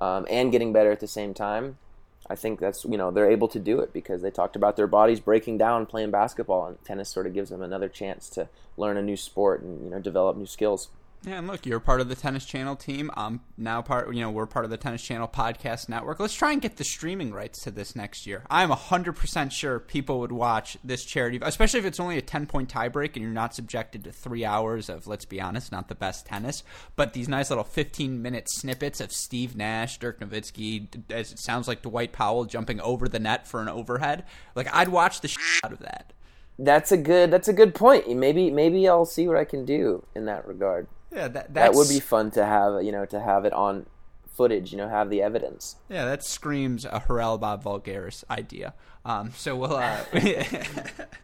um, 0.00 0.26
and 0.28 0.50
getting 0.50 0.72
better 0.72 0.90
at 0.90 0.98
the 0.98 1.06
same 1.06 1.32
time, 1.32 1.78
I 2.28 2.36
think 2.36 2.58
that's 2.58 2.84
you 2.84 2.96
know 2.96 3.10
they're 3.10 3.30
able 3.30 3.48
to 3.48 3.58
do 3.58 3.80
it 3.80 3.92
because 3.92 4.22
they 4.22 4.30
talked 4.30 4.56
about 4.56 4.76
their 4.76 4.86
bodies 4.86 5.20
breaking 5.20 5.58
down 5.58 5.86
playing 5.86 6.10
basketball, 6.10 6.66
and 6.66 6.82
tennis 6.84 7.08
sort 7.08 7.26
of 7.26 7.34
gives 7.34 7.50
them 7.50 7.62
another 7.62 7.88
chance 7.88 8.28
to 8.30 8.48
learn 8.76 8.96
a 8.96 9.02
new 9.02 9.16
sport 9.16 9.62
and 9.62 9.84
you 9.84 9.90
know 9.90 10.00
develop 10.00 10.36
new 10.36 10.46
skills. 10.46 10.88
Yeah, 11.26 11.38
and 11.38 11.46
look, 11.46 11.64
you're 11.64 11.80
part 11.80 12.02
of 12.02 12.10
the 12.10 12.14
Tennis 12.14 12.44
Channel 12.44 12.76
team. 12.76 13.10
I'm 13.16 13.40
now 13.56 13.80
part, 13.80 14.14
you 14.14 14.20
know, 14.20 14.30
we're 14.30 14.44
part 14.44 14.66
of 14.66 14.70
the 14.70 14.76
Tennis 14.76 15.02
Channel 15.02 15.26
podcast 15.26 15.88
network. 15.88 16.20
Let's 16.20 16.34
try 16.34 16.52
and 16.52 16.60
get 16.60 16.76
the 16.76 16.84
streaming 16.84 17.32
rights 17.32 17.62
to 17.62 17.70
this 17.70 17.96
next 17.96 18.26
year. 18.26 18.44
I'm 18.50 18.68
100% 18.68 19.50
sure 19.50 19.80
people 19.80 20.20
would 20.20 20.32
watch 20.32 20.76
this 20.84 21.02
charity, 21.02 21.38
especially 21.40 21.80
if 21.80 21.86
it's 21.86 21.98
only 21.98 22.18
a 22.18 22.22
10 22.22 22.46
point 22.46 22.68
tiebreak 22.68 23.14
and 23.14 23.22
you're 23.22 23.30
not 23.30 23.54
subjected 23.54 24.04
to 24.04 24.12
three 24.12 24.44
hours 24.44 24.90
of, 24.90 25.06
let's 25.06 25.24
be 25.24 25.40
honest, 25.40 25.72
not 25.72 25.88
the 25.88 25.94
best 25.94 26.26
tennis, 26.26 26.62
but 26.94 27.14
these 27.14 27.28
nice 27.28 27.48
little 27.48 27.64
15 27.64 28.20
minute 28.20 28.46
snippets 28.50 29.00
of 29.00 29.10
Steve 29.10 29.56
Nash, 29.56 29.98
Dirk 29.98 30.20
Nowitzki, 30.20 31.10
as 31.10 31.32
it 31.32 31.38
sounds 31.38 31.66
like 31.66 31.80
Dwight 31.80 32.12
Powell 32.12 32.44
jumping 32.44 32.80
over 32.80 33.08
the 33.08 33.18
net 33.18 33.46
for 33.46 33.62
an 33.62 33.68
overhead. 33.70 34.24
Like, 34.54 34.68
I'd 34.74 34.88
watch 34.88 35.22
the 35.22 35.28
shit 35.28 35.64
out 35.64 35.72
of 35.72 35.78
that. 35.78 36.12
That's 36.58 36.92
a 36.92 36.96
good. 36.96 37.30
That's 37.30 37.48
a 37.48 37.52
good 37.52 37.74
point. 37.74 38.08
Maybe 38.14 38.48
maybe 38.48 38.88
I'll 38.88 39.04
see 39.04 39.26
what 39.26 39.36
I 39.36 39.44
can 39.44 39.64
do 39.64 40.06
in 40.14 40.26
that 40.26 40.46
regard. 40.46 40.86
Yeah, 41.14 41.28
that 41.28 41.54
that 41.54 41.74
would 41.74 41.88
be 41.88 42.00
fun 42.00 42.30
to 42.32 42.44
have. 42.44 42.82
You 42.82 42.92
know, 42.92 43.04
to 43.06 43.20
have 43.20 43.44
it 43.44 43.52
on 43.52 43.86
footage. 44.32 44.72
You 44.72 44.78
know, 44.78 44.88
have 44.88 45.10
the 45.10 45.22
evidence. 45.22 45.76
Yeah, 45.88 46.04
that 46.04 46.24
screams 46.24 46.84
a 46.84 47.04
Haralabob 47.06 47.62
Voulgaris 47.62 48.24
idea. 48.28 48.74
Um, 49.04 49.32
so 49.36 49.54
we'll, 49.54 49.76
uh, 49.76 50.04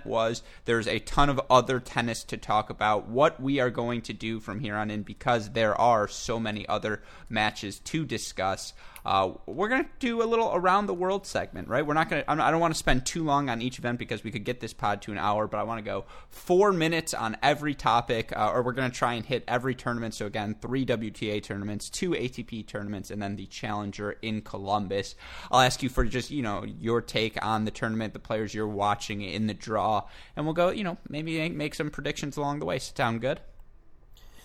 was, 0.05 0.43
there's 0.65 0.87
a 0.87 0.99
ton 0.99 1.29
of 1.29 1.41
other 1.49 1.79
tennis 1.79 2.23
to 2.25 2.37
talk 2.37 2.69
about. 2.69 3.07
What 3.07 3.41
we 3.41 3.59
are 3.59 3.69
going 3.69 4.01
to 4.03 4.13
do 4.13 4.39
from 4.39 4.59
here 4.59 4.75
on 4.75 4.91
in, 4.91 5.03
because 5.03 5.51
there 5.51 5.79
are 5.79 6.07
so 6.07 6.39
many 6.39 6.67
other 6.67 7.01
matches 7.29 7.79
to 7.79 8.05
discuss. 8.05 8.73
Uh, 9.05 9.31
we're 9.45 9.69
going 9.69 9.83
to 9.83 9.89
do 9.99 10.21
a 10.21 10.25
little 10.25 10.51
around 10.53 10.85
the 10.85 10.93
world 10.93 11.25
segment, 11.25 11.67
right? 11.67 11.85
We're 11.85 11.93
not 11.93 12.09
going 12.09 12.23
to, 12.23 12.31
I 12.31 12.51
don't 12.51 12.59
want 12.59 12.73
to 12.73 12.77
spend 12.77 13.05
too 13.05 13.23
long 13.23 13.49
on 13.49 13.61
each 13.61 13.79
event 13.79 13.99
because 13.99 14.23
we 14.23 14.31
could 14.31 14.43
get 14.43 14.59
this 14.59 14.73
pod 14.73 15.01
to 15.03 15.11
an 15.11 15.17
hour, 15.17 15.47
but 15.47 15.57
I 15.57 15.63
want 15.63 15.79
to 15.79 15.83
go 15.83 16.05
four 16.29 16.71
minutes 16.71 17.13
on 17.13 17.37
every 17.41 17.73
topic, 17.73 18.31
uh, 18.35 18.51
or 18.51 18.63
we're 18.63 18.73
going 18.73 18.89
to 18.91 18.97
try 18.97 19.13
and 19.13 19.25
hit 19.25 19.43
every 19.47 19.75
tournament. 19.75 20.13
So, 20.13 20.25
again, 20.25 20.55
three 20.61 20.85
WTA 20.85 21.41
tournaments, 21.43 21.89
two 21.89 22.11
ATP 22.11 22.67
tournaments, 22.67 23.11
and 23.11 23.21
then 23.21 23.35
the 23.35 23.45
Challenger 23.47 24.17
in 24.21 24.41
Columbus. 24.41 25.15
I'll 25.51 25.61
ask 25.61 25.81
you 25.81 25.89
for 25.89 26.05
just, 26.05 26.31
you 26.31 26.41
know, 26.41 26.63
your 26.63 27.01
take 27.01 27.43
on 27.43 27.65
the 27.65 27.71
tournament, 27.71 28.13
the 28.13 28.19
players 28.19 28.53
you're 28.53 28.67
watching 28.67 29.21
in 29.21 29.47
the 29.47 29.53
draw, 29.53 30.07
and 30.35 30.45
we'll 30.45 30.53
go, 30.53 30.69
you 30.69 30.83
know, 30.83 30.97
maybe 31.09 31.49
make 31.49 31.75
some 31.75 31.89
predictions 31.89 32.37
along 32.37 32.59
the 32.59 32.65
way. 32.65 32.79
Sound 32.79 33.21
good? 33.21 33.39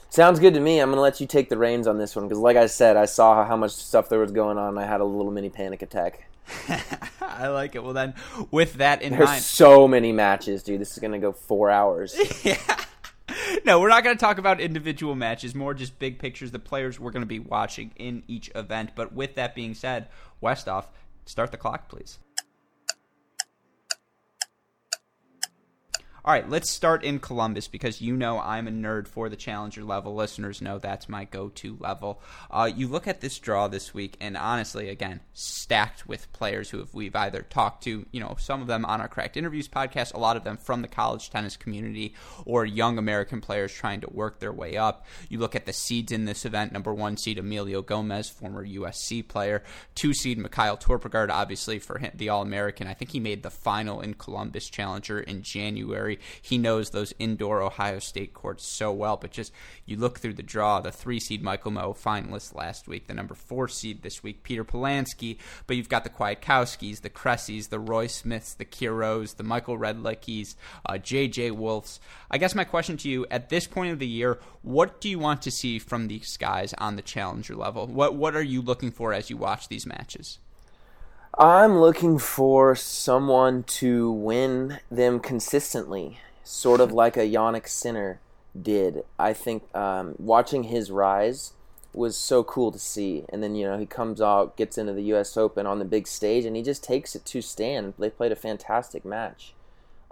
Sounds 0.08 0.40
good 0.40 0.54
to 0.54 0.60
me. 0.60 0.80
I'm 0.80 0.88
going 0.88 0.96
to 0.96 1.02
let 1.02 1.20
you 1.20 1.26
take 1.26 1.48
the 1.48 1.58
reins 1.58 1.86
on 1.86 1.98
this 1.98 2.16
one 2.16 2.26
because, 2.26 2.38
like 2.38 2.56
I 2.56 2.66
said, 2.66 2.96
I 2.96 3.04
saw 3.06 3.44
how 3.44 3.56
much 3.56 3.72
stuff 3.72 4.08
there 4.08 4.20
was 4.20 4.32
going 4.32 4.56
on. 4.56 4.78
I 4.78 4.86
had 4.86 5.00
a 5.00 5.04
little 5.04 5.32
mini 5.32 5.50
panic 5.50 5.82
attack. 5.82 6.28
I 7.20 7.48
like 7.48 7.74
it. 7.74 7.82
Well, 7.82 7.92
then, 7.92 8.14
with 8.50 8.74
that 8.74 9.02
in 9.02 9.12
There's 9.12 9.26
mind, 9.26 9.42
so 9.42 9.88
many 9.88 10.12
matches, 10.12 10.62
dude. 10.62 10.80
This 10.80 10.92
is 10.92 10.98
going 10.98 11.12
to 11.12 11.18
go 11.18 11.32
four 11.32 11.70
hours. 11.70 12.16
yeah. 12.44 12.56
No, 13.64 13.80
we're 13.80 13.88
not 13.88 14.04
going 14.04 14.16
to 14.16 14.20
talk 14.20 14.38
about 14.38 14.60
individual 14.60 15.14
matches. 15.14 15.54
More 15.54 15.74
just 15.74 15.98
big 15.98 16.18
pictures. 16.18 16.52
The 16.52 16.58
players 16.58 17.00
we're 17.00 17.10
going 17.10 17.22
to 17.22 17.26
be 17.26 17.40
watching 17.40 17.90
in 17.96 18.22
each 18.28 18.50
event. 18.54 18.90
But 18.94 19.12
with 19.12 19.34
that 19.34 19.54
being 19.54 19.74
said, 19.74 20.08
Westoff, 20.42 20.86
start 21.24 21.50
the 21.50 21.56
clock, 21.56 21.88
please. 21.88 22.18
All 26.26 26.32
right, 26.32 26.50
let's 26.50 26.72
start 26.72 27.04
in 27.04 27.20
Columbus 27.20 27.68
because 27.68 28.00
you 28.00 28.16
know 28.16 28.40
I'm 28.40 28.66
a 28.66 28.72
nerd 28.72 29.06
for 29.06 29.28
the 29.28 29.36
challenger 29.36 29.84
level. 29.84 30.12
Listeners 30.12 30.60
know 30.60 30.80
that's 30.80 31.08
my 31.08 31.24
go 31.24 31.50
to 31.50 31.76
level. 31.78 32.20
Uh, 32.50 32.68
you 32.74 32.88
look 32.88 33.06
at 33.06 33.20
this 33.20 33.38
draw 33.38 33.68
this 33.68 33.94
week, 33.94 34.16
and 34.20 34.36
honestly, 34.36 34.88
again, 34.88 35.20
stacked 35.34 36.08
with 36.08 36.32
players 36.32 36.68
who 36.68 36.84
we've 36.92 37.14
either 37.14 37.42
talked 37.42 37.84
to, 37.84 38.06
you 38.10 38.18
know, 38.18 38.34
some 38.40 38.60
of 38.60 38.66
them 38.66 38.84
on 38.84 39.00
our 39.00 39.06
Cracked 39.06 39.36
Interviews 39.36 39.68
podcast, 39.68 40.14
a 40.14 40.18
lot 40.18 40.36
of 40.36 40.42
them 40.42 40.56
from 40.56 40.82
the 40.82 40.88
college 40.88 41.30
tennis 41.30 41.56
community, 41.56 42.12
or 42.44 42.64
young 42.64 42.98
American 42.98 43.40
players 43.40 43.72
trying 43.72 44.00
to 44.00 44.10
work 44.12 44.40
their 44.40 44.52
way 44.52 44.76
up. 44.76 45.06
You 45.28 45.38
look 45.38 45.54
at 45.54 45.64
the 45.64 45.72
seeds 45.72 46.10
in 46.10 46.24
this 46.24 46.44
event 46.44 46.72
number 46.72 46.92
one 46.92 47.16
seed, 47.18 47.38
Emilio 47.38 47.82
Gomez, 47.82 48.28
former 48.28 48.66
USC 48.66 49.28
player, 49.28 49.62
two 49.94 50.12
seed, 50.12 50.38
Mikael 50.38 50.76
Torpegaard, 50.76 51.30
obviously 51.30 51.78
for 51.78 51.98
him, 51.98 52.10
the 52.16 52.30
All 52.30 52.42
American. 52.42 52.88
I 52.88 52.94
think 52.94 53.12
he 53.12 53.20
made 53.20 53.44
the 53.44 53.50
final 53.50 54.00
in 54.00 54.14
Columbus 54.14 54.68
Challenger 54.68 55.20
in 55.20 55.42
January. 55.42 56.15
He 56.40 56.58
knows 56.58 56.90
those 56.90 57.12
indoor 57.18 57.62
Ohio 57.62 57.98
State 57.98 58.34
courts 58.34 58.66
so 58.66 58.92
well. 58.92 59.16
But 59.16 59.30
just 59.30 59.52
you 59.84 59.96
look 59.96 60.18
through 60.18 60.34
the 60.34 60.42
draw, 60.42 60.80
the 60.80 60.92
three 60.92 61.20
seed 61.20 61.42
Michael 61.42 61.72
Mmoh 61.72 61.96
finalist 61.96 62.54
last 62.54 62.88
week, 62.88 63.06
the 63.06 63.14
number 63.14 63.34
four 63.34 63.68
seed 63.68 64.02
this 64.02 64.22
week, 64.22 64.42
Peter 64.42 64.64
Polansky. 64.64 65.38
But 65.66 65.76
you've 65.76 65.88
got 65.88 66.04
the 66.04 66.10
Kwiatkowskis, 66.10 67.02
the 67.02 67.10
Cressies, 67.10 67.68
the 67.68 67.78
Roy 67.78 68.06
Smiths, 68.06 68.54
the 68.54 68.64
Kiros, 68.64 69.36
the 69.36 69.44
Michael 69.44 69.78
Redlickis, 69.78 70.54
uh, 70.84 70.94
JJ 70.94 71.52
Wolfs. 71.52 72.00
I 72.30 72.38
guess 72.38 72.54
my 72.54 72.64
question 72.64 72.96
to 72.98 73.08
you 73.08 73.26
at 73.30 73.48
this 73.48 73.66
point 73.66 73.92
of 73.92 73.98
the 73.98 74.06
year, 74.06 74.38
what 74.62 75.00
do 75.00 75.08
you 75.08 75.18
want 75.18 75.42
to 75.42 75.50
see 75.50 75.78
from 75.78 76.08
these 76.08 76.36
guys 76.36 76.74
on 76.78 76.96
the 76.96 77.02
challenger 77.02 77.54
level? 77.54 77.86
What 77.86 78.14
what 78.16 78.34
are 78.34 78.42
you 78.42 78.62
looking 78.62 78.90
for 78.90 79.12
as 79.12 79.30
you 79.30 79.36
watch 79.36 79.68
these 79.68 79.86
matches? 79.86 80.38
I'm 81.38 81.80
looking 81.80 82.18
for 82.18 82.74
someone 82.74 83.64
to 83.64 84.10
win 84.10 84.78
them 84.90 85.20
consistently, 85.20 86.18
sort 86.42 86.80
of 86.80 86.92
like 86.92 87.18
a 87.18 87.28
Jannik 87.30 87.68
Sinner 87.68 88.20
did. 88.60 89.04
I 89.18 89.34
think 89.34 89.62
um, 89.76 90.14
watching 90.16 90.62
his 90.62 90.90
rise 90.90 91.52
was 91.92 92.16
so 92.16 92.42
cool 92.42 92.72
to 92.72 92.78
see. 92.78 93.26
And 93.28 93.42
then, 93.42 93.54
you 93.54 93.66
know, 93.66 93.76
he 93.76 93.84
comes 93.84 94.18
out, 94.18 94.56
gets 94.56 94.78
into 94.78 94.94
the 94.94 95.02
U.S. 95.02 95.36
Open 95.36 95.66
on 95.66 95.78
the 95.78 95.84
big 95.84 96.06
stage, 96.06 96.46
and 96.46 96.56
he 96.56 96.62
just 96.62 96.82
takes 96.82 97.14
it 97.14 97.26
to 97.26 97.42
Stan. 97.42 97.92
They 97.98 98.08
played 98.08 98.32
a 98.32 98.36
fantastic 98.36 99.04
match. 99.04 99.52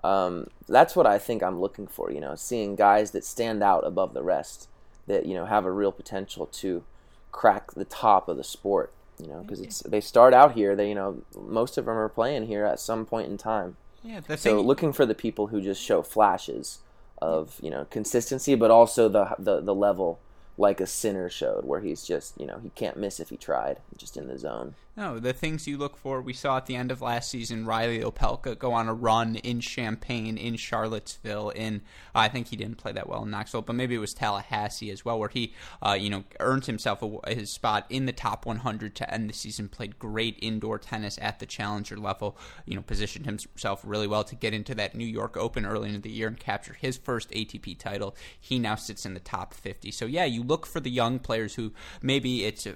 Um, 0.02 0.48
that's 0.68 0.94
what 0.94 1.06
I 1.06 1.18
think 1.18 1.42
I'm 1.42 1.58
looking 1.58 1.86
for, 1.86 2.12
you 2.12 2.20
know, 2.20 2.34
seeing 2.34 2.76
guys 2.76 3.12
that 3.12 3.24
stand 3.24 3.62
out 3.62 3.86
above 3.86 4.12
the 4.12 4.22
rest, 4.22 4.68
that, 5.06 5.24
you 5.24 5.32
know, 5.32 5.46
have 5.46 5.64
a 5.64 5.72
real 5.72 5.92
potential 5.92 6.44
to 6.44 6.84
crack 7.32 7.70
the 7.72 7.86
top 7.86 8.28
of 8.28 8.36
the 8.36 8.44
sport 8.44 8.92
you 9.18 9.28
know, 9.28 9.40
because 9.42 9.60
it's 9.60 9.80
they 9.80 10.00
start 10.00 10.34
out 10.34 10.52
here. 10.52 10.74
They 10.74 10.88
you 10.88 10.94
know 10.94 11.22
most 11.36 11.78
of 11.78 11.86
them 11.86 11.96
are 11.96 12.08
playing 12.08 12.46
here 12.46 12.64
at 12.64 12.80
some 12.80 13.06
point 13.06 13.30
in 13.30 13.38
time. 13.38 13.76
Yeah, 14.02 14.20
the 14.20 14.36
so 14.36 14.56
thing... 14.56 14.66
looking 14.66 14.92
for 14.92 15.06
the 15.06 15.14
people 15.14 15.48
who 15.48 15.60
just 15.60 15.82
show 15.82 16.02
flashes 16.02 16.78
of 17.20 17.58
you 17.62 17.70
know 17.70 17.86
consistency, 17.90 18.54
but 18.54 18.70
also 18.70 19.08
the 19.08 19.34
the 19.38 19.60
the 19.60 19.74
level 19.74 20.18
like 20.56 20.80
a 20.80 20.86
sinner 20.86 21.28
showed, 21.28 21.64
where 21.64 21.80
he's 21.80 22.04
just 22.04 22.38
you 22.40 22.46
know 22.46 22.58
he 22.62 22.70
can't 22.70 22.96
miss 22.96 23.20
if 23.20 23.30
he 23.30 23.36
tried, 23.36 23.78
just 23.96 24.16
in 24.16 24.28
the 24.28 24.38
zone. 24.38 24.74
No, 24.96 25.18
the 25.18 25.32
things 25.32 25.66
you 25.66 25.76
look 25.76 25.96
for. 25.96 26.22
We 26.22 26.32
saw 26.32 26.56
at 26.56 26.66
the 26.66 26.76
end 26.76 26.92
of 26.92 27.02
last 27.02 27.28
season 27.28 27.66
Reilly 27.66 27.98
Opelka 27.98 28.56
go 28.56 28.72
on 28.72 28.86
a 28.86 28.94
run 28.94 29.34
in 29.34 29.58
Champaign, 29.58 30.38
in 30.38 30.54
Charlottesville, 30.54 31.50
in 31.50 31.82
I 32.14 32.28
think 32.28 32.48
he 32.48 32.56
didn't 32.56 32.76
play 32.76 32.92
that 32.92 33.08
well 33.08 33.24
in 33.24 33.30
Knoxville, 33.30 33.62
but 33.62 33.74
maybe 33.74 33.96
it 33.96 33.98
was 33.98 34.14
Tallahassee 34.14 34.92
as 34.92 35.04
well, 35.04 35.18
where 35.18 35.30
he 35.30 35.52
uh, 35.84 35.94
you 35.98 36.10
know 36.10 36.22
earned 36.38 36.66
himself 36.66 37.02
a, 37.02 37.34
his 37.34 37.50
spot 37.50 37.86
in 37.90 38.06
the 38.06 38.12
top 38.12 38.46
100 38.46 38.94
to 38.94 39.12
end 39.12 39.28
the 39.28 39.34
season. 39.34 39.68
Played 39.68 39.98
great 39.98 40.38
indoor 40.40 40.78
tennis 40.78 41.18
at 41.20 41.40
the 41.40 41.46
challenger 41.46 41.96
level. 41.96 42.38
You 42.64 42.76
know, 42.76 42.82
positioned 42.82 43.26
himself 43.26 43.82
really 43.84 44.06
well 44.06 44.22
to 44.22 44.36
get 44.36 44.54
into 44.54 44.76
that 44.76 44.94
New 44.94 45.06
York 45.06 45.36
Open 45.36 45.66
early 45.66 45.92
in 45.92 46.00
the 46.02 46.10
year 46.10 46.28
and 46.28 46.38
capture 46.38 46.74
his 46.74 46.98
first 46.98 47.30
ATP 47.30 47.80
title. 47.80 48.14
He 48.40 48.60
now 48.60 48.76
sits 48.76 49.04
in 49.04 49.14
the 49.14 49.20
top 49.20 49.54
50. 49.54 49.90
So 49.90 50.06
yeah, 50.06 50.24
you 50.24 50.44
look 50.44 50.66
for 50.66 50.78
the 50.78 50.90
young 50.90 51.18
players 51.18 51.56
who 51.56 51.72
maybe 52.00 52.44
it's 52.44 52.68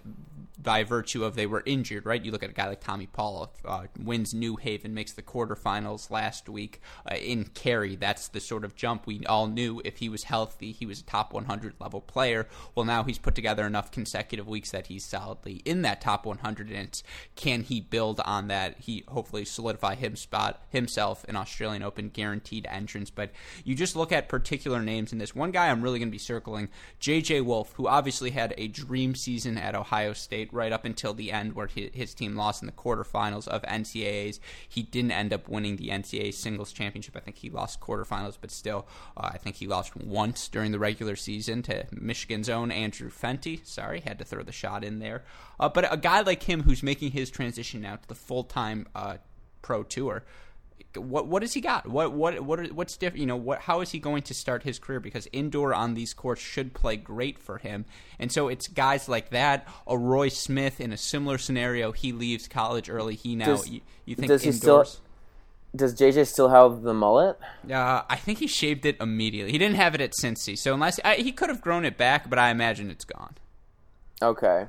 by 0.61 0.83
virtue 0.85 1.25
of 1.25 1.35
they 1.35 1.47
were 1.47 1.63
injured, 1.65 2.05
right? 2.05 2.25
You 2.25 2.33
look 2.33 2.43
at 2.43 2.51
a 2.51 2.55
guy 2.55 2.67
like 2.69 2.81
Tommy 2.81 3.07
Paul, 3.07 3.53
uh, 3.65 3.87
wins 3.99 4.35
New 4.35 4.57
Haven, 4.57 4.93
makes 4.93 5.13
the 5.13 5.23
quarterfinals 5.23 6.11
last 6.11 6.49
week 6.49 6.81
uh, 7.11 7.15
in 7.15 7.45
Cary. 7.45 7.95
That's 7.97 8.29
the 8.29 8.41
sort 8.41 8.65
of 8.65 8.75
jump 8.75 9.07
we 9.07 9.25
all 9.27 9.47
knew 9.47 9.81
if 9.85 9.99
he 9.99 10.09
was 10.09 10.25
healthy, 10.25 10.73
he 10.73 10.87
was 10.87 11.01
a 11.01 11.05
top 11.05 11.33
100 11.33 11.75
level 11.81 12.01
player. 12.01 12.49
Well, 12.75 12.85
now 12.85 13.05
he's 13.05 13.19
put 13.19 13.35
together 13.35 13.67
enough 13.67 13.91
consecutive 13.93 14.49
weeks 14.49 14.71
that 14.73 14.89
he's 14.89 15.05
solidly 15.05 15.63
in 15.65 15.83
that 15.83 16.01
top 16.01 16.27
100, 16.27 16.71
and 16.71 17.03
can 17.37 17.63
he 17.63 17.81
build 17.81 18.21
on 18.25 18.49
that? 18.49 18.77
He 18.79 19.05
hopefully 19.09 19.45
solidify 19.45 19.95
him 19.95 20.17
spot 20.17 20.63
himself 20.71 21.25
in 21.27 21.37
Australian 21.37 21.83
Open 21.83 22.09
guaranteed 22.09 22.67
entrance. 22.69 23.11
But 23.11 23.31
you 23.65 23.75
just 23.75 23.97
look 23.97 24.13
at 24.13 24.29
particular 24.29 24.81
names 24.81 25.13
in 25.13 25.19
this. 25.19 25.35
One 25.35 25.51
guy 25.51 25.69
I'm 25.69 25.83
really 25.83 25.99
going 25.99 26.09
to 26.09 26.13
be 26.13 26.19
circling, 26.19 26.69
J.J. 26.99 27.43
Wolf, 27.43 27.73
who 27.75 27.87
obviously 27.87 28.31
had 28.31 28.55
a 28.59 28.69
dream 28.69 29.15
season 29.15 29.57
at 29.57 29.75
Ohio 29.75 30.13
State 30.13 30.48
right 30.53 30.73
up 30.73 30.85
until 30.85 31.15
the 31.15 31.33
end, 31.33 31.55
where 31.55 31.67
his 31.67 32.15
team 32.15 32.37
lost 32.37 32.63
in 32.63 32.67
the 32.67 32.73
quarterfinals 32.73 33.49
of 33.49 33.63
NCAAs. 33.63 34.41
He 34.69 34.83
didn't 34.83 35.13
end 35.13 35.33
up 35.33 35.49
winning 35.49 35.77
the 35.77 35.89
NCAA 35.89 36.35
singles 36.35 36.73
championship. 36.73 37.17
I 37.17 37.21
think 37.21 37.39
he 37.39 37.51
lost 37.51 37.81
quarterfinals, 37.81 38.39
but 38.41 38.51
still, 38.51 38.87
uh, 39.17 39.31
I 39.33 39.39
think 39.39 39.57
he 39.57 39.67
lost 39.67 39.97
once 39.97 40.49
during 40.49 40.73
the 40.73 40.79
regular 40.79 41.17
season 41.17 41.63
to 41.63 41.87
Michigan's 41.91 42.49
own 42.49 42.71
Andrew 42.71 43.11
Fenty. 43.11 43.65
Sorry, 43.67 44.01
had 44.01 44.19
to 44.19 44.25
throw 44.25 44.43
the 44.43 44.53
shot 44.53 44.85
in 44.85 44.99
there. 44.99 45.25
Uh, 45.61 45.69
but 45.69 45.93
a 45.93 45.97
guy 45.97 46.21
like 46.21 46.45
him 46.45 46.63
who's 46.63 46.83
making 46.83 47.13
his 47.13 47.31
transition 47.31 47.81
now 47.81 47.97
to 47.97 48.09
the 48.09 48.15
full 48.15 48.45
time 48.45 48.87
uh, 48.95 49.17
pro 49.63 49.83
tour 49.83 50.25
what 50.99 51.27
what 51.27 51.43
has 51.43 51.55
he 51.55 51.61
got? 51.61 51.89
What 51.89 52.13
what 52.13 52.41
what 52.41 52.61
are, 52.61 52.65
what's 52.67 52.97
different? 52.97 53.21
You 53.21 53.27
know, 53.27 53.37
what 53.37 53.61
how 53.61 53.81
is 53.81 53.91
he 53.91 53.99
going 53.99 54.23
to 54.23 54.35
start 54.35 54.63
his 54.63 54.79
career? 54.79 55.01
Because 55.01 55.29
indoor 55.33 55.75
on 55.75 55.95
these 55.95 56.15
courts 56.15 56.41
should 56.41 56.75
play 56.75 56.97
great 56.97 57.39
for 57.39 57.59
him, 57.59 57.85
and 58.19 58.31
so 58.31 58.49
it's 58.49 58.69
guys 58.69 59.09
like 59.09 59.31
that. 59.31 59.67
A 59.87 59.97
Roy 59.97 60.29
Smith 60.29 60.81
in 60.81 60.93
a 60.93 60.97
similar 60.97 61.39
scenario, 61.39 61.93
he 61.93 62.13
leaves 62.13 62.49
college 62.49 62.89
early. 62.91 63.15
He 63.15 63.37
now 63.37 63.47
does, 63.47 63.69
you, 63.69 63.81
you, 64.05 64.15
think 64.15 64.29
does 64.29 64.45
indoors, 64.45 64.89
Still, 64.91 65.03
does 65.75 65.95
JJ 65.95 66.27
still 66.27 66.49
have 66.49 66.83
the 66.83 66.95
mullet? 66.95 67.39
Uh, 67.71 68.03
I 68.09 68.17
think 68.17 68.39
he 68.39 68.47
shaved 68.47 68.87
it 68.87 68.97
immediately. 69.01 69.53
He 69.53 69.59
didn't 69.59 69.77
have 69.77 69.95
it 69.95 70.01
at 70.01 70.13
Cincy, 70.13 70.57
so 70.57 70.75
unless 70.75 70.99
I, 71.05 71.17
he 71.17 71.33
could 71.33 71.49
have 71.49 71.61
grown 71.61 71.85
it 71.85 71.97
back, 71.97 72.31
but 72.31 72.39
I 72.39 72.51
imagine 72.51 72.91
it's 72.91 73.05
gone. 73.05 73.37
Okay. 74.23 74.67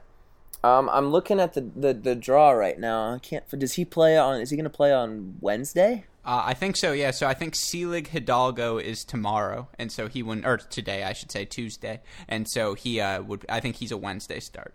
Um, 0.64 0.90
I'm 0.90 1.10
looking 1.10 1.40
at 1.40 1.54
the, 1.54 1.62
the, 1.62 1.94
the 1.94 2.16
draw 2.16 2.52
right 2.52 2.78
now. 2.78 3.14
I 3.14 3.20
can't. 3.20 3.48
Does 3.58 3.74
he 3.74 3.86
play 3.86 4.18
on? 4.18 4.42
Is 4.42 4.50
he 4.50 4.58
going 4.58 4.66
to 4.66 4.70
play 4.70 4.94
on 4.94 5.38
Wednesday? 5.40 6.06
Uh, 6.26 6.44
I 6.46 6.54
think 6.54 6.78
so. 6.78 6.92
Yeah. 6.92 7.12
So 7.12 7.28
I 7.28 7.34
think 7.34 7.56
Selig 7.56 8.10
Hidalgo 8.10 8.78
is 8.78 9.04
tomorrow, 9.04 9.68
and 9.78 9.92
so 9.92 10.08
he 10.08 10.22
wouldn't, 10.22 10.46
or 10.46 10.58
today, 10.58 11.04
I 11.04 11.14
should 11.14 11.32
say 11.32 11.46
Tuesday, 11.46 12.02
and 12.28 12.48
so 12.50 12.74
he 12.74 13.00
uh, 13.00 13.22
would. 13.22 13.46
I 13.50 13.60
think 13.60 13.78
he's 13.78 13.92
a 13.92 13.98
Wednesday 13.98 14.40
start. 14.40 14.74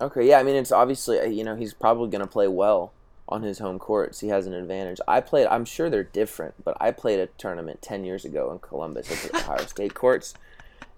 Okay. 0.00 0.28
Yeah. 0.28 0.38
I 0.38 0.42
mean, 0.42 0.56
it's 0.56 0.72
obviously 0.72 1.20
uh, 1.20 1.24
you 1.24 1.44
know 1.44 1.56
he's 1.56 1.74
probably 1.74 2.10
going 2.10 2.24
to 2.24 2.30
play 2.30 2.48
well 2.48 2.92
on 3.28 3.42
his 3.42 3.58
home 3.58 3.78
courts. 3.78 4.20
He 4.20 4.28
has 4.28 4.46
an 4.46 4.54
advantage. 4.54 5.00
I 5.06 5.20
played. 5.20 5.46
I'm 5.46 5.64
sure 5.64 5.90
they're 5.90 6.02
different, 6.02 6.54
but 6.64 6.76
I 6.80 6.90
played 6.90 7.20
a 7.20 7.26
tournament 7.26 7.82
ten 7.82 8.04
years 8.04 8.24
ago 8.24 8.50
in 8.52 8.58
Columbus 8.58 9.10
at 9.10 9.30
the 9.30 9.38
Ohio 9.50 9.66
State 9.66 9.94
courts 9.94 10.34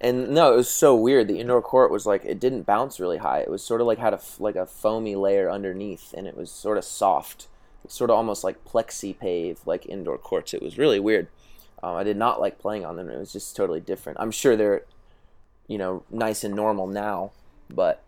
and 0.00 0.30
no, 0.30 0.52
it 0.52 0.56
was 0.56 0.70
so 0.70 0.94
weird. 0.94 1.28
The 1.28 1.40
indoor 1.40 1.62
court 1.62 1.90
was 1.90 2.04
like 2.04 2.24
it 2.24 2.40
didn't 2.40 2.64
bounce 2.64 3.00
really 3.00 3.18
high. 3.18 3.40
It 3.40 3.50
was 3.50 3.62
sort 3.62 3.80
of 3.80 3.87
like 3.87 3.98
had 3.98 4.12
a 4.12 4.20
like 4.38 4.56
a 4.56 4.66
foamy 4.66 5.16
layer 5.16 5.50
underneath, 5.50 6.12
and 6.12 6.26
it 6.26 6.37
was 6.37 6.50
sort 6.50 6.78
of 6.78 6.84
soft, 6.84 7.48
sort 7.88 8.10
of 8.10 8.16
almost 8.16 8.44
like 8.44 8.64
Plexipave, 8.64 9.58
like 9.66 9.86
indoor 9.86 10.18
courts. 10.18 10.54
It 10.54 10.62
was 10.62 10.78
really 10.78 11.00
weird. 11.00 11.28
Um, 11.82 11.96
I 11.96 12.02
did 12.02 12.16
not 12.16 12.40
like 12.40 12.58
playing 12.58 12.84
on 12.84 12.96
them. 12.96 13.10
It 13.10 13.18
was 13.18 13.32
just 13.32 13.54
totally 13.54 13.80
different. 13.80 14.18
I'm 14.20 14.30
sure 14.30 14.56
they're, 14.56 14.82
you 15.66 15.78
know, 15.78 16.04
nice 16.10 16.44
and 16.44 16.54
normal 16.54 16.86
now, 16.86 17.32
but 17.68 18.02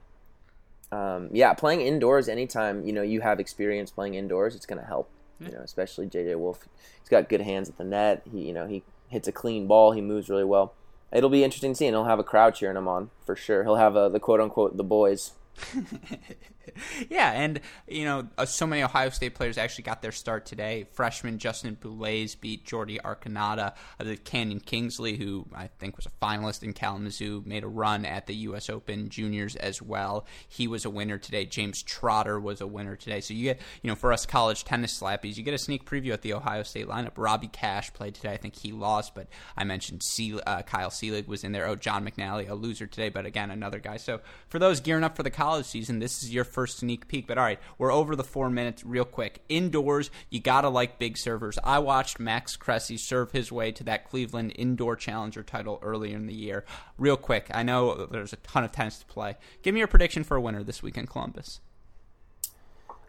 um, 0.93 1.29
yeah, 1.33 1.53
playing 1.53 1.81
indoors 1.81 2.29
anytime 2.29 2.87
you 2.87 2.93
know 2.93 3.03
you 3.03 3.21
have 3.21 3.41
experience 3.41 3.91
playing 3.91 4.15
indoors, 4.15 4.55
it's 4.55 4.67
gonna 4.67 4.85
help. 4.85 5.11
You 5.41 5.53
know, 5.53 5.61
especially 5.61 6.07
JJ 6.07 6.39
Wolf. 6.39 6.67
He's 7.01 7.11
got 7.11 7.29
good 7.29 7.43
hands 7.43 7.69
at 7.69 7.77
the 7.77 7.85
net. 7.85 8.23
He, 8.31 8.47
you 8.47 8.55
know, 8.55 8.67
he 8.67 8.83
hits 9.09 9.29
a 9.29 9.33
clean 9.33 9.67
ball. 9.67 9.93
He 9.93 10.01
moves 10.01 10.31
really 10.31 10.45
well 10.45 10.73
it'll 11.13 11.31
be 11.31 11.45
interesting 11.45 11.73
to 11.73 11.77
see, 11.77 11.87
and 11.87 11.95
he'll 11.95 12.05
have 12.05 12.19
a 12.19 12.25
crowd 12.25 12.55
cheering 12.55 12.77
him 12.77 12.89
on 12.89 13.11
for 13.25 13.37
sure. 13.37 13.65
He'll 13.65 13.77
have 13.77 13.97
a, 13.97 14.09
the 14.09 14.21
quote 14.21 14.41
unquote 14.41 14.77
the 14.77 14.85
boys 14.85 15.33
yeah, 17.09 17.33
and 17.33 17.61
you 17.89 18.05
know, 18.05 18.29
uh, 18.39 18.45
so 18.45 18.67
many 18.67 18.83
Ohio 18.83 19.11
State 19.11 19.35
players 19.35 19.59
actually 19.59 19.85
got 19.85 20.03
their 20.03 20.13
start 20.13 20.47
today. 20.47 20.87
Freshman 20.93 21.39
Justin 21.39 21.77
Boulais 21.77 22.39
beat 22.41 22.67
Jordi 22.67 23.01
Arconada. 23.01 23.75
Uh, 23.99 24.05
the 24.05 24.17
Cannon 24.17 24.61
Kingsley, 24.61 25.17
who 25.17 25.47
I 25.55 25.69
think 25.79 25.97
was 25.97 26.07
a 26.07 26.25
finalist 26.25 26.63
in 26.63 26.73
Kalamazoo, 26.73 27.43
made 27.47 27.65
a 27.65 27.69
run 27.69 28.05
at 28.05 28.27
the 28.27 28.35
U.S. 28.35 28.69
Open 28.69 29.09
Juniors 29.09 29.57
as 29.57 29.81
well. 29.81 30.27
He 30.49 30.67
was 30.67 30.85
a 30.85 30.91
winner 30.91 31.19
today. 31.19 31.47
James 31.47 31.83
Trotter 31.83 32.39
was 32.39 32.61
a 32.61 32.67
winner 32.67 32.97
today. 32.97 33.21
So 33.21 33.35
you 33.35 33.45
get, 33.45 33.61
you 33.83 33.89
know, 33.89 33.97
for 33.97 34.13
us 34.13 34.27
college 34.27 34.65
tennis 34.65 34.99
slappies, 34.99 35.37
you 35.37 35.43
get 35.43 35.55
a 35.55 35.59
sneak 35.59 35.89
preview 35.89 36.13
at 36.13 36.23
the 36.23 36.35
Ohio 36.35 36.63
State 36.63 36.89
lineup. 36.89 37.13
Robbie 37.17 37.49
Cash 37.49 37.93
played 37.93 38.15
today. 38.15 38.33
I 38.33 38.37
think 38.37 38.57
he 38.57 38.73
lost, 38.73 39.15
but 39.15 39.29
I 39.57 39.65
mentioned 39.65 40.03
C- 40.03 40.41
uh, 40.47 40.63
Kyle 40.63 40.91
Selig 40.91 41.27
was 41.27 41.45
in 41.45 41.53
there. 41.53 41.67
Oh, 41.67 41.77
John 41.77 42.07
McNally, 42.07 42.49
a 42.49 42.55
loser 42.55 42.87
today, 42.87 43.09
but 43.09 43.27
again, 43.27 43.51
another 43.51 43.79
guy. 43.79 43.97
So 43.97 44.21
for 44.49 44.59
those 44.59 44.81
gearing 44.81 45.05
up 45.05 45.17
for 45.17 45.23
the 45.23 45.31
college 45.31 45.46
season, 45.63 45.99
this 45.99 46.23
is 46.23 46.33
your 46.33 46.45
first 46.45 46.79
sneak 46.79 47.09
peek. 47.09 47.27
But 47.27 47.39
all 47.39 47.45
right, 47.45 47.61
we're 47.79 47.93
over 47.93 48.17
the 48.17 48.25
four 48.25 48.51
minutes 48.51 48.85
real 48.85 49.05
quick. 49.05 49.41
Indoors, 49.49 50.11
you 50.31 50.41
gotta 50.41 50.69
like 50.69 50.99
big 50.99 51.17
servers. 51.17 51.59
I 51.65 51.79
watched 51.79 52.19
Max 52.19 52.57
Cressy 52.57 52.97
serve 52.97 53.33
his 53.33 53.51
way 53.51 53.73
to 53.73 53.85
that 53.85 54.09
Cleveland 54.09 54.53
Indoor 54.57 54.97
Challenger 54.97 55.43
title 55.43 55.79
earlier 55.83 56.17
in 56.17 56.27
the 56.27 56.35
year. 56.35 56.65
Real 56.99 57.17
quick, 57.17 57.51
I 57.53 57.63
know 57.63 58.07
there's 58.07 58.33
a 58.33 58.37
ton 58.37 58.65
of 58.65 58.73
tennis 58.73 58.99
to 58.99 59.07
play. 59.07 59.37
Give 59.63 59.75
me 59.75 59.81
your 59.81 59.89
prediction 59.89 60.25
for 60.25 60.37
a 60.37 60.41
winner 60.41 60.63
this 60.63 60.83
week 60.83 60.97
in 60.97 61.07
Columbus. 61.07 61.61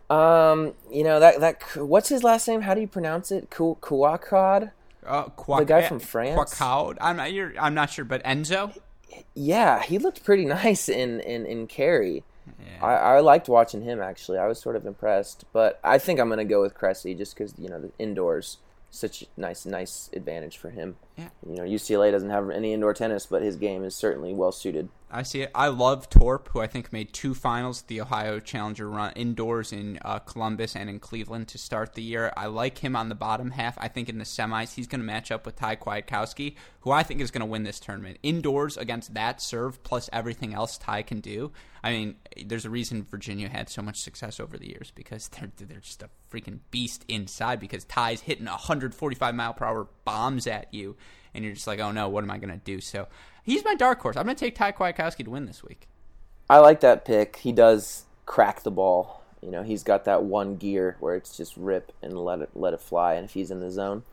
Um, 0.10 0.74
you 0.92 1.04
know 1.04 1.20
that 1.20 1.40
that 1.42 1.62
what's 1.76 2.10
his 2.10 2.24
last 2.24 2.48
name? 2.48 2.62
How 2.62 2.74
do 2.74 2.82
you 2.82 2.88
pronounce 2.88 3.32
it? 3.32 3.50
Couacaud. 3.50 4.72
Uh, 5.06 5.30
the 5.58 5.64
guy 5.66 5.88
from 5.88 6.00
France. 6.00 6.54
Couacaud. 6.54 6.98
I'm 7.02 7.18
not. 7.18 7.30
I'm 7.60 7.74
not 7.74 7.90
sure, 7.90 8.06
but 8.06 8.24
Enzo 8.24 8.74
yeah, 9.34 9.82
he 9.82 9.98
looked 9.98 10.24
pretty 10.24 10.46
nice 10.60 10.90
in 10.90 11.20
in 11.22 11.46
in 11.46 11.68
Cary. 11.68 12.24
Yeah. 12.60 12.86
I, 12.86 12.94
I 12.94 13.20
liked 13.20 13.50
watching 13.50 13.82
him 13.82 14.02
actually. 14.02 14.38
I 14.38 14.48
was 14.48 14.60
sort 14.60 14.76
of 14.76 14.86
impressed, 14.86 15.46
but 15.52 15.80
I 15.84 15.98
think 15.98 16.20
I'm 16.20 16.30
gonna 16.30 16.46
go 16.46 16.62
with 16.62 16.74
Cressy 16.74 17.14
just 17.14 17.36
because 17.36 17.54
you 17.58 17.70
know 17.70 17.80
the 17.80 17.92
indoors 18.00 18.58
such 18.90 19.26
nice 19.36 19.66
nice 19.66 20.10
advantage 20.14 20.58
for 20.58 20.70
him. 20.70 20.96
Yeah. 21.18 21.30
You 21.48 21.58
know, 21.58 21.64
UCLA 21.64 22.12
doesn't 22.12 22.30
have 22.30 22.50
any 22.50 22.74
indoor 22.74 22.94
tennis, 22.94 23.26
but 23.26 23.42
his 23.42 23.56
game 23.56 23.84
is 23.84 23.96
certainly 23.96 24.34
well 24.34 24.52
suited. 24.52 24.90
I 25.10 25.24
see 25.24 25.42
it. 25.42 25.52
I 25.56 25.70
love 25.70 26.10
Torp, 26.10 26.50
who 26.50 26.60
I 26.60 26.68
think 26.68 26.92
made 26.92 27.14
two 27.14 27.34
finals 27.34 27.84
the 27.84 28.02
Ohio 28.02 28.42
Challenger 28.42 28.90
run 28.90 29.14
indoors 29.14 29.72
in 29.72 30.00
uh, 30.04 30.20
Columbus 30.20 30.76
and 30.76 30.90
in 30.90 31.00
Cleveland 31.00 31.48
to 31.50 31.58
start 31.58 31.94
the 31.94 32.04
year. 32.04 32.34
I 32.36 32.48
like 32.48 32.80
him 32.80 32.94
on 32.94 33.08
the 33.08 33.16
bottom 33.16 33.52
half. 33.52 33.78
I 33.80 33.88
think 33.88 34.10
in 34.10 34.18
the 34.18 34.26
semis 34.26 34.74
he's 34.74 34.88
going 34.88 35.00
to 35.00 35.06
match 35.06 35.32
up 35.32 35.46
with 35.46 35.56
Thai 35.56 35.78
Kwiatkowski, 35.78 36.56
who 36.82 36.92
I 36.92 37.04
think 37.04 37.22
is 37.22 37.32
going 37.32 37.40
to 37.40 37.46
win 37.46 37.64
this 37.64 37.80
tournament. 37.80 38.18
Indoors 38.22 38.76
against 38.76 39.14
that 39.14 39.42
serve 39.42 39.82
plus 39.84 40.10
everything 40.12 40.54
else 40.54 40.78
Thai 40.78 41.04
can 41.04 41.22
do. 41.22 41.54
I 41.82 41.92
mean, 41.92 42.16
there's 42.46 42.66
a 42.66 42.70
reason 42.70 43.08
Virginia 43.10 43.48
had 43.48 43.70
so 43.70 43.82
much 43.82 44.00
success 44.00 44.42
over 44.42 44.58
the 44.58 44.68
years 44.68 44.92
because 44.94 45.30
they're 45.30 45.52
they're 45.58 45.80
just 45.80 46.04
a 46.04 46.10
freaking 46.30 46.60
beast 46.70 47.06
inside 47.08 47.62
because 47.62 47.86
Thai's 47.86 48.22
hitting 48.22 48.46
145 48.46 49.36
mile 49.36 49.54
per 49.54 49.64
hour 49.64 49.88
bombs 50.04 50.48
at 50.48 50.74
you 50.74 50.98
and 51.34 51.44
you're 51.44 51.54
just 51.54 51.68
like, 51.68 51.80
oh 51.80 51.92
no, 51.92 52.10
what 52.10 52.24
am 52.24 52.32
I 52.32 52.38
going 52.38 52.54
to 52.54 52.64
do? 52.64 52.82
So 52.82 53.08
he's 53.44 53.64
my 53.64 53.76
dark 53.76 54.02
horse. 54.02 54.18
I'm 54.18 54.26
going 54.26 54.36
to 54.36 54.46
take 54.46 54.56
Thai 54.56 54.72
Kwiatkowski 54.72 55.26
to 55.26 55.32
win 55.32 55.46
this 55.46 55.64
week. 55.64 55.88
I 56.50 56.60
like 56.60 56.80
that 56.82 57.06
pick. 57.06 57.38
He 57.38 57.52
does 57.52 58.06
crack 58.26 58.64
the 58.64 58.72
ball. 58.72 59.24
You 59.42 59.52
know, 59.52 59.64
he's 59.64 59.84
got 59.84 60.06
that 60.06 60.24
one 60.24 60.56
gear 60.56 60.98
where 61.00 61.16
it's 61.16 61.36
just 61.36 61.56
rip 61.58 61.92
and 62.02 62.18
let 62.18 62.40
it 62.40 62.50
let 62.56 62.74
it 62.74 62.82
fly. 62.82 63.14
And 63.14 63.26
if 63.26 63.34
he's 63.34 63.52
in 63.52 63.60
the 63.60 63.70
zone, 63.70 64.04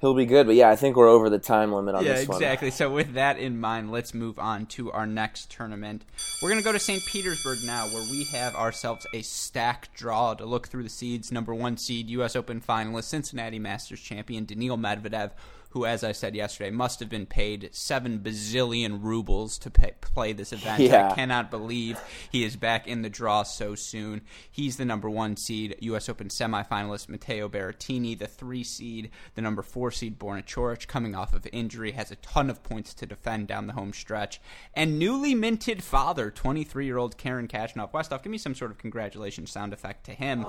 he'll 0.00 0.14
be 0.14 0.26
good. 0.26 0.46
But 0.46 0.56
yeah, 0.56 0.68
I 0.68 0.76
think 0.76 0.96
we're 0.96 1.08
over 1.08 1.30
the 1.30 1.38
time 1.38 1.72
limit 1.72 1.94
on 1.94 2.04
yeah, 2.04 2.14
this 2.14 2.28
one. 2.28 2.40
Yeah, 2.40 2.48
exactly. 2.48 2.70
So 2.70 2.90
with 2.90 3.14
that 3.14 3.38
in 3.38 3.60
mind, 3.60 3.90
let's 3.90 4.12
move 4.12 4.38
on 4.38 4.66
to 4.66 4.90
our 4.92 5.06
next 5.06 5.50
tournament. 5.50 6.04
We're 6.42 6.50
going 6.50 6.60
to 6.60 6.64
go 6.64 6.72
to 6.72 6.78
St. 6.78 7.04
Petersburg 7.06 7.58
now, 7.64 7.86
where 7.86 8.02
we 8.10 8.24
have 8.24 8.54
ourselves 8.54 9.06
a 9.14 9.22
stack 9.22 9.94
draw 9.94 10.34
to 10.34 10.44
look 10.44 10.68
through 10.68 10.82
the 10.82 10.90
seeds. 10.90 11.30
Number 11.30 11.54
one 11.54 11.76
seed, 11.76 12.10
U.S. 12.10 12.36
Open 12.36 12.60
finalist, 12.60 13.04
Cincinnati 13.04 13.58
Masters 13.58 14.00
champion 14.00 14.44
Daniil 14.44 14.76
Medvedev 14.76 15.30
who, 15.74 15.84
as 15.84 16.04
I 16.04 16.12
said 16.12 16.36
yesterday, 16.36 16.70
must 16.70 17.00
have 17.00 17.08
been 17.08 17.26
paid 17.26 17.68
seven 17.72 18.20
bazillion 18.20 19.02
rubles 19.02 19.58
to 19.58 19.70
pay, 19.70 19.92
play 20.00 20.32
this 20.32 20.52
event. 20.52 20.80
Yeah. 20.80 21.10
I 21.10 21.14
cannot 21.16 21.50
believe 21.50 21.98
he 22.30 22.44
is 22.44 22.54
back 22.54 22.86
in 22.86 23.02
the 23.02 23.10
draw 23.10 23.42
so 23.42 23.74
soon. 23.74 24.22
He's 24.48 24.76
the 24.76 24.84
number 24.84 25.10
one 25.10 25.36
seed, 25.36 25.74
U.S. 25.80 26.08
Open 26.08 26.28
semifinalist 26.28 27.08
Matteo 27.08 27.48
Berrettini, 27.48 28.16
the 28.16 28.28
three 28.28 28.62
seed, 28.62 29.10
the 29.34 29.42
number 29.42 29.62
four 29.62 29.90
seed 29.90 30.16
Borna 30.16 30.44
Coric, 30.44 30.86
coming 30.86 31.16
off 31.16 31.34
of 31.34 31.44
injury, 31.52 31.90
has 31.90 32.12
a 32.12 32.16
ton 32.16 32.50
of 32.50 32.62
points 32.62 32.94
to 32.94 33.04
defend 33.04 33.48
down 33.48 33.66
the 33.66 33.72
home 33.72 33.92
stretch, 33.92 34.40
and 34.74 34.96
newly 34.96 35.34
minted 35.34 35.82
father, 35.82 36.30
23 36.30 36.86
year 36.86 36.98
old 36.98 37.18
Karen 37.18 37.48
Khachanov. 37.48 37.90
Westoff, 37.90 38.22
give 38.22 38.30
me 38.30 38.38
some 38.38 38.54
sort 38.54 38.70
of 38.70 38.78
congratulations 38.78 39.50
sound 39.50 39.72
effect 39.72 40.06
to 40.06 40.12
him, 40.12 40.42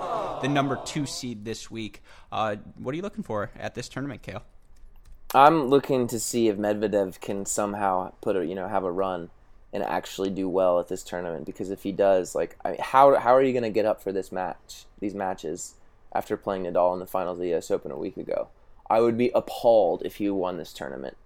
the 0.44 0.48
number 0.48 0.80
two 0.86 1.08
seed 1.08 1.46
this 1.46 1.72
week. 1.72 2.04
Uh, 2.32 2.58
what 2.78 2.94
are 2.94 2.96
you 2.96 3.02
looking 3.02 3.24
for 3.24 3.50
at 3.58 3.74
this 3.74 3.90
tournament, 3.90 4.22
Cale? 4.22 4.44
I'm 5.34 5.66
looking 5.66 6.08
to 6.08 6.20
see 6.20 6.48
if 6.48 6.58
Medvedev 6.58 7.20
can 7.20 7.46
somehow 7.46 8.14
put 8.22 8.36
a 8.36 8.46
you 8.46 8.56
know 8.56 8.68
have 8.68 8.84
a 8.84 8.92
run 8.92 9.30
and 9.76 9.84
actually 9.84 10.30
do 10.30 10.48
well 10.48 10.80
at 10.80 10.88
this 10.88 11.04
tournament. 11.04 11.46
Because 11.46 11.70
if 11.70 11.84
he 11.84 11.92
does, 11.92 12.34
like, 12.34 12.58
I, 12.64 12.78
how 12.80 13.16
how 13.20 13.36
are 13.36 13.44
you 13.44 13.52
going 13.52 13.64
to 13.64 13.70
get 13.70 13.86
up 13.86 14.02
for 14.02 14.14
this 14.14 14.32
match, 14.32 14.86
these 15.00 15.14
matches, 15.14 15.76
after 16.14 16.38
playing 16.38 16.64
Nadal 16.64 16.94
in 16.94 17.00
the 17.00 17.06
finals 17.06 17.38
of 17.38 17.42
the 17.42 17.50
U.S. 17.50 17.70
Open 17.70 17.92
a 17.92 17.98
week 17.98 18.16
ago? 18.16 18.48
I 18.90 19.02
would 19.02 19.18
be 19.18 19.32
appalled 19.36 20.04
if 20.06 20.16
he 20.16 20.30
won 20.30 20.58
this 20.58 20.72
tournament. 20.72 21.18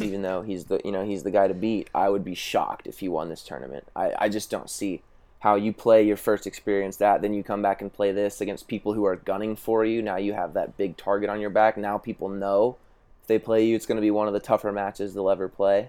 Even 0.00 0.22
though 0.22 0.42
he's 0.42 0.64
the 0.64 0.80
you 0.84 0.90
know 0.90 1.04
he's 1.04 1.22
the 1.22 1.30
guy 1.30 1.46
to 1.46 1.54
beat, 1.54 1.88
I 1.94 2.08
would 2.08 2.24
be 2.24 2.34
shocked 2.34 2.88
if 2.88 2.98
he 2.98 3.08
won 3.08 3.28
this 3.28 3.42
tournament. 3.42 3.86
I, 3.94 4.12
I 4.18 4.28
just 4.28 4.50
don't 4.50 4.70
see 4.70 5.02
how 5.40 5.54
you 5.56 5.72
play 5.72 6.02
your 6.02 6.16
first 6.16 6.46
experience 6.46 6.96
that, 6.96 7.20
then 7.20 7.34
you 7.34 7.44
come 7.44 7.60
back 7.60 7.82
and 7.82 7.92
play 7.92 8.10
this 8.10 8.40
against 8.40 8.66
people 8.66 8.94
who 8.94 9.04
are 9.04 9.14
gunning 9.14 9.54
for 9.54 9.84
you. 9.84 10.00
Now 10.00 10.16
you 10.16 10.32
have 10.32 10.54
that 10.54 10.78
big 10.78 10.96
target 10.96 11.28
on 11.28 11.38
your 11.38 11.50
back. 11.50 11.76
Now 11.76 11.98
people 11.98 12.30
know 12.30 12.78
if 13.24 13.28
they 13.28 13.38
play 13.38 13.64
you, 13.64 13.74
it's 13.74 13.86
going 13.86 13.96
to 13.96 14.02
be 14.02 14.10
one 14.10 14.28
of 14.28 14.34
the 14.34 14.40
tougher 14.40 14.70
matches 14.70 15.14
they'll 15.14 15.30
ever 15.30 15.48
play. 15.48 15.88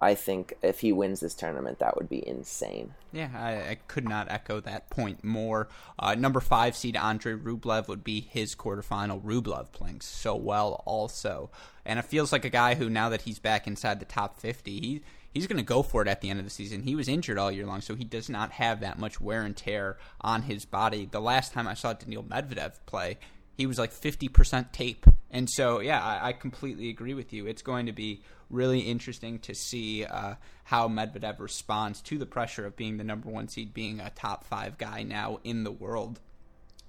I 0.00 0.16
think 0.16 0.54
if 0.60 0.80
he 0.80 0.92
wins 0.92 1.20
this 1.20 1.34
tournament, 1.34 1.78
that 1.78 1.96
would 1.96 2.08
be 2.08 2.26
insane. 2.26 2.94
Yeah, 3.12 3.30
I, 3.32 3.70
I 3.70 3.78
could 3.86 4.08
not 4.08 4.28
echo 4.28 4.58
that 4.60 4.90
point 4.90 5.22
more. 5.22 5.68
Uh, 5.96 6.16
number 6.16 6.40
five 6.40 6.74
seed 6.76 6.96
Andre 6.96 7.34
Rublev 7.34 7.86
would 7.86 8.02
be 8.02 8.20
his 8.20 8.56
quarterfinal. 8.56 9.22
Rublev 9.22 9.70
playing 9.70 10.00
so 10.00 10.34
well, 10.34 10.82
also, 10.84 11.50
and 11.84 12.00
it 12.00 12.04
feels 12.04 12.32
like 12.32 12.44
a 12.44 12.50
guy 12.50 12.74
who 12.74 12.90
now 12.90 13.08
that 13.08 13.22
he's 13.22 13.38
back 13.38 13.68
inside 13.68 14.00
the 14.00 14.04
top 14.04 14.40
fifty, 14.40 14.80
he 14.80 15.02
he's 15.32 15.46
going 15.46 15.58
to 15.58 15.62
go 15.62 15.84
for 15.84 16.02
it 16.02 16.08
at 16.08 16.20
the 16.20 16.30
end 16.30 16.40
of 16.40 16.44
the 16.44 16.50
season. 16.50 16.82
He 16.82 16.96
was 16.96 17.06
injured 17.06 17.38
all 17.38 17.52
year 17.52 17.66
long, 17.66 17.82
so 17.82 17.94
he 17.94 18.04
does 18.04 18.28
not 18.28 18.52
have 18.52 18.80
that 18.80 18.98
much 18.98 19.20
wear 19.20 19.42
and 19.42 19.56
tear 19.56 19.96
on 20.20 20.42
his 20.42 20.64
body. 20.64 21.08
The 21.10 21.20
last 21.20 21.52
time 21.52 21.68
I 21.68 21.74
saw 21.74 21.92
Daniil 21.92 22.24
Medvedev 22.24 22.74
play, 22.86 23.18
he 23.56 23.66
was 23.66 23.78
like 23.78 23.92
50% 23.92 24.72
tape. 24.72 25.06
And 25.30 25.48
so, 25.50 25.80
yeah, 25.80 26.02
I, 26.02 26.28
I, 26.28 26.32
completely 26.32 26.88
agree 26.88 27.12
with 27.12 27.32
you. 27.32 27.46
It's 27.46 27.60
going 27.60 27.86
to 27.86 27.92
be 27.92 28.22
really 28.48 28.80
interesting 28.80 29.38
to 29.40 29.54
see 29.54 30.04
uh, 30.04 30.34
how 30.64 30.88
Medvedev 30.88 31.38
responds 31.38 32.00
to 32.02 32.16
the 32.16 32.26
pressure 32.26 32.64
of 32.64 32.76
being 32.76 32.96
the 32.96 33.04
number 33.04 33.28
one 33.28 33.48
seed, 33.48 33.74
being 33.74 34.00
a 34.00 34.10
top 34.10 34.44
five 34.44 34.78
guy 34.78 35.02
now 35.02 35.38
in 35.44 35.64
the 35.64 35.70
world. 35.70 36.20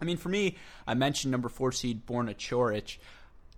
I 0.02 0.06
mean, 0.06 0.18
for 0.18 0.30
me, 0.30 0.56
I 0.88 0.94
mentioned 0.94 1.32
number 1.32 1.50
four 1.50 1.72
seed 1.72 2.06
Borna 2.06 2.36
Coric. 2.36 2.98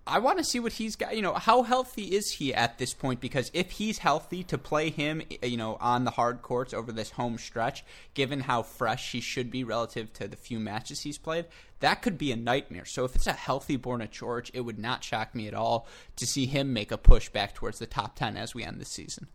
I 0.08 0.18
want 0.18 0.40
to 0.40 0.44
see 0.44 0.60
what 0.60 0.74
he's 0.74 0.96
got. 0.96 1.16
You 1.16 1.22
know, 1.22 1.36
how 1.36 1.62
healthy 1.62 2.16
is 2.16 2.32
he 2.32 2.54
at 2.54 2.80
this 2.80 2.94
point? 2.94 3.22
Because 3.22 3.52
if 3.54 3.70
he's 3.72 4.00
healthy 4.00 4.44
to 4.46 4.58
play 4.58 4.90
him, 4.90 5.22
you 5.44 5.58
know, 5.58 5.78
on 5.80 6.06
the 6.06 6.12
hard 6.12 6.42
courts 6.42 6.74
over 6.74 6.92
this 6.92 7.12
home 7.12 7.38
stretch, 7.38 7.86
given 8.16 8.40
how 8.40 8.64
fresh 8.64 9.12
he 9.12 9.22
should 9.22 9.52
be 9.52 9.64
relative 9.64 10.12
to 10.14 10.28
the 10.28 10.36
few 10.36 10.60
matches 10.60 11.02
he's 11.02 11.20
played, 11.20 11.46
that 11.82 12.02
could 12.02 12.18
be 12.18 12.32
a 12.32 12.36
nightmare. 12.36 12.86
So 12.86 13.06
if 13.06 13.16
it's 13.16 13.28
a 13.28 13.34
healthy 13.34 13.78
Borna 13.78 14.10
George, 14.10 14.50
it 14.54 14.62
would 14.62 14.80
not 14.80 15.04
shock 15.04 15.36
me 15.36 15.48
at 15.48 15.54
all 15.54 15.88
to 16.16 16.26
see 16.26 16.46
him 16.46 16.74
make 16.74 16.92
a 16.92 16.98
push 16.98 17.30
back 17.30 17.54
towards 17.54 17.80
the 17.80 17.86
top 17.86 18.16
ten 18.16 18.38
as 18.38 18.56
we 18.56 18.64
end 18.64 18.80
the 18.80 18.86
season. 18.86 19.28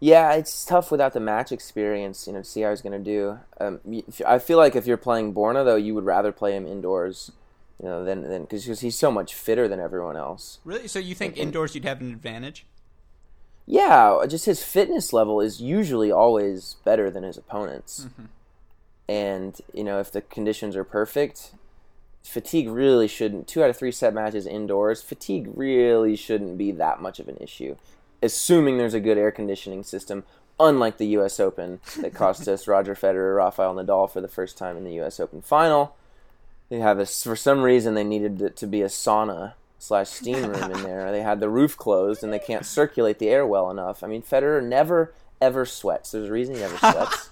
Yeah, 0.00 0.32
it's 0.32 0.64
tough 0.64 0.90
without 0.90 1.12
the 1.12 1.20
match 1.20 1.52
experience, 1.52 2.26
you 2.26 2.32
know, 2.32 2.40
to 2.40 2.44
see 2.44 2.62
how 2.62 2.70
he's 2.70 2.82
going 2.82 3.04
to 3.04 3.10
do. 3.10 3.38
Um, 3.60 3.80
I 4.26 4.40
feel 4.40 4.58
like 4.58 4.74
if 4.74 4.84
you're 4.84 4.96
playing 4.96 5.32
Borna, 5.32 5.64
though, 5.64 5.76
you 5.76 5.94
would 5.94 6.04
rather 6.04 6.32
play 6.32 6.56
him 6.56 6.66
indoors 6.66 7.30
you 7.82 7.88
know, 7.88 8.04
then 8.04 8.22
then 8.22 8.42
because 8.42 8.80
he's 8.80 8.96
so 8.96 9.10
much 9.10 9.34
fitter 9.34 9.66
than 9.66 9.80
everyone 9.80 10.16
else. 10.16 10.60
Really? 10.64 10.86
So 10.86 11.00
you 11.00 11.16
think 11.16 11.34
and, 11.34 11.48
indoors 11.48 11.74
you'd 11.74 11.84
have 11.84 12.00
an 12.00 12.12
advantage? 12.12 12.64
Yeah, 13.66 14.24
just 14.28 14.46
his 14.46 14.62
fitness 14.62 15.12
level 15.12 15.40
is 15.40 15.60
usually 15.60 16.10
always 16.10 16.76
better 16.84 17.10
than 17.10 17.24
his 17.24 17.36
opponents. 17.36 18.06
Mm-hmm. 18.06 18.24
And 19.08 19.60
you 19.72 19.84
know, 19.84 20.00
if 20.00 20.12
the 20.12 20.22
conditions 20.22 20.76
are 20.76 20.84
perfect, 20.84 21.52
fatigue 22.22 22.68
really 22.68 23.08
shouldn't. 23.08 23.48
Two 23.48 23.62
out 23.62 23.70
of 23.70 23.76
three 23.76 23.92
set 23.92 24.14
matches 24.14 24.46
indoors, 24.46 25.02
fatigue 25.02 25.48
really 25.54 26.16
shouldn't 26.16 26.56
be 26.58 26.72
that 26.72 27.00
much 27.00 27.20
of 27.20 27.28
an 27.28 27.36
issue, 27.40 27.76
assuming 28.22 28.78
there's 28.78 28.94
a 28.94 29.00
good 29.00 29.18
air 29.18 29.32
conditioning 29.32 29.82
system. 29.82 30.24
Unlike 30.60 30.98
the 30.98 31.06
U.S. 31.08 31.40
Open 31.40 31.80
that 31.98 32.14
cost 32.14 32.46
us 32.46 32.68
Roger 32.68 32.94
Federer, 32.94 33.36
Rafael 33.36 33.74
Nadal 33.74 34.10
for 34.10 34.20
the 34.20 34.28
first 34.28 34.56
time 34.56 34.76
in 34.76 34.84
the 34.84 34.94
U.S. 34.94 35.18
Open 35.18 35.42
final 35.42 35.96
they 36.72 36.78
have 36.78 36.96
this 36.96 37.22
for 37.22 37.36
some 37.36 37.60
reason 37.60 37.92
they 37.92 38.02
needed 38.02 38.40
it 38.40 38.56
to 38.56 38.66
be 38.66 38.80
a 38.80 38.86
sauna 38.86 39.52
slash 39.78 40.08
steam 40.08 40.42
room 40.42 40.70
in 40.70 40.82
there. 40.84 41.12
They 41.12 41.20
had 41.20 41.38
the 41.38 41.50
roof 41.50 41.76
closed 41.76 42.24
and 42.24 42.32
they 42.32 42.38
can't 42.38 42.64
circulate 42.64 43.18
the 43.18 43.28
air 43.28 43.46
well 43.46 43.70
enough. 43.70 44.02
I 44.02 44.06
mean, 44.06 44.22
Federer 44.22 44.66
never 44.66 45.12
ever 45.38 45.66
sweats. 45.66 46.12
There's 46.12 46.30
a 46.30 46.32
reason 46.32 46.54
he 46.54 46.62
never 46.62 46.78
sweats, 46.78 47.28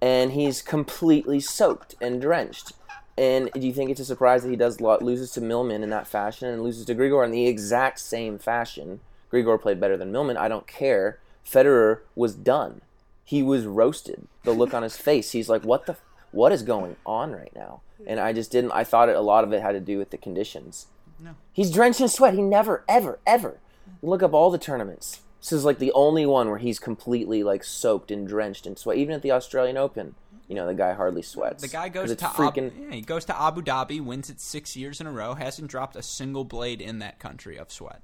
and 0.00 0.32
he's 0.32 0.62
completely 0.62 1.40
soaked 1.40 1.94
and 2.00 2.20
drenched. 2.20 2.72
And 3.16 3.50
do 3.52 3.66
you 3.66 3.72
think 3.72 3.90
it's 3.90 4.00
a 4.00 4.04
surprise 4.04 4.42
that 4.42 4.50
he 4.50 4.56
does 4.56 4.80
loses 4.80 5.32
to 5.32 5.40
Millman 5.40 5.82
in 5.82 5.90
that 5.90 6.06
fashion 6.06 6.48
and 6.48 6.62
loses 6.62 6.86
to 6.86 6.94
Grigor 6.94 7.24
in 7.24 7.32
the 7.32 7.48
exact 7.48 7.98
same 7.98 8.38
fashion? 8.38 9.00
Grigor 9.32 9.60
played 9.60 9.80
better 9.80 9.96
than 9.96 10.12
Millman. 10.12 10.36
I 10.36 10.48
don't 10.48 10.66
care. 10.66 11.18
Federer 11.44 12.00
was 12.14 12.34
done. 12.34 12.80
He 13.24 13.42
was 13.42 13.66
roasted. 13.66 14.28
The 14.44 14.52
look 14.52 14.72
on 14.72 14.84
his 14.84 14.96
face. 15.08 15.32
He's 15.32 15.48
like, 15.48 15.64
"What 15.64 15.86
the? 15.86 15.96
What 16.30 16.52
is 16.52 16.62
going 16.62 16.96
on 17.04 17.32
right 17.32 17.52
now?" 17.54 17.80
and 18.06 18.20
I 18.20 18.32
just 18.32 18.50
didn't. 18.50 18.72
I 18.72 18.84
thought 18.84 19.08
it, 19.08 19.16
a 19.16 19.20
lot 19.20 19.44
of 19.44 19.52
it 19.52 19.62
had 19.62 19.72
to 19.72 19.80
do 19.80 19.98
with 19.98 20.10
the 20.10 20.16
conditions. 20.16 20.86
No, 21.18 21.34
he's 21.52 21.70
drenched 21.70 22.00
in 22.00 22.08
sweat. 22.08 22.34
He 22.34 22.42
never, 22.42 22.84
ever, 22.88 23.18
ever. 23.26 23.58
Look 24.02 24.22
up 24.22 24.32
all 24.32 24.50
the 24.50 24.58
tournaments. 24.58 25.20
This 25.40 25.52
is 25.52 25.64
like 25.64 25.78
the 25.78 25.92
only 25.92 26.26
one 26.26 26.48
where 26.48 26.58
he's 26.58 26.78
completely 26.78 27.42
like 27.42 27.62
soaked 27.64 28.10
and 28.10 28.26
drenched 28.26 28.66
in 28.66 28.76
sweat. 28.76 28.96
Even 28.96 29.14
at 29.14 29.22
the 29.22 29.32
Australian 29.32 29.76
Open, 29.76 30.14
you 30.48 30.54
know, 30.54 30.66
the 30.66 30.74
guy 30.74 30.94
hardly 30.94 31.22
sweats. 31.22 31.62
The 31.62 31.68
guy 31.68 31.88
goes 31.88 32.14
to 32.14 32.24
freaking. 32.24 32.68
Ab- 32.68 32.72
yeah, 32.80 32.94
he 32.96 33.00
goes 33.02 33.24
to 33.26 33.40
Abu 33.40 33.62
Dhabi, 33.62 34.00
wins 34.00 34.30
it 34.30 34.40
six 34.40 34.76
years 34.76 35.00
in 35.00 35.06
a 35.06 35.12
row, 35.12 35.34
hasn't 35.34 35.70
dropped 35.70 35.94
a 35.94 36.02
single 36.02 36.44
blade 36.44 36.80
in 36.80 36.98
that 36.98 37.18
country 37.18 37.56
of 37.56 37.70
sweat. 37.70 38.02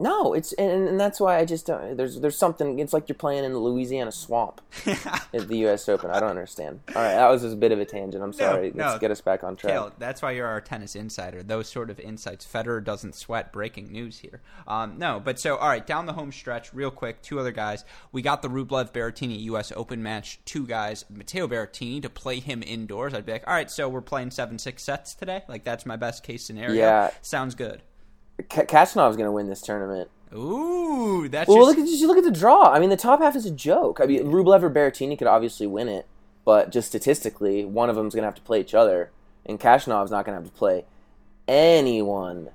No, 0.00 0.32
it's 0.34 0.52
and, 0.54 0.88
and 0.88 1.00
that's 1.00 1.20
why 1.20 1.38
I 1.38 1.44
just 1.44 1.66
don't. 1.66 1.96
There's 1.96 2.18
there's 2.18 2.36
something. 2.36 2.80
It's 2.80 2.92
like 2.92 3.08
you're 3.08 3.14
playing 3.14 3.44
in 3.44 3.52
the 3.52 3.58
Louisiana 3.58 4.10
swamp 4.10 4.60
at 4.86 5.46
the 5.46 5.58
U.S. 5.58 5.88
Open. 5.88 6.10
I 6.10 6.18
don't 6.18 6.30
understand. 6.30 6.80
All 6.88 7.02
right, 7.02 7.14
that 7.14 7.28
was 7.28 7.42
just 7.42 7.54
a 7.54 7.56
bit 7.56 7.70
of 7.70 7.78
a 7.78 7.84
tangent. 7.84 8.22
I'm 8.22 8.32
sorry. 8.32 8.72
No, 8.74 8.86
Let's 8.86 8.98
get 8.98 9.12
us 9.12 9.20
back 9.20 9.44
on 9.44 9.54
track. 9.54 9.72
Cale, 9.72 9.92
that's 9.98 10.20
why 10.20 10.32
you're 10.32 10.48
our 10.48 10.60
tennis 10.60 10.96
insider. 10.96 11.44
Those 11.44 11.68
sort 11.68 11.88
of 11.88 12.00
insights. 12.00 12.44
Federer 12.44 12.82
doesn't 12.82 13.14
sweat. 13.14 13.52
Breaking 13.52 13.92
news 13.92 14.18
here. 14.18 14.40
Um, 14.66 14.98
no, 14.98 15.20
but 15.20 15.38
so 15.38 15.56
all 15.56 15.68
right, 15.68 15.86
down 15.86 16.06
the 16.06 16.14
home 16.14 16.32
stretch, 16.32 16.74
real 16.74 16.90
quick. 16.90 17.22
Two 17.22 17.38
other 17.38 17.52
guys. 17.52 17.84
We 18.10 18.22
got 18.22 18.42
the 18.42 18.48
Rublev 18.48 18.90
Berrettini 18.92 19.40
U.S. 19.44 19.72
Open 19.76 20.02
match. 20.02 20.40
Two 20.44 20.66
guys, 20.66 21.04
Matteo 21.10 21.46
Berrettini 21.46 22.02
to 22.02 22.10
play 22.10 22.40
him 22.40 22.64
indoors. 22.66 23.14
I'd 23.14 23.24
be 23.26 23.32
like, 23.32 23.44
all 23.46 23.54
right, 23.54 23.70
so 23.70 23.88
we're 23.88 24.00
playing 24.00 24.32
seven 24.32 24.58
six 24.58 24.82
sets 24.82 25.14
today. 25.14 25.42
Like 25.48 25.62
that's 25.62 25.86
my 25.86 25.96
best 25.96 26.24
case 26.24 26.44
scenario. 26.44 26.74
Yeah, 26.74 27.10
sounds 27.20 27.54
good. 27.54 27.82
K- 28.48 28.64
Khachanov's 28.64 29.16
going 29.16 29.26
to 29.26 29.32
win 29.32 29.48
this 29.48 29.62
tournament. 29.62 30.10
Ooh, 30.34 31.28
that's 31.28 31.48
well. 31.48 31.66
Look 31.66 31.78
at 31.78 31.86
just 31.86 32.04
look 32.04 32.16
at 32.16 32.24
the 32.24 32.30
draw. 32.30 32.72
I 32.72 32.78
mean, 32.78 32.90
the 32.90 32.96
top 32.96 33.20
half 33.20 33.36
is 33.36 33.44
a 33.44 33.50
joke. 33.50 34.00
I 34.00 34.06
mean, 34.06 34.24
Rublev 34.24 34.62
or 34.62 34.70
Berrettini 34.70 35.18
could 35.18 35.26
obviously 35.26 35.66
win 35.66 35.88
it, 35.88 36.06
but 36.44 36.70
just 36.72 36.88
statistically, 36.88 37.64
one 37.64 37.90
of 37.90 37.96
them's 37.96 38.14
going 38.14 38.22
to 38.22 38.28
have 38.28 38.34
to 38.36 38.42
play 38.42 38.60
each 38.60 38.74
other, 38.74 39.10
and 39.44 39.60
Khachanov's 39.60 40.10
not 40.10 40.24
going 40.24 40.36
to 40.36 40.42
have 40.42 40.50
to 40.50 40.58
play 40.58 40.84
anyone, 41.46 42.50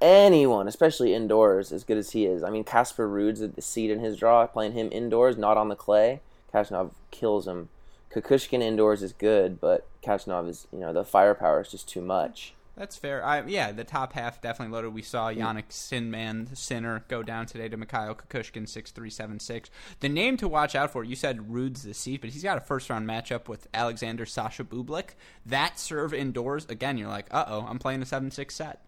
anyone, 0.00 0.66
especially 0.66 1.14
indoors, 1.14 1.70
as 1.70 1.84
good 1.84 1.98
as 1.98 2.10
he 2.10 2.26
is. 2.26 2.42
I 2.42 2.50
mean, 2.50 2.64
Casper 2.64 3.08
Ruud's 3.08 3.40
the 3.40 3.62
seed 3.62 3.90
in 3.90 4.00
his 4.00 4.16
draw, 4.16 4.46
playing 4.46 4.72
him 4.72 4.88
indoors, 4.90 5.36
not 5.36 5.56
on 5.56 5.68
the 5.68 5.76
clay. 5.76 6.20
Khachanov 6.52 6.90
kills 7.10 7.46
him. 7.46 7.68
Kukushkin 8.12 8.62
indoors 8.62 9.02
is 9.02 9.12
good, 9.12 9.60
but 9.60 9.86
Khachanov 10.02 10.48
is, 10.48 10.66
you 10.72 10.78
know, 10.78 10.92
the 10.92 11.04
firepower 11.04 11.60
is 11.60 11.70
just 11.70 11.88
too 11.88 12.00
much. 12.00 12.54
That's 12.78 12.96
fair. 12.96 13.26
I, 13.26 13.44
yeah, 13.44 13.72
the 13.72 13.82
top 13.82 14.12
half 14.12 14.40
definitely 14.40 14.72
loaded. 14.72 14.94
We 14.94 15.02
saw 15.02 15.32
Jannik 15.32 15.70
Sinman, 15.70 16.56
Sinner, 16.56 17.04
go 17.08 17.24
down 17.24 17.46
today 17.46 17.68
to 17.68 17.76
Mikhail 17.76 18.14
Kukushkin, 18.14 18.68
6'3", 18.68 19.64
The 19.98 20.08
name 20.08 20.36
to 20.36 20.46
watch 20.46 20.76
out 20.76 20.92
for, 20.92 21.02
you 21.02 21.16
said 21.16 21.50
Ruud's 21.50 21.82
the 21.82 21.92
seat, 21.92 22.20
but 22.20 22.30
he's 22.30 22.44
got 22.44 22.56
a 22.56 22.60
first-round 22.60 23.04
matchup 23.04 23.48
with 23.48 23.66
Alexander 23.74 24.24
Sasha 24.24 24.62
Bublik. 24.62 25.16
That 25.44 25.80
serve 25.80 26.14
indoors, 26.14 26.66
again, 26.66 26.98
you're 26.98 27.08
like, 27.08 27.26
uh-oh, 27.32 27.66
I'm 27.68 27.80
playing 27.80 28.00
a 28.00 28.04
7-6 28.04 28.52
set. 28.52 28.80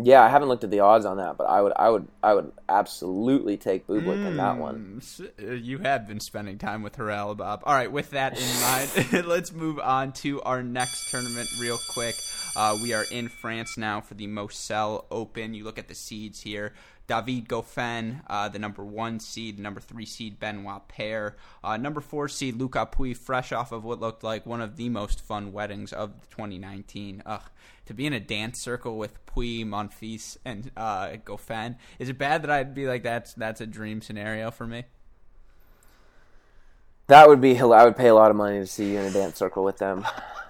Yeah, 0.00 0.24
I 0.24 0.28
haven't 0.28 0.48
looked 0.48 0.64
at 0.64 0.72
the 0.72 0.80
odds 0.80 1.04
on 1.06 1.18
that, 1.18 1.36
but 1.36 1.44
I 1.44 1.62
would, 1.62 1.72
I 1.76 1.88
would, 1.88 2.08
I 2.20 2.34
would 2.34 2.50
absolutely 2.68 3.56
take 3.56 3.86
Bublik 3.86 4.18
mm, 4.18 4.26
in 4.26 4.36
that 4.38 4.58
one. 4.58 5.00
Hmm, 5.00 5.24
uh, 5.40 5.52
you 5.52 5.78
have 5.78 6.08
been 6.08 6.18
spending 6.18 6.58
time 6.58 6.82
with 6.82 6.96
Haralabob. 6.96 7.60
All 7.62 7.74
right, 7.74 7.92
with 7.92 8.10
that 8.10 8.36
in 8.36 9.12
mind, 9.12 9.26
let's 9.28 9.52
move 9.52 9.78
on 9.78 10.12
to 10.14 10.42
our 10.42 10.64
next 10.64 11.12
tournament 11.12 11.48
real 11.60 11.78
quick. 11.90 12.16
Uh, 12.56 12.78
we 12.80 12.92
are 12.92 13.04
in 13.10 13.28
France 13.28 13.76
now 13.76 14.00
for 14.00 14.14
the 14.14 14.26
Moselle 14.26 15.06
Open. 15.10 15.54
You 15.54 15.64
look 15.64 15.78
at 15.78 15.88
the 15.88 15.94
seeds 15.94 16.40
here. 16.40 16.72
David 17.06 17.48
Goffin, 17.48 18.22
uh, 18.28 18.48
the 18.48 18.58
number 18.58 18.82
one 18.84 19.20
seed, 19.20 19.58
number 19.58 19.80
three 19.80 20.06
seed 20.06 20.40
Benoit 20.40 20.88
Paire, 20.88 21.36
uh, 21.62 21.76
number 21.76 22.00
four 22.00 22.28
seed 22.28 22.56
Luca 22.56 22.86
Pouille, 22.90 23.14
fresh 23.14 23.52
off 23.52 23.72
of 23.72 23.84
what 23.84 24.00
looked 24.00 24.24
like 24.24 24.46
one 24.46 24.62
of 24.62 24.76
the 24.76 24.88
most 24.88 25.20
fun 25.20 25.52
weddings 25.52 25.92
of 25.92 26.12
2019. 26.30 27.22
Ugh, 27.26 27.42
to 27.86 27.92
be 27.92 28.06
in 28.06 28.14
a 28.14 28.20
dance 28.20 28.58
circle 28.58 28.96
with 28.96 29.24
Pouille, 29.26 29.66
Monfils, 29.66 30.38
and 30.46 30.70
uh, 30.76 31.08
Goffin. 31.24 31.76
Is 31.98 32.08
it 32.08 32.16
bad 32.16 32.42
that 32.42 32.50
I'd 32.50 32.74
be 32.74 32.86
like 32.86 33.02
that's 33.02 33.34
that's 33.34 33.60
a 33.60 33.66
dream 33.66 34.00
scenario 34.00 34.50
for 34.50 34.66
me? 34.66 34.84
That 37.06 37.28
would 37.28 37.40
be. 37.40 37.58
I 37.58 37.84
would 37.84 37.96
pay 37.96 38.08
a 38.08 38.14
lot 38.14 38.30
of 38.30 38.36
money 38.36 38.58
to 38.58 38.66
see 38.66 38.92
you 38.92 38.98
in 38.98 39.06
a 39.06 39.10
dance 39.10 39.36
circle 39.38 39.62
with 39.62 39.78
them. 39.78 40.06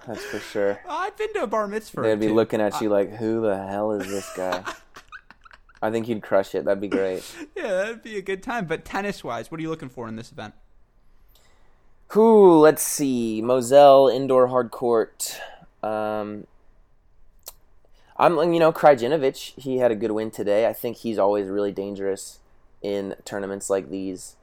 That's 0.07 0.23
for 0.23 0.39
sure. 0.39 0.79
I've 0.89 1.17
been 1.17 1.33
to 1.33 1.43
a 1.43 1.47
bar 1.47 1.67
mitzvah. 1.67 2.01
They'd 2.01 2.19
be 2.19 2.27
too. 2.27 2.33
looking 2.33 2.61
at 2.61 2.79
you 2.81 2.89
like, 2.89 3.15
"Who 3.15 3.41
the 3.41 3.57
hell 3.57 3.91
is 3.91 4.07
this 4.07 4.31
guy?" 4.35 4.63
I 5.81 5.91
think 5.91 6.07
you'd 6.07 6.23
crush 6.23 6.55
it. 6.55 6.65
That'd 6.65 6.81
be 6.81 6.87
great. 6.87 7.23
yeah, 7.55 7.67
that'd 7.67 8.03
be 8.03 8.17
a 8.17 8.21
good 8.21 8.41
time. 8.41 8.65
But 8.65 8.85
tennis 8.85 9.23
wise, 9.23 9.51
what 9.51 9.59
are 9.59 9.61
you 9.61 9.69
looking 9.69 9.89
for 9.89 10.07
in 10.07 10.15
this 10.15 10.31
event? 10.31 10.53
Who? 12.09 12.59
Let's 12.59 12.83
see. 12.83 13.41
Moselle 13.41 14.07
indoor 14.07 14.47
hard 14.47 14.71
court. 14.71 15.39
Um, 15.83 16.47
I'm 18.17 18.53
you 18.53 18.59
know 18.59 18.71
Krajinovic. 18.71 19.59
He 19.59 19.79
had 19.79 19.91
a 19.91 19.95
good 19.95 20.11
win 20.11 20.31
today. 20.31 20.67
I 20.67 20.73
think 20.73 20.97
he's 20.97 21.19
always 21.19 21.47
really 21.47 21.71
dangerous 21.71 22.39
in 22.81 23.15
tournaments 23.25 23.69
like 23.69 23.89
these. 23.89 24.37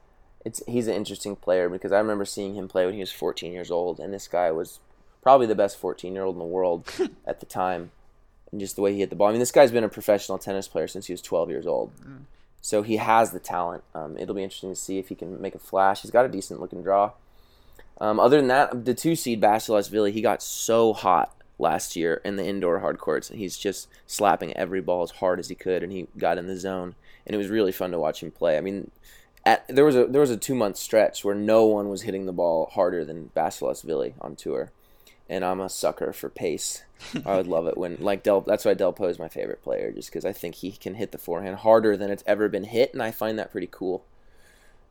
It's 0.45 0.61
he's 0.67 0.87
an 0.87 0.95
interesting 0.95 1.35
player 1.35 1.69
because 1.69 1.91
I 1.91 1.99
remember 1.99 2.25
seeing 2.25 2.55
him 2.55 2.67
play 2.67 2.85
when 2.85 2.93
he 2.93 2.99
was 2.99 3.11
14 3.11 3.51
years 3.51 3.71
old, 3.71 3.99
and 3.99 4.13
this 4.13 4.27
guy 4.27 4.51
was 4.51 4.79
probably 5.21 5.47
the 5.47 5.55
best 5.55 5.77
14 5.77 6.13
year 6.13 6.23
old 6.23 6.35
in 6.35 6.39
the 6.39 6.45
world 6.45 6.85
at 7.25 7.39
the 7.39 7.45
time, 7.45 7.91
and 8.51 8.59
just 8.59 8.75
the 8.75 8.81
way 8.81 8.93
he 8.93 8.99
hit 8.99 9.09
the 9.09 9.15
ball. 9.15 9.29
I 9.29 9.31
mean, 9.31 9.39
this 9.39 9.51
guy's 9.51 9.71
been 9.71 9.83
a 9.83 9.89
professional 9.89 10.37
tennis 10.37 10.67
player 10.67 10.87
since 10.87 11.07
he 11.07 11.13
was 11.13 11.21
12 11.21 11.49
years 11.49 11.65
old, 11.65 11.91
mm. 11.97 12.23
so 12.61 12.81
he 12.81 12.97
has 12.97 13.31
the 13.31 13.39
talent. 13.39 13.83
Um, 13.95 14.17
it'll 14.17 14.35
be 14.35 14.43
interesting 14.43 14.71
to 14.71 14.75
see 14.75 14.99
if 14.99 15.09
he 15.09 15.15
can 15.15 15.41
make 15.41 15.55
a 15.55 15.59
flash. 15.59 16.01
He's 16.01 16.11
got 16.11 16.25
a 16.25 16.29
decent 16.29 16.59
looking 16.59 16.83
draw. 16.83 17.11
Um, 18.01 18.19
other 18.19 18.37
than 18.37 18.47
that, 18.47 18.85
the 18.85 18.93
two 18.93 19.15
seed 19.15 19.41
Basilashvili, 19.41 20.11
he 20.11 20.21
got 20.21 20.43
so 20.43 20.93
hot 20.93 21.33
last 21.59 21.95
year 21.95 22.21
in 22.25 22.35
the 22.35 22.45
indoor 22.45 22.79
hard 22.79 22.97
courts. 22.97 23.29
He's 23.29 23.57
just 23.57 23.87
slapping 24.07 24.53
every 24.57 24.81
ball 24.81 25.03
as 25.03 25.11
hard 25.11 25.39
as 25.39 25.49
he 25.49 25.55
could, 25.55 25.83
and 25.83 25.91
he 25.91 26.07
got 26.17 26.37
in 26.37 26.47
the 26.47 26.57
zone, 26.57 26.95
and 27.25 27.33
it 27.33 27.37
was 27.37 27.47
really 27.47 27.71
fun 27.71 27.91
to 27.91 27.99
watch 27.99 28.21
him 28.21 28.31
play. 28.31 28.57
I 28.57 28.61
mean, 28.61 28.91
at, 29.45 29.67
there 29.67 29.85
was 29.85 29.95
a 29.95 30.05
there 30.05 30.21
was 30.21 30.29
a 30.29 30.37
two 30.37 30.55
month 30.55 30.77
stretch 30.77 31.23
where 31.23 31.35
no 31.35 31.65
one 31.65 31.89
was 31.89 32.03
hitting 32.03 32.25
the 32.25 32.31
ball 32.33 32.69
harder 32.73 33.03
than 33.03 33.31
Basilashvili 33.35 34.13
on 34.21 34.35
tour, 34.35 34.71
and 35.29 35.43
I'm 35.43 35.59
a 35.59 35.69
sucker 35.69 36.13
for 36.13 36.29
pace. 36.29 36.83
I 37.25 37.35
would 37.35 37.47
love 37.47 37.67
it 37.67 37.77
when 37.77 37.97
like 37.99 38.23
Del. 38.23 38.41
That's 38.41 38.65
why 38.65 38.73
Delpo 38.73 39.09
is 39.09 39.19
my 39.19 39.27
favorite 39.27 39.63
player, 39.63 39.91
just 39.91 40.09
because 40.09 40.25
I 40.25 40.31
think 40.33 40.55
he 40.55 40.71
can 40.71 40.95
hit 40.95 41.11
the 41.11 41.17
forehand 41.17 41.57
harder 41.57 41.97
than 41.97 42.11
it's 42.11 42.23
ever 42.25 42.49
been 42.49 42.65
hit, 42.65 42.93
and 42.93 43.03
I 43.03 43.11
find 43.11 43.37
that 43.37 43.51
pretty 43.51 43.69
cool 43.69 44.05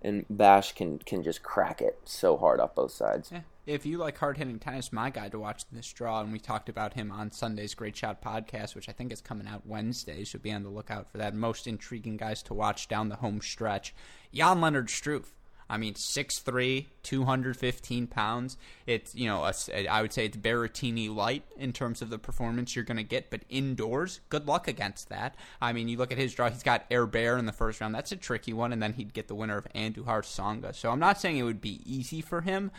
and 0.02 0.26
Bash 0.28 0.72
can 0.72 0.98
can 0.98 1.22
just 1.22 1.42
crack 1.42 1.80
it 1.80 1.98
so 2.04 2.36
hard 2.36 2.60
off 2.60 2.74
both 2.74 2.90
sides. 2.90 3.30
Yeah. 3.32 3.40
If 3.64 3.86
you 3.86 3.98
like 3.98 4.18
hard 4.18 4.38
hitting 4.38 4.58
tennis, 4.58 4.92
my 4.92 5.10
guy 5.10 5.28
to 5.28 5.38
watch 5.38 5.62
this 5.70 5.92
draw, 5.92 6.20
and 6.20 6.32
we 6.32 6.40
talked 6.40 6.68
about 6.68 6.94
him 6.94 7.12
on 7.12 7.30
Sunday's 7.30 7.74
Great 7.74 7.96
Shot 7.96 8.20
podcast, 8.20 8.74
which 8.74 8.88
I 8.88 8.92
think 8.92 9.12
is 9.12 9.20
coming 9.20 9.46
out 9.46 9.64
Wednesday. 9.64 10.24
So 10.24 10.40
be 10.40 10.50
on 10.50 10.64
the 10.64 10.68
lookout 10.68 11.12
for 11.12 11.18
that. 11.18 11.32
Most 11.32 11.68
intriguing 11.68 12.16
guys 12.16 12.42
to 12.44 12.54
watch 12.54 12.88
down 12.88 13.08
the 13.08 13.16
home 13.16 13.40
stretch. 13.40 13.94
Jan-Lennard 14.34 14.88
Struff. 14.88 15.26
I 15.70 15.78
mean, 15.78 15.94
6'3", 15.94 16.86
215 17.04 18.06
pounds. 18.08 18.58
It's, 18.84 19.14
you 19.14 19.26
know, 19.26 19.48
I 19.88 20.02
would 20.02 20.12
say 20.12 20.26
it's 20.26 20.36
Berrettini 20.36 21.14
light 21.14 21.44
in 21.56 21.72
terms 21.72 22.02
of 22.02 22.10
the 22.10 22.18
performance 22.18 22.74
you're 22.74 22.84
going 22.84 22.98
to 22.98 23.04
get, 23.04 23.30
but 23.30 23.42
indoors, 23.48 24.20
good 24.28 24.46
luck 24.46 24.66
against 24.66 25.08
that. 25.08 25.36
I 25.62 25.72
mean, 25.72 25.88
you 25.88 25.96
look 25.96 26.12
at 26.12 26.18
his 26.18 26.34
draw, 26.34 26.50
he's 26.50 26.64
got 26.64 26.84
Herbert 26.90 27.38
in 27.38 27.46
the 27.46 27.52
first 27.52 27.80
round. 27.80 27.94
That's 27.94 28.12
a 28.12 28.16
tricky 28.16 28.52
one, 28.52 28.72
and 28.72 28.82
then 28.82 28.94
he'd 28.94 29.14
get 29.14 29.28
the 29.28 29.36
winner 29.36 29.56
of 29.56 29.66
Andujar 29.72 30.22
Tsonga. 30.22 30.74
So 30.74 30.90
I'm 30.90 30.98
not 30.98 31.20
saying 31.20 31.38
it 31.38 31.44
would 31.44 31.62
be 31.62 31.80
easy 31.86 32.20
for 32.20 32.42
him, 32.42 32.70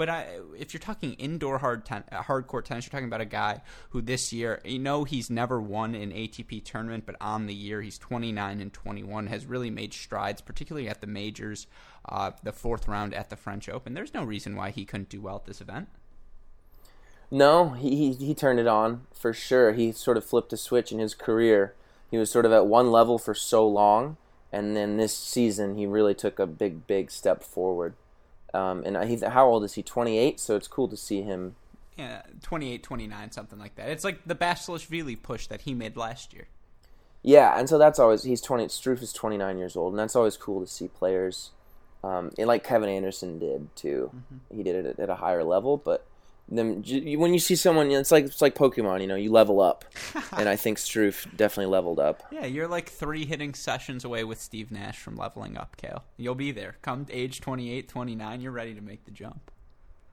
but 0.00 0.08
I, 0.08 0.38
if 0.58 0.72
you're 0.72 0.80
talking 0.80 1.12
indoor 1.12 1.58
hard 1.58 1.84
ten, 1.84 2.04
hard 2.10 2.46
court 2.46 2.64
tennis, 2.64 2.86
you're 2.86 2.90
talking 2.90 3.04
about 3.04 3.20
a 3.20 3.26
guy 3.26 3.60
who 3.90 4.00
this 4.00 4.32
year, 4.32 4.62
you 4.64 4.78
know, 4.78 5.04
he's 5.04 5.28
never 5.28 5.60
won 5.60 5.94
an 5.94 6.10
ATP 6.10 6.64
tournament, 6.64 7.04
but 7.04 7.16
on 7.20 7.44
the 7.44 7.52
year, 7.52 7.82
he's 7.82 7.98
29 7.98 8.62
and 8.62 8.72
21, 8.72 9.26
has 9.26 9.44
really 9.44 9.68
made 9.68 9.92
strides, 9.92 10.40
particularly 10.40 10.88
at 10.88 11.02
the 11.02 11.06
majors, 11.06 11.66
uh, 12.08 12.30
the 12.42 12.50
fourth 12.50 12.88
round 12.88 13.12
at 13.12 13.28
the 13.28 13.36
French 13.36 13.68
Open. 13.68 13.92
There's 13.92 14.14
no 14.14 14.24
reason 14.24 14.56
why 14.56 14.70
he 14.70 14.86
couldn't 14.86 15.10
do 15.10 15.20
well 15.20 15.36
at 15.36 15.44
this 15.44 15.60
event. 15.60 15.88
No, 17.30 17.68
he, 17.68 17.94
he, 17.94 18.12
he 18.14 18.34
turned 18.34 18.58
it 18.58 18.66
on 18.66 19.02
for 19.12 19.34
sure. 19.34 19.74
He 19.74 19.92
sort 19.92 20.16
of 20.16 20.24
flipped 20.24 20.54
a 20.54 20.56
switch 20.56 20.92
in 20.92 20.98
his 20.98 21.12
career. 21.12 21.74
He 22.10 22.16
was 22.16 22.30
sort 22.30 22.46
of 22.46 22.52
at 22.52 22.64
one 22.64 22.90
level 22.90 23.18
for 23.18 23.34
so 23.34 23.68
long, 23.68 24.16
and 24.50 24.74
then 24.74 24.96
this 24.96 25.14
season 25.14 25.74
he 25.74 25.84
really 25.84 26.14
took 26.14 26.38
a 26.38 26.46
big, 26.46 26.86
big 26.86 27.10
step 27.10 27.42
forward. 27.42 27.92
Um, 28.52 28.82
and 28.84 29.08
he's 29.08 29.22
how 29.22 29.46
old 29.46 29.64
is 29.64 29.74
he? 29.74 29.82
28. 29.82 30.40
So 30.40 30.56
it's 30.56 30.68
cool 30.68 30.88
to 30.88 30.96
see 30.96 31.22
him. 31.22 31.56
Yeah, 31.96 32.22
28, 32.42 32.82
29, 32.82 33.30
something 33.30 33.58
like 33.58 33.74
that. 33.76 33.90
It's 33.90 34.04
like 34.04 34.20
the 34.24 34.34
Basilashvili 34.34 35.22
push 35.22 35.46
that 35.48 35.62
he 35.62 35.74
made 35.74 35.96
last 35.96 36.32
year. 36.32 36.48
Yeah, 37.22 37.58
and 37.58 37.68
so 37.68 37.76
that's 37.78 37.98
always 37.98 38.22
he's 38.22 38.40
20. 38.40 38.66
Struff 38.66 39.02
is 39.02 39.12
29 39.12 39.58
years 39.58 39.76
old, 39.76 39.92
and 39.92 39.98
that's 39.98 40.16
always 40.16 40.36
cool 40.36 40.60
to 40.60 40.66
see 40.66 40.88
players, 40.88 41.50
um, 42.02 42.30
and 42.38 42.48
like 42.48 42.64
Kevin 42.64 42.88
Anderson 42.88 43.38
did 43.38 43.74
too. 43.76 44.10
Mm-hmm. 44.14 44.56
He 44.56 44.62
did 44.62 44.74
it 44.76 44.86
at, 44.86 44.98
at 44.98 45.10
a 45.10 45.16
higher 45.16 45.44
level, 45.44 45.76
but 45.76 46.06
them 46.50 46.82
when 47.18 47.32
you 47.32 47.38
see 47.38 47.56
someone, 47.56 47.90
it's 47.90 48.10
like 48.10 48.26
it's 48.26 48.42
like 48.42 48.54
Pokemon. 48.54 49.00
You 49.00 49.06
know, 49.06 49.16
you 49.16 49.30
level 49.30 49.60
up, 49.60 49.84
and 50.36 50.48
I 50.48 50.56
think 50.56 50.78
Struff 50.78 51.26
definitely 51.36 51.70
leveled 51.70 52.00
up. 52.00 52.22
Yeah, 52.30 52.46
you're 52.46 52.68
like 52.68 52.88
three 52.88 53.24
hitting 53.24 53.54
sessions 53.54 54.04
away 54.04 54.24
with 54.24 54.40
Steve 54.40 54.70
Nash 54.70 54.98
from 54.98 55.16
leveling 55.16 55.56
up, 55.56 55.76
Cale. 55.76 56.04
You'll 56.16 56.34
be 56.34 56.52
there. 56.52 56.76
Come 56.82 57.06
age 57.10 57.40
28, 57.40 57.88
29, 57.88 58.40
you're 58.40 58.52
ready 58.52 58.74
to 58.74 58.80
make 58.80 59.04
the 59.04 59.10
jump. 59.10 59.50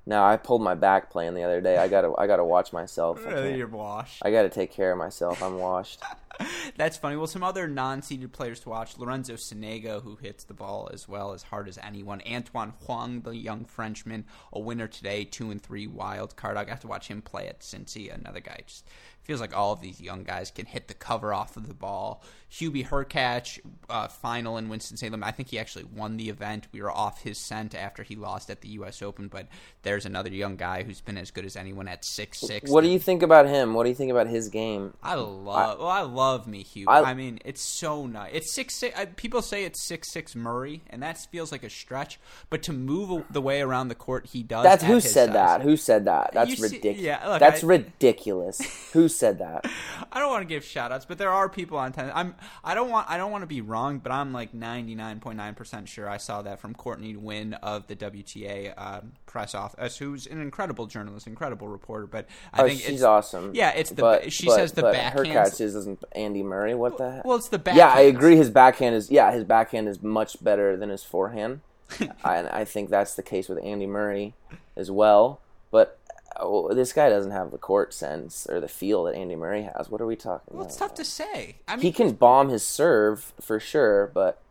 No, 0.08 0.24
I 0.24 0.38
pulled 0.38 0.62
my 0.62 0.74
back 0.74 1.12
playing 1.12 1.34
the 1.34 1.44
other 1.44 1.60
day. 1.60 1.78
I 1.78 1.90
gotta 1.90 2.14
I 2.18 2.28
gotta 2.28 2.46
watch 2.46 2.72
myself. 2.72 3.22
You're 3.28 3.68
washed. 3.68 4.22
I 4.24 4.32
gotta 4.32 4.48
take 4.48 4.72
care 4.72 4.94
of 4.94 4.98
myself. 4.98 5.44
I'm 5.44 5.60
washed. 5.60 6.02
That's 6.78 6.96
funny. 6.96 7.18
Well, 7.18 7.28
some 7.28 7.44
other 7.44 7.68
non-seeded 7.68 8.32
players 8.32 8.62
to 8.62 8.70
watch: 8.70 8.98
Lorenzo 8.98 9.34
Sonego, 9.34 10.02
who 10.02 10.16
hits 10.16 10.46
the 10.46 10.54
ball 10.54 10.90
as 10.94 11.10
well 11.10 11.34
as 11.34 11.44
hard 11.44 11.68
as 11.68 11.78
anyone. 11.80 12.22
Antoine 12.26 12.72
Hoang, 12.86 13.22
the 13.22 13.36
young 13.36 13.66
Frenchman, 13.66 14.24
a 14.54 14.62
winner 14.62 14.88
today, 14.88 15.26
two 15.26 15.52
and 15.52 15.62
three 15.62 15.88
wild 15.88 16.38
card. 16.38 16.56
I 16.56 16.64
got 16.64 16.80
to 16.82 16.88
watch 16.88 17.10
him 17.10 17.22
play 17.22 17.50
at 17.50 17.60
Cincy. 17.60 18.14
Another 18.14 18.40
guy 18.40 18.62
just 18.66 18.88
feels 19.28 19.42
like 19.42 19.56
all 19.56 19.74
of 19.74 19.82
these 19.82 20.00
young 20.00 20.24
guys 20.24 20.50
can 20.50 20.66
hit 20.66 20.88
the 20.88 20.94
cover 20.94 21.34
off 21.34 21.58
of 21.58 21.68
the 21.68 21.74
ball. 21.74 22.24
Hubie 22.50 22.88
Hurkacz, 22.88 23.60
uh, 23.90 24.08
final 24.08 24.58
in 24.58 24.70
Winston-Salem. 24.70 25.22
I 25.22 25.32
think 25.32 25.50
he 25.50 25.60
actually 25.60 25.84
won 25.84 26.16
the 26.16 26.30
event. 26.30 26.68
We 26.72 26.82
were 26.82 26.92
off 26.92 27.22
his 27.22 27.46
scent 27.46 27.76
after 27.76 28.04
he 28.04 28.16
lost 28.16 28.50
at 28.50 28.62
the 28.62 28.70
U.S. 28.70 29.02
Open, 29.02 29.28
but 29.28 29.48
there's 29.84 30.06
another 30.06 30.30
young 30.30 30.56
guy 30.56 30.84
who's 30.84 31.02
been 31.02 31.18
as 31.18 31.30
good 31.30 31.44
as 31.44 31.58
anyone 31.58 31.90
at 31.90 32.06
six 32.06 32.40
six. 32.40 32.72
What 32.72 32.82
do 32.86 32.88
you 32.88 33.00
think 33.00 33.22
about 33.22 33.48
him? 33.48 33.74
What 33.74 33.84
do 33.84 33.90
you 33.90 33.96
think 33.96 34.12
about 34.12 34.28
his 34.28 34.48
game? 34.48 34.94
I 35.04 35.16
love. 35.16 35.48
I, 35.48 35.76
well, 35.76 35.88
I 35.88 36.02
love 36.02 36.48
me 36.48 36.64
Hubie. 36.64 36.86
I, 36.88 37.12
I, 37.12 37.14
mean, 37.14 37.40
it's 37.44 37.62
so 37.62 38.06
nice. 38.06 38.32
It's 38.34 38.56
six 38.56 38.76
six. 38.76 38.98
people 39.18 39.42
say 39.42 39.66
it's 39.66 39.86
six 39.86 40.12
six 40.14 40.34
Murray, 40.34 40.84
and 40.90 41.04
that 41.04 41.18
feels 41.30 41.52
like 41.52 41.64
a 41.64 41.70
stretch. 41.70 42.18
But 42.50 42.64
to 42.64 42.74
move 42.74 43.26
the 43.30 43.42
way 43.42 43.62
around 43.62 43.90
the 43.90 43.96
court 43.96 44.28
he 44.28 44.42
does. 44.42 44.64
That's 44.64 44.86
who 44.86 45.02
said 45.02 45.28
size, 45.28 45.34
that. 45.34 45.62
Who 45.64 45.76
said 45.76 46.06
that? 46.06 46.32
That's 46.34 46.58
ridiculous. 46.60 47.00
Yeah, 47.00 47.28
look, 47.28 47.40
that's 47.42 47.64
I, 47.64 47.68
ridiculous. 47.68 48.90
who 48.94 49.10
said 49.18 49.40
that? 49.40 49.66
I 50.12 50.20
don't 50.20 50.30
want 50.30 50.42
to 50.42 50.48
give 50.48 50.64
shout 50.64 50.92
outs, 50.92 51.06
but 51.06 51.18
there 51.18 51.32
are 51.32 51.50
people 51.50 51.78
on 51.78 51.92
tennis. 51.92 52.12
I'm 52.16 52.36
I 52.64 52.74
don't 52.74 52.90
want 52.90 53.10
I 53.10 53.18
don't 53.18 53.32
want 53.32 53.42
to 53.44 53.48
be 53.48 53.62
wrong, 53.62 54.00
but 54.00 54.12
I'm 54.12 54.34
like 54.34 54.54
99.9% 54.54 55.88
sure 55.88 56.10
I 56.10 56.18
saw 56.18 56.42
that 56.44 56.60
from 56.60 56.74
Courtney 56.74 57.14
Nguyen 57.14 57.58
of 57.62 57.88
the 57.88 57.96
WTA 57.96 58.74
uh, 58.78 59.02
press 59.26 59.56
office, 59.56 59.98
who's 59.98 60.28
an 60.28 60.42
incredible 60.42 60.86
journalist, 60.86 61.28
incredible 61.28 61.68
reporter, 61.68 62.08
but 62.08 62.28
I 62.54 62.62
oh, 62.62 62.68
think 62.68 62.82
she's 62.82 63.04
awesome. 63.04 63.52
Yeah, 63.54 63.72
it's 63.72 63.90
the 63.90 64.02
but, 64.02 64.32
she 64.32 64.46
but, 64.46 64.56
says 64.56 64.72
the 64.74 64.82
but 64.82 64.94
backhand 64.94 65.28
Hurkacz 65.28 65.62
isn't 65.62 66.04
Andy 66.14 66.44
Murray. 66.44 66.76
What 66.76 66.98
the 66.98 67.12
heck? 67.12 67.26
Well, 67.26 67.38
it's 67.38 67.50
the 67.50 67.60
backhand. 67.60 67.78
Yeah, 67.78 67.94
I 67.94 68.02
agree 68.02 68.36
his 68.36 68.50
backhand 68.50 68.96
is 68.96 69.10
yeah, 69.12 69.32
his 69.32 69.44
backhand 69.44 69.88
is 69.88 70.02
much 70.02 70.44
better 70.44 70.78
than 70.78 70.90
his 70.90 71.04
forehand. 71.04 71.62
I, 72.24 72.62
I 72.62 72.66
think 72.66 72.90
that's 72.90 73.16
the 73.16 73.24
case 73.24 73.48
with 73.50 73.64
Andy 73.64 73.88
Murray 73.88 74.34
as 74.76 74.92
well. 74.92 75.40
But 75.72 75.97
oh, 76.38 76.74
this 76.74 76.94
guy 76.94 77.10
doesn't 77.10 77.32
have 77.32 77.52
the 77.52 77.58
court 77.58 77.94
sense 77.94 78.48
or 78.50 78.60
the 78.60 78.68
feel 78.68 79.04
that 79.06 79.16
Andy 79.16 79.36
Murray 79.36 79.64
has. 79.64 79.90
What 79.90 80.02
are 80.02 80.06
we 80.06 80.16
talking 80.16 80.56
well, 80.56 80.62
about? 80.62 80.70
it's 80.70 80.78
tough 80.78 80.94
to 80.96 81.06
say. 81.06 81.58
I 81.68 81.76
mean, 81.76 81.84
he 81.84 81.92
can 81.92 82.12
bomb 82.12 82.50
his 82.50 82.64
serve 82.64 83.34
for 83.40 83.60
sure, 83.60 84.12
but 84.14 84.42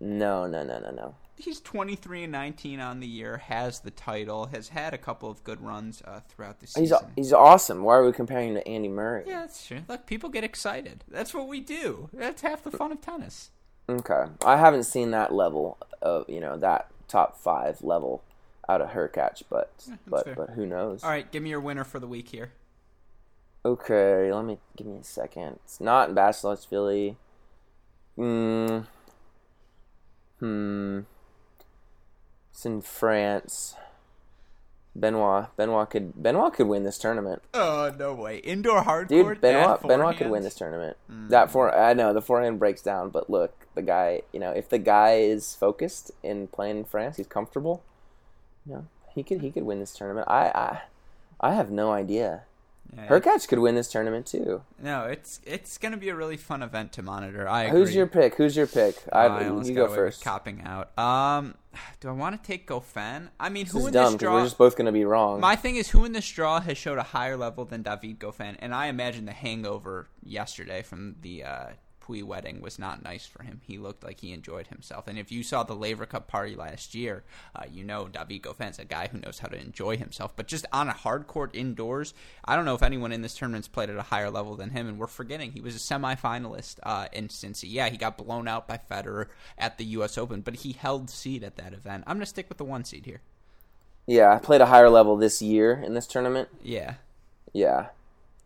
no, 0.00 0.46
no, 0.46 0.62
no, 0.62 0.78
no, 0.78 0.90
no. 0.90 1.14
He's 1.38 1.60
23 1.60 2.24
and 2.24 2.32
19 2.32 2.80
on 2.80 3.00
the 3.00 3.06
year, 3.06 3.36
has 3.36 3.80
the 3.80 3.90
title, 3.90 4.46
has 4.46 4.68
had 4.68 4.94
a 4.94 4.98
couple 4.98 5.30
of 5.30 5.44
good 5.44 5.60
runs 5.60 6.02
uh, 6.06 6.20
throughout 6.28 6.60
the 6.60 6.66
season. 6.66 6.98
He's, 7.14 7.26
he's 7.26 7.32
awesome. 7.32 7.82
Why 7.82 7.96
are 7.96 8.06
we 8.06 8.12
comparing 8.12 8.48
him 8.48 8.54
to 8.54 8.66
Andy 8.66 8.88
Murray? 8.88 9.24
Yeah, 9.26 9.40
that's 9.40 9.66
true. 9.66 9.80
Look, 9.86 10.06
people 10.06 10.30
get 10.30 10.44
excited. 10.44 11.04
That's 11.08 11.34
what 11.34 11.46
we 11.46 11.60
do. 11.60 12.08
That's 12.14 12.40
half 12.40 12.64
the 12.64 12.70
fun 12.70 12.90
of 12.90 13.02
tennis. 13.02 13.50
Okay. 13.88 14.24
I 14.46 14.56
haven't 14.56 14.84
seen 14.84 15.10
that 15.10 15.32
level 15.32 15.76
of, 16.00 16.24
you 16.28 16.40
know, 16.40 16.56
that 16.56 16.90
top 17.06 17.38
five 17.38 17.82
level 17.82 18.22
out 18.68 18.80
of 18.80 18.90
Hurkacz, 18.90 19.42
but 19.48 19.72
yeah, 19.86 19.94
but 20.06 20.24
fair. 20.24 20.34
but 20.34 20.50
who 20.50 20.66
knows? 20.66 21.02
All 21.04 21.10
right, 21.10 21.30
give 21.30 21.42
me 21.42 21.50
your 21.50 21.60
winner 21.60 21.84
for 21.84 21.98
the 21.98 22.06
week 22.06 22.28
here. 22.28 22.52
Okay, 23.64 24.32
let 24.32 24.44
me 24.44 24.58
give 24.76 24.86
me 24.86 24.98
a 24.98 25.04
second. 25.04 25.58
It's 25.64 25.80
not 25.80 26.10
in 26.10 26.14
Basilashvili. 26.14 27.16
Hmm. 28.16 28.78
Hmm. 30.38 31.00
It's 32.52 32.64
in 32.64 32.80
France. 32.80 33.74
Benoit. 34.98 35.54
Benoit 35.56 35.90
could 35.90 36.22
Benoit 36.22 36.52
could 36.54 36.66
win 36.68 36.84
this 36.84 36.98
tournament. 36.98 37.42
Oh 37.52 37.92
no 37.98 38.14
way! 38.14 38.38
Indoor 38.38 38.82
hardcourt. 38.82 39.08
Dude, 39.08 39.40
Benoit 39.40 39.82
Benoit 39.82 40.16
could 40.16 40.30
win 40.30 40.42
this 40.42 40.54
tournament. 40.54 40.96
Mm. 41.10 41.28
That 41.28 41.50
for 41.50 41.76
I 41.76 41.92
know 41.92 42.12
the 42.12 42.22
forehand 42.22 42.58
breaks 42.58 42.82
down, 42.82 43.10
but 43.10 43.28
look, 43.28 43.66
the 43.74 43.82
guy. 43.82 44.22
You 44.32 44.40
know, 44.40 44.52
if 44.52 44.68
the 44.68 44.78
guy 44.78 45.16
is 45.16 45.54
focused 45.54 46.10
in 46.22 46.46
playing 46.48 46.78
in 46.78 46.84
France, 46.84 47.18
he's 47.18 47.26
comfortable. 47.26 47.82
Yeah, 48.68 48.80
he 49.14 49.22
could 49.22 49.40
he 49.40 49.50
could 49.50 49.64
win 49.64 49.80
this 49.80 49.94
tournament. 49.94 50.26
I 50.28 50.46
I, 50.48 50.82
I 51.40 51.54
have 51.54 51.70
no 51.70 51.92
idea. 51.92 52.42
Yeah. 52.94 53.08
Hurkacz 53.08 53.48
could 53.48 53.58
win 53.58 53.74
this 53.74 53.90
tournament 53.90 54.26
too. 54.26 54.62
No, 54.80 55.04
it's 55.04 55.40
it's 55.44 55.76
going 55.76 55.92
to 55.92 55.98
be 55.98 56.08
a 56.08 56.14
really 56.14 56.36
fun 56.36 56.62
event 56.62 56.92
to 56.92 57.02
monitor. 57.02 57.48
I 57.48 57.64
agree. 57.64 57.80
Who's 57.80 57.94
your 57.94 58.06
pick? 58.06 58.36
Who's 58.36 58.56
your 58.56 58.66
pick? 58.66 58.96
Uh, 59.12 59.16
I, 59.16 59.26
I 59.26 59.62
you 59.62 59.74
go 59.74 59.88
first. 59.88 60.22
Copping 60.22 60.62
out. 60.62 60.96
Um, 60.98 61.54
do 62.00 62.08
I 62.08 62.12
want 62.12 62.40
to 62.40 62.46
take 62.46 62.66
Goffin? 62.68 63.28
I 63.38 63.48
mean, 63.48 63.64
This 63.64 63.72
who 63.72 63.88
in 63.88 63.92
dumb 63.92 64.12
this 64.12 64.20
draw? 64.20 64.34
we're 64.34 64.44
just 64.44 64.56
both 64.56 64.76
going 64.76 64.86
to 64.86 64.92
be 64.92 65.04
wrong. 65.04 65.40
My 65.40 65.56
thing 65.56 65.76
is, 65.76 65.88
who 65.90 66.04
in 66.04 66.12
this 66.12 66.28
draw 66.30 66.60
has 66.60 66.78
showed 66.78 66.98
a 66.98 67.02
higher 67.02 67.36
level 67.36 67.64
than 67.64 67.82
David 67.82 68.18
Goffin? 68.18 68.56
And 68.60 68.74
I 68.74 68.86
imagine 68.86 69.26
the 69.26 69.32
hangover 69.32 70.08
yesterday 70.22 70.82
from 70.82 71.16
the 71.22 71.44
uh, 71.44 71.66
Pouille 72.06 72.22
wedding 72.22 72.60
was 72.60 72.78
not 72.78 73.02
nice 73.02 73.26
for 73.26 73.42
him. 73.42 73.60
He 73.66 73.78
looked 73.78 74.04
like 74.04 74.20
he 74.20 74.32
enjoyed 74.32 74.68
himself. 74.68 75.08
And 75.08 75.18
if 75.18 75.32
you 75.32 75.42
saw 75.42 75.62
the 75.62 75.74
Laver 75.74 76.06
Cup 76.06 76.28
party 76.28 76.54
last 76.54 76.94
year, 76.94 77.24
uh, 77.54 77.64
you 77.70 77.82
know 77.82 78.08
David 78.08 78.42
Goffin's 78.42 78.78
a 78.78 78.84
guy 78.84 79.08
who 79.08 79.18
knows 79.18 79.40
how 79.40 79.48
to 79.48 79.60
enjoy 79.60 79.96
himself. 79.96 80.36
But 80.36 80.46
just 80.46 80.66
on 80.72 80.88
a 80.88 80.92
hard 80.92 81.26
court 81.26 81.54
indoors, 81.54 82.14
I 82.44 82.54
don't 82.54 82.64
know 82.64 82.74
if 82.74 82.82
anyone 82.82 83.12
in 83.12 83.22
this 83.22 83.34
tournament's 83.34 83.68
played 83.68 83.90
at 83.90 83.96
a 83.96 84.02
higher 84.02 84.30
level 84.30 84.54
than 84.56 84.70
him. 84.70 84.86
And 84.86 84.98
we're 84.98 85.06
forgetting 85.06 85.52
he 85.52 85.60
was 85.60 85.74
a 85.74 85.78
semifinalist 85.78 86.76
uh, 86.82 87.08
in 87.12 87.28
Cincy. 87.28 87.66
Yeah, 87.68 87.88
he 87.88 87.96
got 87.96 88.18
blown 88.18 88.46
out 88.48 88.68
by 88.68 88.78
Federer 88.90 89.26
at 89.58 89.78
the 89.78 89.84
U.S. 89.86 90.16
Open, 90.16 90.40
but 90.42 90.56
he 90.56 90.72
held 90.72 91.10
seed 91.10 91.42
at 91.42 91.56
that 91.56 91.72
event. 91.72 92.04
I'm 92.06 92.16
going 92.16 92.20
to 92.20 92.26
stick 92.26 92.48
with 92.48 92.58
the 92.58 92.64
one 92.64 92.84
seed 92.84 93.06
here. 93.06 93.20
yeah, 94.06 94.32
I 94.34 94.38
played 94.38 94.60
a 94.60 94.66
higher 94.66 94.90
level 94.90 95.16
this 95.16 95.42
year 95.42 95.72
in 95.84 95.94
this 95.94 96.06
tournament. 96.06 96.48
Yeah. 96.62 96.94
Yeah, 97.52 97.86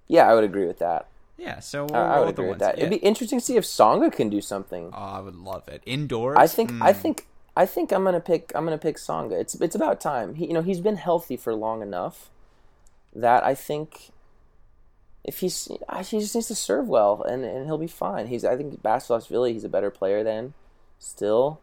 yeah, 0.06 0.28
I 0.30 0.34
would 0.34 0.44
agree 0.44 0.66
with 0.66 0.78
that. 0.78 1.06
Yeah, 1.40 1.60
so 1.60 1.86
we'll 1.86 1.96
I, 1.96 2.16
I 2.16 2.20
would 2.20 2.28
agree 2.30 2.48
with 2.50 2.58
that. 2.58 2.74
seed. 2.74 2.78
It'd 2.84 2.90
be 2.90 3.06
interesting 3.06 3.38
to 3.38 3.44
see 3.44 3.56
if 3.56 3.64
Tsonga 3.64 4.12
can 4.12 4.28
do 4.28 4.40
something. 4.42 4.90
Oh, 4.92 4.98
I 4.98 5.20
would 5.20 5.34
love 5.36 5.66
it. 5.68 5.82
Indoors. 5.86 6.36
I 6.38 6.46
think 6.46 6.70
I 6.82 6.92
Mm. 6.92 6.96
think 6.96 7.26
I 7.56 7.64
think 7.66 7.92
I'm 7.92 8.04
gonna 8.04 8.20
pick 8.20 8.52
I'm 8.54 8.64
gonna 8.64 8.78
pick 8.78 8.96
Tsonga. 8.96 9.32
It's 9.40 9.54
it's 9.54 9.74
about 9.74 10.00
time. 10.00 10.34
He 10.34 10.46
you 10.46 10.52
know 10.52 10.62
he's 10.62 10.80
been 10.80 10.96
healthy 10.96 11.36
for 11.38 11.54
long 11.54 11.80
enough 11.82 12.30
that 13.14 13.42
I 13.42 13.54
think 13.54 14.10
if 15.24 15.40
he's 15.40 15.64
he 15.66 16.18
just 16.20 16.34
needs 16.34 16.48
to 16.48 16.54
serve 16.54 16.88
well 16.88 17.22
and, 17.22 17.44
and 17.44 17.64
he'll 17.66 17.78
be 17.78 17.86
fine. 17.86 18.26
He's 18.26 18.44
I 18.44 18.56
think 18.56 18.82
Basilashvili 18.82 19.52
he's 19.52 19.64
a 19.64 19.68
better 19.68 19.90
player 19.90 20.22
than 20.22 20.52
still. 20.98 21.60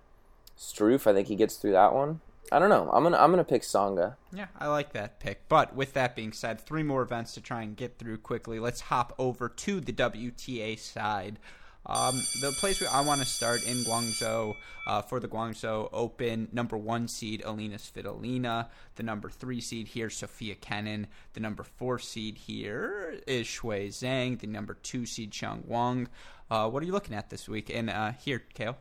Struff 0.58 1.06
I 1.06 1.14
think 1.14 1.28
he 1.28 1.36
gets 1.36 1.56
through 1.58 1.74
that 1.74 1.94
one. 1.94 2.22
I 2.52 2.60
don't 2.60 2.70
know. 2.70 2.90
I'm 2.94 3.04
gonna 3.04 3.18
I'm 3.18 3.32
gonna 3.32 3.44
pick 3.44 3.62
Tsonga. 3.62 4.16
Yeah, 4.32 4.48
I 4.58 4.68
like 4.68 4.94
that 4.94 5.20
pick. 5.20 5.48
But 5.50 5.76
with 5.76 5.94
that 5.94 6.16
being 6.16 6.32
said, 6.32 6.62
three 6.62 6.84
more 6.84 7.02
events 7.02 7.34
to 7.34 7.42
try 7.42 7.62
and 7.62 7.76
get 7.76 7.98
through 7.98 8.20
quickly. 8.20 8.60
Let's 8.60 8.82
hop 8.82 9.14
over 9.20 9.50
to 9.50 9.82
the 9.82 9.94
WTA 9.94 10.80
side. 10.80 11.40
Um, 11.86 12.22
the 12.42 12.52
place 12.52 12.82
where 12.82 12.90
I 12.90 13.00
want 13.00 13.22
to 13.22 13.26
start 13.26 13.66
in 13.66 13.78
Guangzhou 13.78 14.56
uh, 14.88 15.02
for 15.04 15.22
the 15.22 15.28
Guangzhou 15.30 15.88
Open, 15.94 16.50
number 16.52 16.76
one 16.78 17.08
seed 17.08 17.42
Alina 17.46 17.78
Svitolina, 17.78 18.68
the 18.96 19.04
number 19.04 19.30
three 19.30 19.62
seed 19.62 19.88
here 19.88 20.10
Sophia 20.10 20.56
Kenin, 20.56 21.08
the 21.32 21.40
number 21.40 21.64
four 21.64 21.98
seed 21.98 22.38
here 22.40 23.22
is 23.26 23.48
Shuai 23.48 23.88
Zhang, 23.88 24.38
the 24.38 24.48
number 24.48 24.74
two 24.74 25.06
seed 25.06 25.32
Qiang 25.32 25.66
Wang. 25.66 26.10
Uh, 26.52 26.70
what 26.70 26.84
are 26.84 26.86
you 26.86 26.92
looking 26.92 27.16
at 27.16 27.30
this 27.30 27.48
week? 27.48 27.70
And 27.70 27.90
uh, 27.90 28.12
here, 28.12 28.40
Cale. 28.54 28.78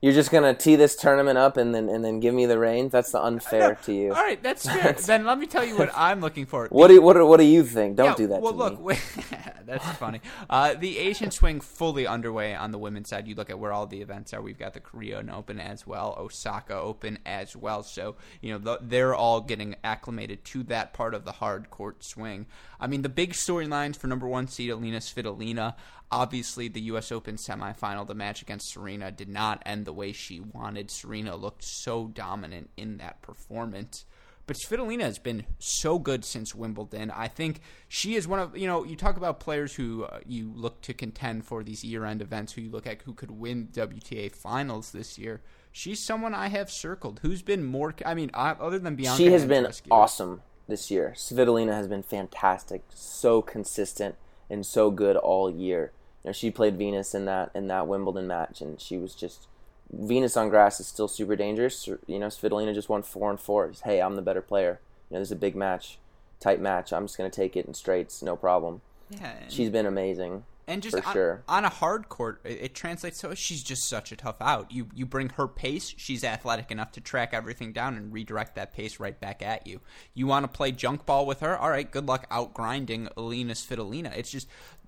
You're 0.00 0.12
just 0.12 0.30
gonna 0.30 0.54
tee 0.54 0.76
this 0.76 0.94
tournament 0.94 1.38
up 1.38 1.56
and 1.56 1.74
then 1.74 1.88
and 1.88 2.04
then 2.04 2.20
give 2.20 2.32
me 2.32 2.46
the 2.46 2.56
reins. 2.56 2.92
That's 2.92 3.10
the 3.10 3.20
unfair 3.20 3.74
to 3.82 3.92
you. 3.92 4.08
All 4.14 4.22
right, 4.22 4.40
that's 4.40 4.64
fair. 4.68 4.92
then 4.92 5.24
let 5.26 5.38
me 5.40 5.46
tell 5.46 5.64
you 5.64 5.76
what 5.76 5.90
I'm 5.94 6.20
looking 6.20 6.46
for. 6.46 6.68
What 6.70 6.86
do 6.88 6.94
you, 6.94 7.02
what 7.02 7.14
do, 7.14 7.26
what 7.26 7.38
do 7.38 7.44
you 7.44 7.64
think? 7.64 7.96
Don't 7.96 8.06
Yeah, 8.10 8.14
do 8.14 8.26
that 8.28 8.40
well, 8.40 8.52
look, 8.54 8.96
that's 9.66 9.88
funny. 9.96 10.20
Uh, 10.48 10.74
the 10.74 10.98
Asian 10.98 11.32
swing 11.32 11.60
fully 11.60 12.06
underway 12.06 12.54
on 12.54 12.70
the 12.70 12.78
women's 12.78 13.08
side. 13.08 13.26
You 13.26 13.34
look 13.34 13.50
at 13.50 13.58
where 13.58 13.72
all 13.72 13.86
the 13.86 14.00
events 14.00 14.32
are. 14.32 14.40
We've 14.40 14.58
got 14.58 14.74
the 14.74 14.80
Korean 14.80 15.30
Open 15.30 15.58
as 15.58 15.84
well, 15.84 16.14
Osaka 16.16 16.74
Open 16.74 17.18
as 17.26 17.56
well. 17.56 17.82
So 17.82 18.14
you 18.40 18.52
know 18.52 18.58
th- 18.58 18.88
they're 18.88 19.16
all 19.16 19.40
getting 19.40 19.74
acclimated 19.82 20.44
to 20.46 20.62
that 20.64 20.92
part 20.92 21.12
of 21.14 21.24
the 21.24 21.32
hard 21.32 21.70
court 21.70 22.04
swing. 22.04 22.46
I 22.78 22.86
mean, 22.86 23.02
the 23.02 23.08
big 23.08 23.32
storylines 23.32 23.96
for 23.96 24.06
number 24.06 24.28
one 24.28 24.46
seed 24.46 24.70
Alina 24.70 24.98
Svitolina. 24.98 25.74
Obviously, 26.10 26.68
the 26.68 26.80
U.S. 26.82 27.12
Open 27.12 27.36
semifinal, 27.36 28.06
the 28.06 28.14
match 28.14 28.40
against 28.40 28.72
Serena, 28.72 29.10
did 29.10 29.28
not 29.28 29.62
end 29.66 29.84
the 29.84 29.92
way 29.92 30.12
she 30.12 30.40
wanted. 30.40 30.90
Serena 30.90 31.36
looked 31.36 31.62
so 31.62 32.06
dominant 32.08 32.70
in 32.76 32.96
that 32.96 33.20
performance. 33.20 34.06
But 34.48 34.56
Svitolina 34.56 35.02
has 35.02 35.18
been 35.18 35.44
so 35.58 35.98
good 35.98 36.24
since 36.24 36.54
Wimbledon. 36.54 37.10
I 37.10 37.28
think 37.28 37.60
she 37.86 38.14
is 38.14 38.26
one 38.26 38.38
of 38.38 38.56
you 38.56 38.66
know 38.66 38.82
you 38.82 38.96
talk 38.96 39.18
about 39.18 39.40
players 39.40 39.74
who 39.74 40.04
uh, 40.04 40.20
you 40.26 40.50
look 40.54 40.80
to 40.82 40.94
contend 40.94 41.44
for 41.44 41.62
these 41.62 41.84
year-end 41.84 42.22
events. 42.22 42.54
Who 42.54 42.62
you 42.62 42.70
look 42.70 42.86
at 42.86 43.02
who 43.02 43.12
could 43.12 43.30
win 43.30 43.68
WTA 43.70 44.32
finals 44.32 44.90
this 44.92 45.18
year. 45.18 45.42
She's 45.70 46.02
someone 46.02 46.32
I 46.32 46.48
have 46.48 46.70
circled. 46.70 47.20
Who's 47.20 47.42
been 47.42 47.62
more? 47.62 47.94
I 48.06 48.14
mean, 48.14 48.30
I, 48.32 48.52
other 48.52 48.78
than 48.78 48.96
Bianca, 48.96 49.18
she 49.18 49.32
has 49.32 49.44
been 49.44 49.64
Andreescu. 49.64 49.88
awesome 49.90 50.40
this 50.66 50.90
year. 50.90 51.12
Svitolina 51.14 51.72
has 51.72 51.86
been 51.86 52.02
fantastic, 52.02 52.84
so 52.94 53.42
consistent 53.42 54.14
and 54.48 54.64
so 54.64 54.90
good 54.90 55.16
all 55.16 55.50
year. 55.50 55.92
Know, 56.28 56.32
she 56.32 56.50
played 56.50 56.76
Venus 56.76 57.14
in 57.14 57.24
that 57.24 57.50
in 57.54 57.68
that 57.68 57.86
Wimbledon 57.88 58.26
match, 58.26 58.60
and 58.60 58.78
she 58.78 58.98
was 58.98 59.14
just 59.14 59.46
Venus 59.90 60.36
on 60.36 60.50
grass 60.50 60.78
is 60.78 60.86
still 60.86 61.08
super 61.08 61.36
dangerous. 61.36 61.88
You 62.06 62.18
know, 62.18 62.26
Svitolina 62.26 62.74
just 62.74 62.90
won 62.90 63.02
four 63.02 63.30
and 63.30 63.40
four. 63.40 63.72
Hey, 63.82 64.02
I'm 64.02 64.14
the 64.14 64.22
better 64.22 64.42
player. 64.42 64.80
You 65.08 65.14
know, 65.14 65.20
there's 65.20 65.32
a 65.32 65.36
big 65.36 65.56
match, 65.56 65.98
tight 66.38 66.60
match. 66.60 66.92
I'm 66.92 67.04
just 67.06 67.16
gonna 67.16 67.30
take 67.30 67.56
it 67.56 67.64
in 67.64 67.72
straights, 67.72 68.22
no 68.22 68.36
problem. 68.36 68.82
Yeah, 69.08 69.32
She's 69.48 69.70
been 69.70 69.86
amazing. 69.86 70.44
and 70.66 70.82
just 70.82 70.98
for 70.98 71.06
on, 71.06 71.12
sure. 71.14 71.42
on 71.48 71.64
a 71.64 71.70
hard 71.70 72.10
court, 72.10 72.42
it, 72.44 72.58
it 72.60 72.74
translates 72.74 73.18
so 73.20 73.30
oh, 73.30 73.34
she's 73.34 73.62
just 73.62 73.88
such 73.88 74.12
a 74.12 74.16
tough 74.16 74.36
out. 74.42 74.70
You 74.70 74.88
you 74.94 75.06
bring 75.06 75.30
her 75.30 75.48
pace, 75.48 75.94
she's 75.96 76.24
athletic 76.24 76.70
enough 76.70 76.92
to 76.92 77.00
track 77.00 77.30
everything 77.32 77.72
down 77.72 77.96
and 77.96 78.12
redirect 78.12 78.56
that 78.56 78.74
pace 78.74 79.00
right 79.00 79.18
back 79.18 79.40
at 79.40 79.66
you. 79.66 79.80
You 80.12 80.26
want 80.26 80.44
to 80.44 80.48
play 80.48 80.72
junk 80.72 81.06
ball 81.06 81.24
with 81.24 81.40
her? 81.40 81.56
All 81.56 81.70
right, 81.70 81.90
good 81.90 82.04
luck 82.04 82.26
out 82.30 82.52
grinding 82.52 83.08
Alina 83.16 83.54
Svitolina. 83.54 84.14
It's 84.14 84.30
just 84.30 84.46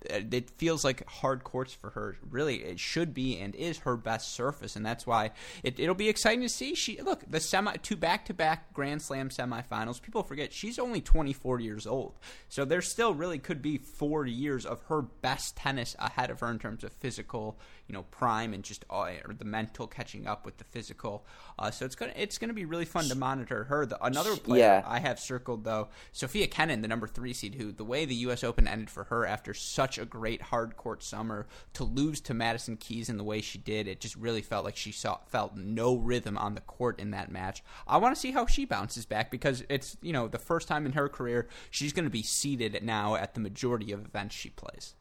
Uh, 0.09 0.21
it 0.31 0.49
feels 0.51 0.83
like 0.83 1.07
hard 1.07 1.43
courts 1.43 1.73
for 1.73 1.91
her. 1.91 2.17
Really, 2.29 2.63
it 2.63 2.79
should 2.79 3.13
be 3.13 3.37
and 3.37 3.53
is 3.55 3.79
her 3.79 3.95
best 3.95 4.33
surface, 4.33 4.75
and 4.75 4.85
that's 4.85 5.05
why 5.05 5.31
it, 5.63 5.79
it'll 5.79 5.95
be 5.95 6.09
exciting 6.09 6.41
to 6.41 6.49
see. 6.49 6.73
She 6.75 7.01
look 7.01 7.23
the 7.29 7.39
semi 7.39 7.75
two 7.77 7.95
back 7.95 8.25
to 8.25 8.33
back 8.33 8.73
Grand 8.73 9.01
Slam 9.01 9.29
semifinals. 9.29 10.01
People 10.01 10.23
forget 10.23 10.53
she's 10.53 10.79
only 10.79 11.01
24 11.01 11.59
years 11.59 11.85
old, 11.85 12.17
so 12.49 12.65
there 12.65 12.81
still 12.81 13.13
really 13.13 13.39
could 13.39 13.61
be 13.61 13.77
four 13.77 14.25
years 14.25 14.65
of 14.65 14.81
her 14.83 15.01
best 15.01 15.55
tennis 15.55 15.95
ahead 15.99 16.29
of 16.29 16.39
her 16.39 16.49
in 16.49 16.59
terms 16.59 16.83
of 16.83 16.91
physical, 16.93 17.59
you 17.91 17.97
know, 17.97 18.03
prime 18.03 18.53
and 18.53 18.63
just 18.63 18.85
uh, 18.89 19.11
or 19.27 19.33
the 19.33 19.43
mental 19.43 19.85
catching 19.85 20.25
up 20.25 20.45
with 20.45 20.57
the 20.57 20.63
physical. 20.63 21.25
Uh, 21.59 21.69
so 21.69 21.83
it's 21.83 21.93
gonna 21.93 22.13
it's 22.15 22.37
gonna 22.37 22.53
be 22.53 22.63
really 22.63 22.85
fun 22.85 23.03
to 23.09 23.15
monitor 23.15 23.65
her. 23.65 23.85
The, 23.85 24.01
another 24.01 24.37
player 24.37 24.59
Yeah. 24.59 24.83
I 24.87 24.99
have 24.99 25.19
circled 25.19 25.65
though, 25.65 25.89
Sophia 26.13 26.47
Kenin, 26.47 26.81
the 26.83 26.87
number 26.87 27.05
three 27.05 27.33
seed, 27.33 27.55
who 27.55 27.73
the 27.73 27.83
way 27.83 28.05
the 28.05 28.15
U.S. 28.15 28.45
Open 28.45 28.65
ended 28.65 28.89
for 28.89 29.03
her 29.05 29.25
after 29.25 29.53
such 29.53 29.97
a 29.97 30.05
great 30.05 30.41
hard 30.41 30.77
court 30.77 31.03
summer, 31.03 31.47
to 31.73 31.83
lose 31.83 32.21
to 32.21 32.33
Madison 32.33 32.77
Keys 32.77 33.09
in 33.09 33.17
the 33.17 33.25
way 33.25 33.41
she 33.41 33.57
did, 33.57 33.89
it 33.89 33.99
just 33.99 34.15
really 34.15 34.41
felt 34.41 34.63
like 34.63 34.77
she 34.77 34.93
saw 34.93 35.17
felt 35.27 35.57
no 35.57 35.97
rhythm 35.97 36.37
on 36.37 36.55
the 36.55 36.61
court 36.61 36.97
in 36.97 37.11
that 37.11 37.29
match. 37.29 37.61
I 37.85 37.97
want 37.97 38.15
to 38.15 38.21
see 38.21 38.31
how 38.31 38.45
she 38.45 38.63
bounces 38.63 39.05
back 39.05 39.29
because 39.29 39.65
it's 39.67 39.97
you 40.01 40.13
know 40.13 40.29
the 40.29 40.39
first 40.39 40.69
time 40.69 40.85
in 40.85 40.93
her 40.93 41.09
career 41.09 41.49
she's 41.69 41.91
going 41.91 42.05
to 42.05 42.09
be 42.09 42.23
seated 42.23 42.81
now 42.85 43.15
at 43.15 43.33
the 43.33 43.41
majority 43.41 43.91
of 43.91 44.05
events 44.05 44.33
she 44.33 44.49
plays. 44.49 44.95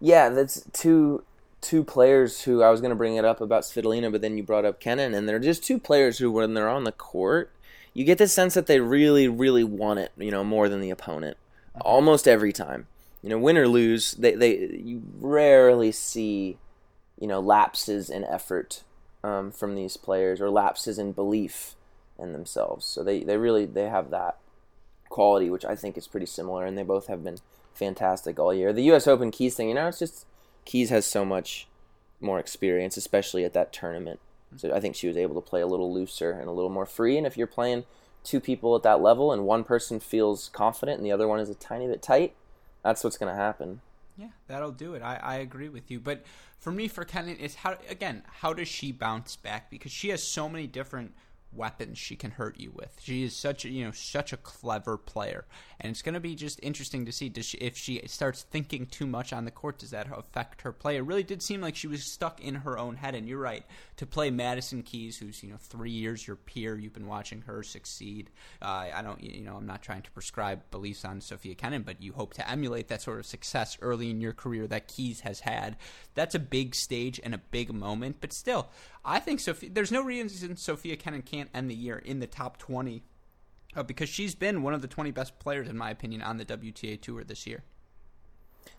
Yeah, 0.00 0.28
that's 0.28 0.64
two 0.72 1.24
two 1.60 1.84
players 1.84 2.42
who 2.42 2.62
I 2.62 2.70
was 2.70 2.80
going 2.80 2.90
to 2.90 2.96
bring 2.96 3.16
it 3.16 3.24
up 3.24 3.40
about 3.40 3.62
Svitolina, 3.62 4.10
but 4.12 4.20
then 4.20 4.36
you 4.36 4.42
brought 4.42 4.64
up 4.64 4.80
Kenin, 4.80 5.14
and 5.14 5.28
they're 5.28 5.38
just 5.38 5.64
two 5.64 5.78
players 5.78 6.18
who, 6.18 6.30
when 6.30 6.54
they're 6.54 6.68
on 6.68 6.84
the 6.84 6.92
court, 6.92 7.52
you 7.94 8.04
get 8.04 8.18
the 8.18 8.28
sense 8.28 8.54
that 8.54 8.66
they 8.66 8.80
really, 8.80 9.28
really 9.28 9.64
want 9.64 9.98
it, 9.98 10.12
you 10.16 10.30
know, 10.30 10.44
more 10.44 10.68
than 10.68 10.80
the 10.80 10.90
opponent, 10.90 11.36
almost 11.80 12.28
every 12.28 12.52
time. 12.52 12.86
You 13.22 13.30
know, 13.30 13.38
win 13.38 13.58
or 13.58 13.66
lose, 13.66 14.12
they 14.12 14.34
they 14.36 14.58
you 14.76 15.02
rarely 15.18 15.90
see, 15.90 16.58
you 17.18 17.26
know, 17.26 17.40
lapses 17.40 18.08
in 18.08 18.22
effort 18.24 18.84
um, 19.24 19.50
from 19.50 19.74
these 19.74 19.96
players 19.96 20.40
or 20.40 20.50
lapses 20.50 21.00
in 21.00 21.10
belief 21.10 21.74
in 22.16 22.32
themselves. 22.32 22.86
So 22.86 23.02
they 23.02 23.24
they 23.24 23.36
really 23.36 23.64
they 23.66 23.88
have 23.88 24.10
that 24.10 24.36
quality, 25.08 25.50
which 25.50 25.64
I 25.64 25.74
think 25.74 25.98
is 25.98 26.06
pretty 26.06 26.26
similar, 26.26 26.64
and 26.64 26.78
they 26.78 26.84
both 26.84 27.08
have 27.08 27.24
been 27.24 27.38
fantastic 27.74 28.38
all 28.38 28.54
year. 28.54 28.72
The 28.72 28.84
U.S. 28.84 29.08
Open 29.08 29.32
Keys 29.32 29.56
thing, 29.56 29.68
you 29.68 29.74
know, 29.74 29.88
it's 29.88 29.98
just 29.98 30.24
Keys 30.68 30.90
has 30.90 31.06
so 31.06 31.24
much 31.24 31.66
more 32.20 32.38
experience, 32.38 32.98
especially 32.98 33.42
at 33.42 33.54
that 33.54 33.72
tournament. 33.72 34.20
So 34.58 34.70
I 34.74 34.80
think 34.80 34.94
she 34.94 35.08
was 35.08 35.16
able 35.16 35.34
to 35.34 35.40
play 35.40 35.62
a 35.62 35.66
little 35.66 35.90
looser 35.90 36.30
and 36.30 36.46
a 36.46 36.52
little 36.52 36.68
more 36.68 36.84
free. 36.84 37.16
And 37.16 37.26
if 37.26 37.38
you're 37.38 37.46
playing 37.46 37.84
two 38.22 38.38
people 38.38 38.76
at 38.76 38.82
that 38.82 39.00
level 39.00 39.32
and 39.32 39.46
one 39.46 39.64
person 39.64 39.98
feels 39.98 40.50
confident 40.50 40.98
and 40.98 41.06
the 41.06 41.12
other 41.12 41.26
one 41.26 41.40
is 41.40 41.48
a 41.48 41.54
tiny 41.54 41.86
bit 41.86 42.02
tight, 42.02 42.34
that's 42.84 43.02
what's 43.02 43.16
going 43.16 43.34
to 43.34 43.40
happen. 43.40 43.80
Yeah, 44.18 44.28
that'll 44.46 44.72
do 44.72 44.92
it. 44.92 45.00
I, 45.00 45.18
I 45.22 45.36
agree 45.36 45.70
with 45.70 45.90
you. 45.90 46.00
But 46.00 46.22
for 46.58 46.70
me, 46.70 46.86
for 46.86 47.06
Kenin, 47.06 47.38
is 47.38 47.54
how 47.54 47.78
again, 47.88 48.24
how 48.40 48.52
does 48.52 48.68
she 48.68 48.92
bounce 48.92 49.36
back? 49.36 49.70
Because 49.70 49.92
she 49.92 50.10
has 50.10 50.22
so 50.22 50.50
many 50.50 50.66
different 50.66 51.14
weapons 51.52 51.98
she 51.98 52.16
can 52.16 52.32
hurt 52.32 52.58
you 52.58 52.70
with. 52.74 52.98
She 53.02 53.22
is 53.22 53.34
such 53.34 53.64
a 53.64 53.68
you 53.68 53.84
know 53.84 53.92
such 53.92 54.32
a 54.32 54.36
clever 54.36 54.96
player, 54.96 55.44
and 55.80 55.90
it's 55.90 56.02
going 56.02 56.14
to 56.14 56.20
be 56.20 56.34
just 56.34 56.60
interesting 56.62 57.06
to 57.06 57.12
see 57.12 57.32
she, 57.40 57.58
if 57.58 57.76
she 57.76 58.00
starts 58.06 58.42
thinking 58.42 58.86
too 58.86 59.06
much 59.06 59.32
on 59.32 59.44
the 59.44 59.50
court. 59.50 59.78
Does 59.78 59.90
that 59.90 60.08
affect 60.12 60.62
her 60.62 60.72
play? 60.72 60.96
It 60.96 61.02
really 61.02 61.22
did 61.22 61.42
seem 61.42 61.60
like 61.60 61.76
she 61.76 61.86
was 61.86 62.04
stuck 62.04 62.40
in 62.40 62.56
her 62.56 62.78
own 62.78 62.96
head. 62.96 63.14
And 63.14 63.28
you're 63.28 63.38
right 63.38 63.64
to 63.96 64.06
play 64.06 64.30
Madison 64.30 64.82
Keys, 64.82 65.18
who's 65.18 65.42
you 65.42 65.50
know 65.50 65.58
three 65.58 65.90
years 65.90 66.26
your 66.26 66.36
peer. 66.36 66.76
You've 66.76 66.94
been 66.94 67.06
watching 67.06 67.42
her 67.42 67.62
succeed. 67.62 68.30
Uh, 68.60 68.88
I 68.94 69.02
don't 69.02 69.22
you 69.22 69.44
know 69.44 69.56
I'm 69.56 69.66
not 69.66 69.82
trying 69.82 70.02
to 70.02 70.10
prescribe 70.10 70.70
beliefs 70.70 71.04
on 71.04 71.20
Sophia 71.20 71.54
Kenin, 71.54 71.82
but 71.82 72.02
you 72.02 72.12
hope 72.12 72.34
to 72.34 72.50
emulate 72.50 72.88
that 72.88 73.02
sort 73.02 73.18
of 73.18 73.26
success 73.26 73.76
early 73.80 74.10
in 74.10 74.20
your 74.20 74.32
career 74.32 74.66
that 74.66 74.88
Keys 74.88 75.20
has 75.20 75.40
had. 75.40 75.76
That's 76.14 76.34
a 76.34 76.40
big 76.40 76.74
stage 76.74 77.20
and 77.22 77.34
a 77.34 77.38
big 77.38 77.72
moment, 77.72 78.16
but 78.20 78.32
still, 78.32 78.68
I 79.08 79.20
think 79.20 79.40
Sophia. 79.40 79.70
There's 79.72 79.90
no 79.90 80.02
reason 80.02 80.56
Sofia 80.56 80.96
Kenin 80.96 81.22
can't 81.22 81.48
end 81.54 81.70
the 81.70 81.74
year 81.74 81.96
in 81.96 82.20
the 82.20 82.26
top 82.26 82.58
20 82.58 83.02
uh, 83.74 83.82
because 83.82 84.08
she's 84.08 84.34
been 84.34 84.62
one 84.62 84.74
of 84.74 84.82
the 84.82 84.88
20 84.88 85.10
best 85.12 85.38
players, 85.38 85.66
in 85.68 85.78
my 85.78 85.90
opinion, 85.90 86.20
on 86.20 86.36
the 86.36 86.44
WTA 86.44 87.00
Tour 87.00 87.24
this 87.24 87.46
year. 87.46 87.64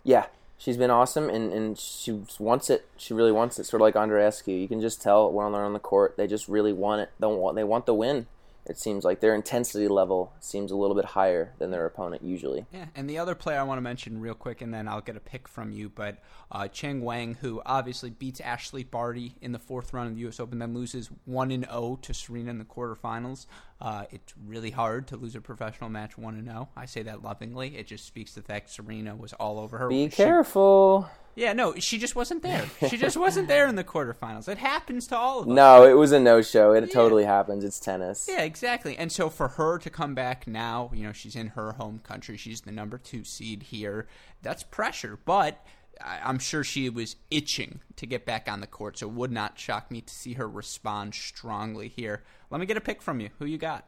Yeah, 0.04 0.28
she's 0.58 0.78
been 0.78 0.92
awesome, 0.92 1.30
and, 1.30 1.52
and 1.52 1.78
she 1.80 2.22
wants 2.38 2.70
it. 2.70 2.86
She 2.96 3.16
really 3.16 3.32
wants 3.32 3.58
it, 3.58 3.66
sort 3.66 3.82
of 3.82 3.86
like 3.86 3.96
Andreescu. 3.96 4.62
You 4.62 4.68
can 4.68 4.82
just 4.82 5.02
tell 5.02 5.32
when 5.32 5.52
they're 5.52 5.64
on 5.64 5.74
the 5.74 5.80
court, 5.80 6.16
they 6.16 6.28
just 6.28 6.48
really 6.48 6.74
want 6.74 7.02
it. 7.02 7.10
They 7.20 7.26
want, 7.26 7.56
they 7.56 7.64
want 7.64 7.88
the 7.88 7.96
win 7.96 8.28
it 8.70 8.78
seems 8.78 9.04
like 9.04 9.20
their 9.20 9.34
intensity 9.34 9.88
level 9.88 10.32
seems 10.40 10.72
a 10.72 10.76
little 10.76 10.96
bit 10.96 11.06
higher 11.06 11.54
than 11.58 11.72
their 11.72 11.88
opponent 11.88 12.22
usually. 12.24 12.68
Yeah, 12.72 12.86
and 12.96 13.10
the 13.10 13.18
other 13.18 13.34
player 13.34 13.60
I 13.60 13.64
want 13.64 13.80
to 13.80 13.82
mention 13.82 14.22
real 14.22 14.36
quick, 14.36 14.62
and 14.62 14.72
then 14.72 14.88
I'll 14.88 15.02
get 15.02 15.18
a 15.18 15.20
pick 15.20 15.48
from 15.48 15.72
you, 15.72 15.90
but 15.90 16.20
uh, 16.52 16.64
Qiang 16.64 17.02
Wang, 17.02 17.36
who 17.42 17.64
obviously 17.66 18.12
beats 18.12 18.40
Ashleigh 18.40 18.90
Barty 18.90 19.36
in 19.42 19.54
the 19.54 19.60
fourth 19.60 19.92
round 19.92 20.10
of 20.10 20.16
the 20.16 20.22
U.S. 20.22 20.40
Open, 20.40 20.60
then 20.60 20.76
loses 20.76 21.10
one 21.26 21.50
and 21.50 21.66
zero 21.66 21.76
oh 21.76 21.96
to 22.04 22.14
Serena 22.14 22.52
in 22.52 22.60
the 22.60 22.66
quarterfinals. 22.66 23.48
Uh, 23.82 24.04
it's 24.12 24.34
really 24.46 24.72
hard 24.72 25.08
to 25.08 25.16
lose 25.16 25.36
a 25.36 25.42
professional 25.42 25.90
match 25.90 26.18
one 26.18 26.36
and 26.36 26.46
zero. 26.46 26.68
Oh. 26.70 26.80
I 26.82 26.86
say 26.86 27.02
that 27.04 27.24
lovingly. 27.24 27.78
It 27.78 27.88
just 27.88 28.06
speaks 28.06 28.34
to 28.34 28.42
the 28.42 28.46
fact 28.46 28.70
Serena 28.70 29.16
was 29.16 29.32
all 29.34 29.58
over 29.58 29.78
her. 29.78 29.88
Be 29.88 30.10
she, 30.10 30.16
careful. 30.18 31.10
Yeah, 31.36 31.54
no, 31.54 31.76
she 31.76 31.98
just 31.98 32.16
wasn't 32.16 32.44
there. 32.44 32.66
She 32.90 32.98
just 32.98 33.16
wasn't 33.16 33.48
there 33.48 33.68
in 33.68 33.76
the 33.76 33.84
quarterfinals. 33.84 34.50
It 34.50 34.58
happens 34.58 35.08
to 35.08 35.18
all 35.18 35.40
of 35.40 35.48
us. 35.48 35.54
No, 35.54 35.86
it 35.86 35.94
was 35.94 36.12
a 36.12 36.20
no-show. 36.20 36.74
It 36.74 36.88
yeah. 36.88 36.94
totally 36.94 37.24
happens. 37.24 37.64
It's 37.64 37.80
tennis. 37.80 38.28
Yeah, 38.30 38.42
exactly. 38.42 38.98
And 38.98 39.12
so 39.12 39.30
for 39.30 39.50
her 39.50 39.78
to 39.78 39.90
come 39.90 40.14
back 40.14 40.48
now, 40.48 40.92
you 40.94 41.04
know, 41.04 41.14
she's 41.14 41.36
in 41.38 41.48
her 41.50 41.74
home 41.74 42.00
country. 42.00 42.36
She's 42.36 42.62
the 42.62 42.72
number 42.72 42.98
two 42.98 43.24
seed 43.24 43.64
here. 43.64 44.08
That's 44.42 44.64
pressure, 44.64 45.18
but 45.24 45.64
I'm 46.04 46.40
sure 46.40 46.64
she 46.64 46.90
was 46.90 47.16
itching 47.30 47.82
to 47.98 48.06
get 48.06 48.26
back 48.26 48.50
on 48.50 48.62
the 48.62 48.68
court. 48.68 48.98
So 49.00 49.08
it 49.08 49.14
would 49.14 49.32
not 49.32 49.60
shock 49.60 49.92
me 49.92 50.02
to 50.02 50.14
see 50.14 50.34
her 50.34 50.48
respond 50.48 51.16
strongly 51.16 51.90
here. 51.90 52.24
Let 52.50 52.60
me 52.60 52.66
get 52.66 52.78
a 52.78 52.82
pick 52.82 53.02
from 53.02 53.20
you. 53.20 53.30
Who 53.40 53.46
you 53.46 53.58
got? 53.58 53.86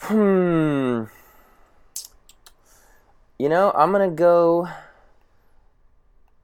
Hmm. 0.00 1.04
You 3.38 3.48
know, 3.48 3.72
I'm 3.74 3.92
gonna 3.92 4.10
go. 4.10 4.68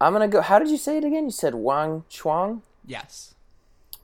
I'm 0.00 0.12
gonna 0.12 0.28
go. 0.28 0.40
How 0.40 0.58
did 0.58 0.68
you 0.68 0.76
say 0.76 0.98
it 0.98 1.04
again? 1.04 1.24
You 1.24 1.30
said 1.30 1.54
Wang 1.54 2.04
Chuang. 2.08 2.62
Yes. 2.86 3.34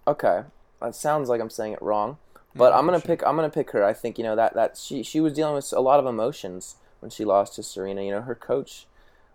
Okay, 0.07 0.43
that 0.81 0.95
sounds 0.95 1.29
like 1.29 1.41
I'm 1.41 1.51
saying 1.51 1.75
it 1.75 1.83
wrong, 1.83 2.17
but 2.55 2.73
I'm 2.73 2.85
gonna 2.87 3.01
sure. 3.01 3.07
pick. 3.07 3.27
I'm 3.27 3.37
gonna 3.37 3.51
pick 3.51 3.71
her. 3.71 3.85
I 3.85 3.93
think 3.93 4.19
you 4.19 4.25
know 4.25 4.37
that 4.37 4.55
that 4.55 4.77
she 4.77 5.03
she 5.03 5.21
was 5.21 5.33
dealing 5.33 5.55
with 5.55 5.73
a 5.73 5.81
lot 5.81 6.01
of 6.01 6.07
emotions 6.07 6.77
when 7.01 7.11
she 7.11 7.25
lost 7.25 7.55
to 7.55 7.63
Serena. 7.63 8.03
You 8.03 8.11
know, 8.11 8.23
her 8.23 8.35
coach, 8.35 8.87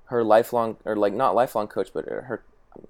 her 0.08 0.24
lifelong 0.24 0.78
or 0.86 0.95
like 0.95 1.14
not 1.14 1.36
lifelong 1.36 1.68
coach, 1.68 1.89
but 1.93 2.05
her 2.05 2.43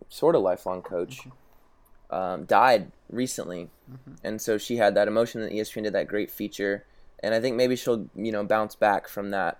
sort 0.09 0.35
of 0.35 0.41
lifelong 0.41 0.81
coach, 0.81 1.19
mm-hmm. 1.19 2.15
um, 2.15 2.45
died 2.45 2.91
recently, 3.09 3.69
mm-hmm. 3.91 4.13
and 4.23 4.41
so 4.41 4.57
she 4.57 4.77
had 4.77 4.95
that 4.95 5.07
emotion. 5.07 5.41
That 5.41 5.51
ESPN 5.51 5.83
did 5.83 5.93
that 5.93 6.07
great 6.07 6.31
feature, 6.31 6.85
and 7.21 7.33
I 7.33 7.39
think 7.39 7.55
maybe 7.55 7.75
she'll 7.75 8.09
you 8.15 8.31
know 8.31 8.43
bounce 8.43 8.75
back 8.75 9.07
from 9.07 9.31
that, 9.31 9.59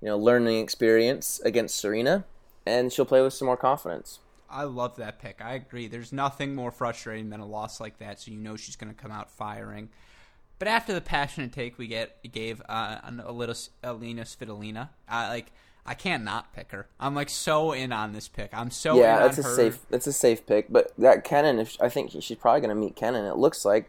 you 0.00 0.08
know, 0.08 0.18
learning 0.18 0.60
experience 0.60 1.40
against 1.44 1.76
Serena 1.76 2.24
and 2.66 2.92
she'll 2.92 3.06
play 3.06 3.22
with 3.22 3.32
some 3.32 3.46
more 3.46 3.56
confidence. 3.56 4.18
I 4.50 4.64
love 4.64 4.96
that 4.96 5.18
pick. 5.18 5.40
I 5.40 5.54
agree. 5.54 5.86
There's 5.86 6.12
nothing 6.12 6.54
more 6.54 6.70
frustrating 6.70 7.30
than 7.30 7.40
a 7.40 7.46
loss 7.46 7.80
like 7.80 7.98
that, 7.98 8.20
so 8.20 8.30
you 8.30 8.38
know 8.38 8.56
she's 8.56 8.76
going 8.76 8.92
to 8.92 9.00
come 9.00 9.10
out 9.10 9.30
firing. 9.30 9.88
But 10.58 10.68
after 10.68 10.92
the 10.92 11.00
passionate 11.00 11.52
take 11.52 11.78
we 11.78 11.86
get 11.86 12.18
gave 12.32 12.62
uh, 12.68 12.98
a 13.24 13.32
little 13.32 13.54
Alina 13.82 14.22
Svitolina, 14.22 14.90
I 15.08 15.28
like 15.28 15.52
I 15.86 15.94
can't 15.94 16.24
not 16.24 16.52
pick 16.54 16.72
her. 16.72 16.88
I'm 16.98 17.14
like 17.14 17.28
so 17.28 17.72
in 17.72 17.92
on 17.92 18.12
this 18.12 18.28
pick. 18.28 18.50
I'm 18.52 18.70
so 18.70 18.98
yeah. 18.98 19.20
that's 19.20 19.38
a 19.38 19.42
her. 19.42 19.54
safe. 19.54 19.78
That's 19.88 20.06
a 20.06 20.12
safe 20.12 20.44
pick. 20.46 20.66
But 20.70 20.92
that 20.98 21.24
Kenin, 21.24 21.58
if 21.58 21.76
I 21.80 21.88
think 21.88 22.10
she's 22.20 22.36
probably 22.36 22.60
going 22.60 22.70
to 22.70 22.74
meet 22.74 22.96
Kenin. 22.96 23.24
It 23.24 23.36
looks 23.36 23.64
like 23.64 23.88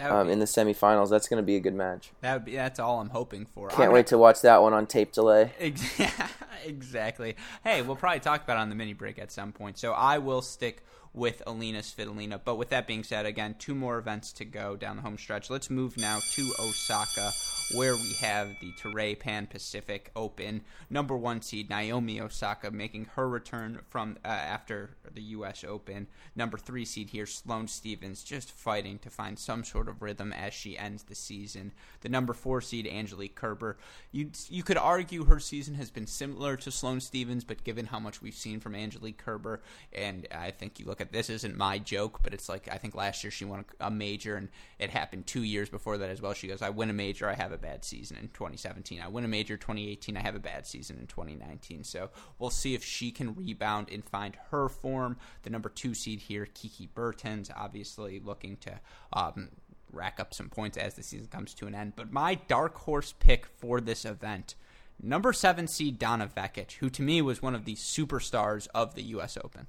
um, 0.00 0.26
be, 0.26 0.32
in 0.32 0.38
the 0.38 0.46
semifinals. 0.46 1.10
That's 1.10 1.28
going 1.28 1.42
to 1.42 1.46
be 1.46 1.56
a 1.56 1.60
good 1.60 1.74
match. 1.74 2.12
That 2.22 2.34
would 2.34 2.44
be. 2.44 2.56
That's 2.56 2.78
all 2.78 3.00
I'm 3.00 3.10
hoping 3.10 3.46
for. 3.46 3.68
Can't 3.68 3.88
I'm 3.88 3.92
wait 3.92 4.06
to 4.08 4.18
watch 4.18 4.40
that 4.42 4.62
one 4.62 4.72
on 4.72 4.86
tape 4.86 5.12
delay. 5.12 5.52
exactly. 5.58 6.26
Hey, 7.64 7.82
we'll 7.82 7.96
probably 7.96 8.20
talk 8.20 8.44
about 8.44 8.58
it 8.58 8.60
on 8.60 8.68
the 8.68 8.74
mini 8.74 8.92
break 8.92 9.18
at 9.18 9.32
some 9.32 9.52
point. 9.52 9.78
So 9.78 9.92
I 9.92 10.18
will 10.18 10.42
stick 10.42 10.84
with 11.16 11.42
Alina 11.46 11.80
Svitolina. 11.80 12.40
But 12.44 12.56
with 12.56 12.68
that 12.68 12.86
being 12.86 13.02
said, 13.02 13.26
again, 13.26 13.56
two 13.58 13.74
more 13.74 13.98
events 13.98 14.32
to 14.34 14.44
go 14.44 14.76
down 14.76 14.96
the 14.96 15.02
home 15.02 15.18
stretch. 15.18 15.50
Let's 15.50 15.70
move 15.70 15.96
now 15.96 16.20
to 16.32 16.52
Osaka 16.60 17.32
where 17.72 17.96
we 17.96 18.12
have 18.20 18.48
the 18.60 18.72
Toray 18.72 19.18
Pan 19.18 19.46
Pacific 19.46 20.10
Open. 20.14 20.62
Number 20.88 21.16
one 21.16 21.42
seed 21.42 21.68
Naomi 21.68 22.20
Osaka 22.20 22.70
making 22.70 23.06
her 23.16 23.28
return 23.28 23.80
from 23.88 24.18
uh, 24.24 24.28
after 24.28 24.90
the 25.12 25.22
U.S. 25.22 25.64
Open. 25.66 26.06
Number 26.36 26.58
three 26.58 26.84
seed 26.84 27.10
here 27.10 27.26
Sloane 27.26 27.66
Stevens 27.66 28.22
just 28.22 28.52
fighting 28.52 28.98
to 29.00 29.10
find 29.10 29.38
some 29.38 29.64
sort 29.64 29.88
of 29.88 30.02
rhythm 30.02 30.32
as 30.32 30.54
she 30.54 30.78
ends 30.78 31.04
the 31.04 31.14
season. 31.14 31.72
The 32.02 32.08
number 32.08 32.32
four 32.32 32.60
seed 32.60 32.86
Angelique 32.86 33.34
Kerber. 33.34 33.78
You 34.12 34.30
you 34.48 34.62
could 34.62 34.78
argue 34.78 35.24
her 35.24 35.40
season 35.40 35.74
has 35.74 35.90
been 35.90 36.06
similar 36.06 36.45
to 36.54 36.70
Sloane 36.70 37.00
Stevens, 37.00 37.42
but 37.42 37.64
given 37.64 37.86
how 37.86 37.98
much 37.98 38.22
we've 38.22 38.34
seen 38.34 38.60
from 38.60 38.74
Angelique 38.74 39.18
Kerber, 39.18 39.62
and 39.92 40.28
I 40.30 40.52
think 40.52 40.78
you 40.78 40.86
look 40.86 41.00
at 41.00 41.10
this 41.10 41.30
isn't 41.30 41.56
my 41.56 41.78
joke, 41.78 42.20
but 42.22 42.32
it's 42.32 42.48
like 42.48 42.68
I 42.70 42.76
think 42.76 42.94
last 42.94 43.24
year 43.24 43.30
she 43.32 43.44
won 43.44 43.64
a 43.80 43.90
major, 43.90 44.36
and 44.36 44.50
it 44.78 44.90
happened 44.90 45.26
two 45.26 45.42
years 45.42 45.68
before 45.68 45.98
that 45.98 46.10
as 46.10 46.22
well. 46.22 46.34
She 46.34 46.46
goes, 46.46 46.62
I 46.62 46.70
win 46.70 46.90
a 46.90 46.92
major, 46.92 47.28
I 47.28 47.34
have 47.34 47.52
a 47.52 47.58
bad 47.58 47.84
season 47.84 48.18
in 48.18 48.28
2017. 48.28 49.00
I 49.00 49.08
win 49.08 49.24
a 49.24 49.28
major 49.28 49.56
2018. 49.56 50.16
I 50.16 50.20
have 50.20 50.36
a 50.36 50.40
bad 50.40 50.66
season 50.66 50.98
in 50.98 51.06
2019. 51.06 51.82
So 51.84 52.10
we'll 52.38 52.50
see 52.50 52.74
if 52.74 52.84
she 52.84 53.10
can 53.10 53.34
rebound 53.34 53.88
and 53.90 54.04
find 54.04 54.36
her 54.50 54.68
form. 54.68 55.16
The 55.42 55.50
number 55.50 55.68
two 55.68 55.94
seed 55.94 56.20
here, 56.20 56.46
Kiki 56.46 56.88
Bertens, 56.94 57.50
obviously 57.56 58.20
looking 58.20 58.56
to 58.58 58.78
um, 59.12 59.48
rack 59.92 60.20
up 60.20 60.34
some 60.34 60.48
points 60.48 60.76
as 60.76 60.94
the 60.94 61.02
season 61.02 61.28
comes 61.28 61.54
to 61.54 61.66
an 61.66 61.74
end. 61.74 61.94
But 61.96 62.12
my 62.12 62.34
dark 62.34 62.76
horse 62.76 63.14
pick 63.18 63.46
for 63.46 63.80
this 63.80 64.04
event. 64.04 64.54
Number 65.02 65.32
seven 65.32 65.66
seed 65.66 65.98
Donna 65.98 66.28
Vekic, 66.34 66.72
who 66.74 66.88
to 66.90 67.02
me 67.02 67.20
was 67.20 67.42
one 67.42 67.54
of 67.54 67.64
the 67.64 67.74
superstars 67.74 68.66
of 68.74 68.94
the 68.94 69.02
U.S. 69.02 69.36
Open. 69.42 69.66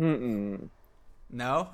Mm-mm. 0.00 0.68
No, 1.30 1.68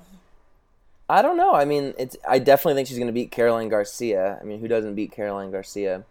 I 1.07 1.21
don't 1.21 1.37
know. 1.37 1.53
I 1.53 1.65
mean, 1.65 1.93
it's. 1.97 2.17
I 2.27 2.39
definitely 2.39 2.75
think 2.75 2.87
she's 2.87 2.97
going 2.97 3.07
to 3.07 3.13
beat 3.13 3.31
Caroline 3.31 3.69
Garcia. 3.69 4.39
I 4.41 4.43
mean, 4.43 4.59
who 4.59 4.67
doesn't 4.67 4.95
beat 4.95 5.11
Caroline 5.11 5.51
Garcia? 5.51 6.03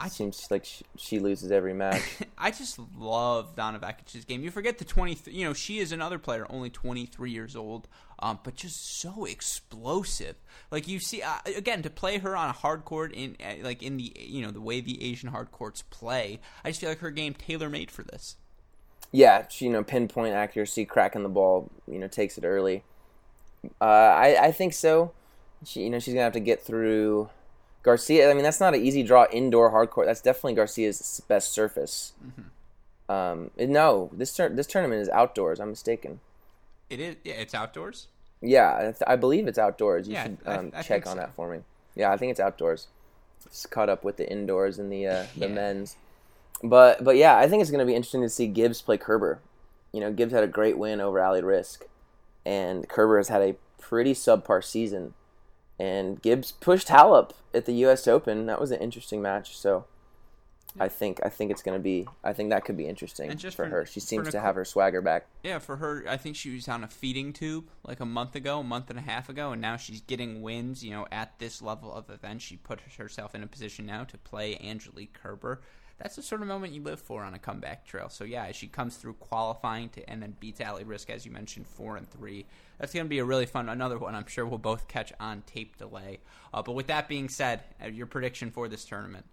I 0.00 0.08
seems 0.08 0.46
like 0.50 0.64
she, 0.64 0.84
she, 0.96 1.18
loses 1.18 1.50
every 1.50 1.74
match. 1.74 2.02
I 2.38 2.52
just 2.52 2.78
love 2.96 3.56
Donna 3.56 3.80
Vekic's 3.80 4.24
game. 4.24 4.42
You 4.42 4.50
forget 4.50 4.78
the 4.78 4.84
twenty. 4.84 5.16
You 5.26 5.44
know, 5.44 5.52
she 5.52 5.78
is 5.78 5.92
another 5.92 6.18
player, 6.18 6.46
only 6.50 6.70
twenty 6.70 7.06
three 7.06 7.30
years 7.30 7.54
old, 7.54 7.86
um, 8.20 8.40
but 8.42 8.54
just 8.54 9.00
so 9.00 9.24
explosive. 9.24 10.36
Like 10.70 10.88
you 10.88 10.98
see, 10.98 11.22
uh, 11.22 11.38
again, 11.56 11.82
to 11.82 11.90
play 11.90 12.18
her 12.18 12.36
on 12.36 12.48
a 12.48 12.52
hard 12.52 12.84
court 12.84 13.12
in 13.12 13.36
uh, 13.42 13.54
like 13.62 13.82
in 13.82 13.96
the 13.96 14.12
you 14.18 14.42
know 14.42 14.50
the 14.50 14.60
way 14.60 14.80
the 14.80 15.02
Asian 15.02 15.30
hard 15.30 15.52
courts 15.52 15.82
play, 15.82 16.40
I 16.64 16.70
just 16.70 16.80
feel 16.80 16.90
like 16.90 16.98
her 16.98 17.10
game 17.10 17.34
tailor 17.34 17.68
made 17.68 17.90
for 17.90 18.02
this. 18.02 18.36
Yeah, 19.10 19.46
she, 19.48 19.66
you 19.66 19.72
know, 19.72 19.82
pinpoint 19.82 20.34
accuracy, 20.34 20.84
cracking 20.84 21.22
the 21.22 21.30
ball, 21.30 21.70
you 21.90 21.98
know, 21.98 22.08
takes 22.08 22.36
it 22.36 22.44
early. 22.44 22.82
Uh, 23.80 23.84
I 23.84 24.46
I 24.46 24.52
think 24.52 24.74
so. 24.74 25.12
She, 25.64 25.82
you 25.82 25.90
know, 25.90 25.98
she's 25.98 26.14
gonna 26.14 26.24
have 26.24 26.32
to 26.34 26.40
get 26.40 26.62
through 26.62 27.30
Garcia. 27.82 28.30
I 28.30 28.34
mean, 28.34 28.44
that's 28.44 28.60
not 28.60 28.74
an 28.74 28.84
easy 28.84 29.02
draw 29.02 29.26
indoor 29.32 29.70
hardcore. 29.70 30.04
That's 30.04 30.20
definitely 30.20 30.54
Garcia's 30.54 31.22
best 31.28 31.52
surface. 31.52 32.12
Mm-hmm. 32.24 32.42
Um, 33.10 33.50
no, 33.56 34.10
this 34.12 34.36
tur- 34.36 34.50
this 34.50 34.66
tournament 34.66 35.00
is 35.00 35.08
outdoors. 35.08 35.60
I'm 35.60 35.70
mistaken. 35.70 36.20
It 36.90 37.00
is. 37.00 37.16
Yeah, 37.24 37.34
it's 37.34 37.54
outdoors. 37.54 38.08
Yeah, 38.40 38.92
I 39.06 39.16
believe 39.16 39.48
it's 39.48 39.58
outdoors. 39.58 40.06
You 40.06 40.14
yeah, 40.14 40.22
should 40.24 40.38
um, 40.46 40.72
I, 40.74 40.78
I 40.78 40.82
check 40.82 41.06
on 41.06 41.14
so. 41.14 41.20
that 41.20 41.34
for 41.34 41.50
me. 41.50 41.60
Yeah, 41.94 42.12
I 42.12 42.16
think 42.16 42.30
it's 42.30 42.40
outdoors. 42.40 42.86
It's 43.44 43.66
caught 43.66 43.88
up 43.88 44.04
with 44.04 44.16
the 44.16 44.30
indoors 44.30 44.78
and 44.78 44.92
the 44.92 45.06
uh, 45.06 45.26
the 45.36 45.48
yeah. 45.48 45.54
men's. 45.54 45.96
But 46.62 47.04
but 47.04 47.16
yeah, 47.16 47.36
I 47.36 47.48
think 47.48 47.62
it's 47.62 47.70
going 47.70 47.84
to 47.84 47.86
be 47.86 47.94
interesting 47.94 48.22
to 48.22 48.28
see 48.28 48.46
Gibbs 48.46 48.82
play 48.82 48.96
Kerber. 48.96 49.40
You 49.92 50.00
know, 50.00 50.12
Gibbs 50.12 50.32
had 50.32 50.44
a 50.44 50.48
great 50.48 50.78
win 50.78 51.00
over 51.00 51.22
Ali 51.22 51.40
Riske 51.40 51.84
and 52.48 52.88
Kerber 52.88 53.18
has 53.18 53.28
had 53.28 53.42
a 53.42 53.56
pretty 53.78 54.14
subpar 54.14 54.64
season. 54.64 55.12
And 55.78 56.20
Gibbs 56.22 56.50
pushed 56.50 56.88
Halep 56.88 57.32
at 57.52 57.66
the 57.66 57.74
U.S. 57.74 58.08
Open. 58.08 58.46
That 58.46 58.60
was 58.60 58.70
an 58.70 58.80
interesting 58.80 59.20
match. 59.20 59.56
So 59.56 59.84
I 60.80 60.88
think 60.88 61.20
I 61.24 61.28
think 61.28 61.50
it's 61.50 61.62
gonna 61.62 61.78
be 61.78 62.06
I 62.24 62.32
think 62.32 62.50
that 62.50 62.64
could 62.64 62.76
be 62.76 62.86
interesting 62.86 63.36
for, 63.36 63.50
for- 63.50 63.66
her. 63.66 63.86
She 63.86 64.00
seems 64.00 64.30
to 64.30 64.40
have 64.40 64.54
her 64.54 64.64
swagger 64.64 65.00
back. 65.00 65.26
Yeah, 65.42 65.58
for 65.58 65.76
her, 65.76 66.04
I 66.08 66.16
think 66.16 66.36
she 66.36 66.54
was 66.54 66.68
on 66.68 66.84
a 66.84 66.88
feeding 66.88 67.32
tube 67.32 67.68
like 67.84 68.00
a 68.00 68.06
month 68.06 68.34
ago, 68.34 68.60
a 68.60 68.64
month 68.64 68.90
and 68.90 68.98
a 68.98 69.02
half 69.02 69.28
ago, 69.28 69.52
and 69.52 69.60
now 69.60 69.76
she's 69.76 70.00
getting 70.00 70.42
wins. 70.42 70.84
You 70.84 70.92
know, 70.92 71.06
at 71.10 71.38
this 71.38 71.62
level 71.62 71.92
of 71.92 72.10
event, 72.10 72.42
she 72.42 72.56
put 72.56 72.80
herself 72.98 73.34
in 73.34 73.42
a 73.42 73.46
position 73.46 73.86
now 73.86 74.04
to 74.04 74.18
play 74.18 74.58
Angelique 74.62 75.12
Kerber. 75.12 75.60
That's 75.98 76.14
the 76.14 76.22
sort 76.22 76.42
of 76.42 76.48
moment 76.48 76.72
you 76.72 76.82
live 76.82 77.00
for 77.00 77.24
on 77.24 77.34
a 77.34 77.38
comeback 77.38 77.84
trail. 77.84 78.08
So 78.08 78.24
yeah, 78.24 78.46
as 78.46 78.56
she 78.56 78.68
comes 78.68 78.96
through 78.96 79.14
qualifying 79.14 79.88
to 79.90 80.08
and 80.08 80.22
then 80.22 80.36
beats 80.38 80.60
Ali 80.60 80.84
Riske 80.84 81.10
as 81.10 81.26
you 81.26 81.32
mentioned, 81.32 81.66
four 81.66 81.96
and 81.96 82.08
three. 82.08 82.46
That's 82.78 82.94
going 82.94 83.06
to 83.06 83.10
be 83.10 83.18
a 83.18 83.24
really 83.24 83.46
fun 83.46 83.68
another 83.68 83.98
one. 83.98 84.14
I'm 84.14 84.26
sure 84.26 84.46
we'll 84.46 84.58
both 84.58 84.86
catch 84.86 85.12
on 85.18 85.42
tape 85.46 85.76
delay. 85.76 86.20
Uh, 86.54 86.62
but 86.62 86.72
with 86.72 86.86
that 86.86 87.08
being 87.08 87.28
said, 87.28 87.62
uh, 87.82 87.88
your 87.88 88.06
prediction 88.06 88.52
for 88.52 88.68
this 88.68 88.84
tournament? 88.84 89.26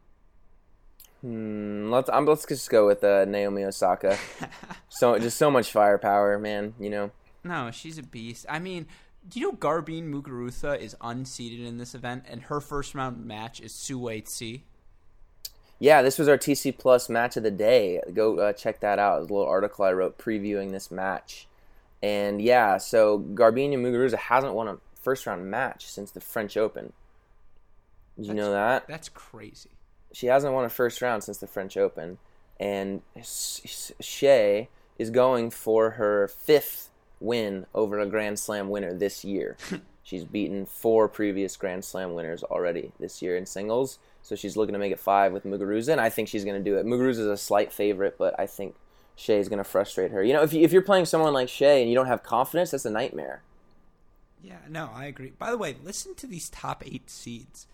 Mm, 1.23 1.89
let's 1.89 2.09
um, 2.09 2.25
let's 2.25 2.45
just 2.45 2.69
go 2.69 2.85
with 2.85 3.03
uh, 3.03 3.25
Naomi 3.25 3.63
Osaka. 3.63 4.17
so 4.89 5.17
just 5.17 5.37
so 5.37 5.49
much 5.49 5.71
firepower, 5.71 6.37
man. 6.39 6.73
You 6.79 6.89
know. 6.89 7.11
No, 7.43 7.71
she's 7.71 7.97
a 7.97 8.03
beast. 8.03 8.45
I 8.49 8.59
mean, 8.59 8.87
do 9.27 9.39
you 9.39 9.51
know 9.51 9.57
Garbine 9.57 10.11
Muguruza 10.11 10.79
is 10.79 10.95
unseeded 11.01 11.65
in 11.65 11.77
this 11.77 11.95
event, 11.95 12.25
and 12.27 12.43
her 12.43 12.59
first 12.59 12.95
round 12.95 13.25
match 13.25 13.59
is 13.59 13.73
Su-Wei 13.73 14.21
Hsieh? 14.21 14.61
Yeah, 15.79 16.01
this 16.01 16.17
was 16.17 16.27
our 16.27 16.37
TC 16.37 16.77
Plus 16.77 17.09
match 17.09 17.37
of 17.37 17.43
the 17.43 17.51
day. 17.51 18.01
Go 18.13 18.39
uh, 18.39 18.53
check 18.53 18.79
that 18.79 18.97
out. 18.97 19.17
It 19.17 19.21
was 19.21 19.29
a 19.29 19.33
little 19.33 19.47
article 19.47 19.85
I 19.85 19.93
wrote 19.93 20.17
previewing 20.17 20.71
this 20.71 20.89
match. 20.89 21.47
And 22.01 22.41
yeah, 22.41 22.77
so 22.77 23.19
Garbine 23.19 23.73
Muguruza 23.73 24.17
hasn't 24.17 24.53
won 24.53 24.67
a 24.67 24.77
first 24.95 25.25
round 25.25 25.49
match 25.49 25.87
since 25.87 26.11
the 26.11 26.21
French 26.21 26.55
Open. 26.55 26.93
Did 28.15 28.27
you 28.27 28.33
know 28.33 28.51
that? 28.51 28.87
That's 28.87 29.09
crazy. 29.09 29.71
She 30.15 30.27
hasn't 30.27 30.53
won 30.53 30.63
a 30.63 30.69
first 30.69 31.01
round 31.01 31.25
since 31.25 31.39
the 31.39 31.47
French 31.47 31.75
Open. 31.75 32.19
And 32.57 33.01
Hsieh 33.17 34.69
is 34.97 35.09
going 35.09 35.49
for 35.49 35.91
her 35.91 36.29
fifth 36.29 36.89
win 37.19 37.65
over 37.75 37.99
a 37.99 38.05
Grand 38.05 38.39
Slam 38.39 38.69
winner 38.69 38.93
this 38.93 39.25
year. 39.25 39.57
Hmm. 39.67 39.77
she's 40.03 40.23
beaten 40.23 40.65
four 40.65 41.09
previous 41.09 41.57
Grand 41.57 41.83
Slam 41.83 42.13
winners 42.13 42.43
already 42.43 42.93
this 42.97 43.21
year 43.21 43.35
in 43.35 43.45
singles. 43.45 43.99
So 44.21 44.35
she's 44.35 44.55
looking 44.55 44.71
to 44.71 44.79
make 44.79 44.93
it 44.93 44.99
five 44.99 45.33
with 45.33 45.43
Muguruza, 45.43 45.89
and 45.89 45.99
I 45.99 46.09
think 46.09 46.29
she's 46.29 46.45
going 46.45 46.63
to 46.63 46.69
do 46.69 46.77
it. 46.77 46.85
Muguruza 46.85 47.19
is 47.19 47.27
a 47.27 47.35
slight 47.35 47.73
favorite, 47.73 48.17
but 48.17 48.39
I 48.39 48.45
think 48.45 48.75
Hsieh 49.17 49.39
is 49.39 49.49
going 49.49 49.57
to 49.57 49.65
frustrate 49.65 50.11
her. 50.11 50.23
You 50.23 50.33
know, 50.33 50.43
if, 50.43 50.53
you, 50.53 50.61
if 50.61 50.71
you're 50.71 50.81
playing 50.81 51.05
someone 51.05 51.33
like 51.33 51.49
Hsieh 51.49 51.81
and 51.81 51.89
you 51.89 51.95
don't 51.95 52.05
have 52.05 52.23
confidence, 52.23 52.71
that's 52.71 52.85
a 52.85 52.89
nightmare. 52.89 53.41
Yeah, 54.41 54.59
no, 54.69 54.91
I 54.93 55.05
agree. 55.05 55.33
By 55.37 55.51
the 55.51 55.57
way, 55.57 55.75
listen 55.83 56.15
to 56.15 56.27
these 56.27 56.49
top 56.49 56.83
eight 56.85 57.09
seeds. 57.09 57.67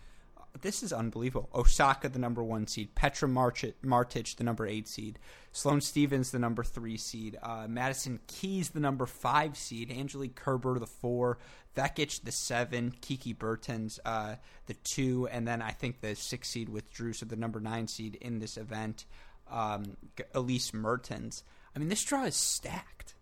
This 0.62 0.84
is 0.84 0.94
unbelievable. 0.94 1.50
Osaka, 1.56 2.10
the 2.10 2.20
number 2.20 2.44
one 2.44 2.68
seed. 2.68 2.94
Petra 2.94 3.28
Martic, 3.28 3.74
Martic 3.84 4.36
the 4.36 4.44
number 4.44 4.68
eight 4.68 4.88
seed. 4.88 5.18
Sloane 5.52 5.82
Stevens, 5.82 6.32
the 6.32 6.40
number 6.40 6.64
three 6.64 6.98
seed. 6.98 7.38
Uh, 7.42 7.66
Madison 7.68 8.20
Keys, 8.28 8.70
the 8.70 8.80
number 8.80 9.06
five 9.06 9.58
seed. 9.58 9.92
Angelique 9.92 10.36
Kerber, 10.36 10.78
the 10.78 10.88
four. 10.88 11.40
Vekic, 11.76 12.24
the 12.24 12.32
seven. 12.32 12.94
Kiki 13.02 13.34
Bertens, 13.34 14.00
uh, 14.06 14.36
the 14.68 14.76
two. 14.76 15.28
And 15.32 15.48
then 15.48 15.62
I 15.62 15.72
think 15.72 16.02
the 16.02 16.16
six 16.16 16.50
seed 16.50 16.70
withdrew, 16.70 17.14
so 17.14 17.26
the 17.26 17.36
number 17.36 17.60
nine 17.60 17.88
seed 17.88 18.16
in 18.22 18.40
this 18.40 18.58
event, 18.58 19.06
um, 19.50 19.98
Elise 20.34 20.74
Mertens. 20.74 21.44
I 21.76 21.80
mean, 21.80 21.90
this 21.90 22.04
draw 22.04 22.26
is 22.26 22.36
stacked. 22.36 23.16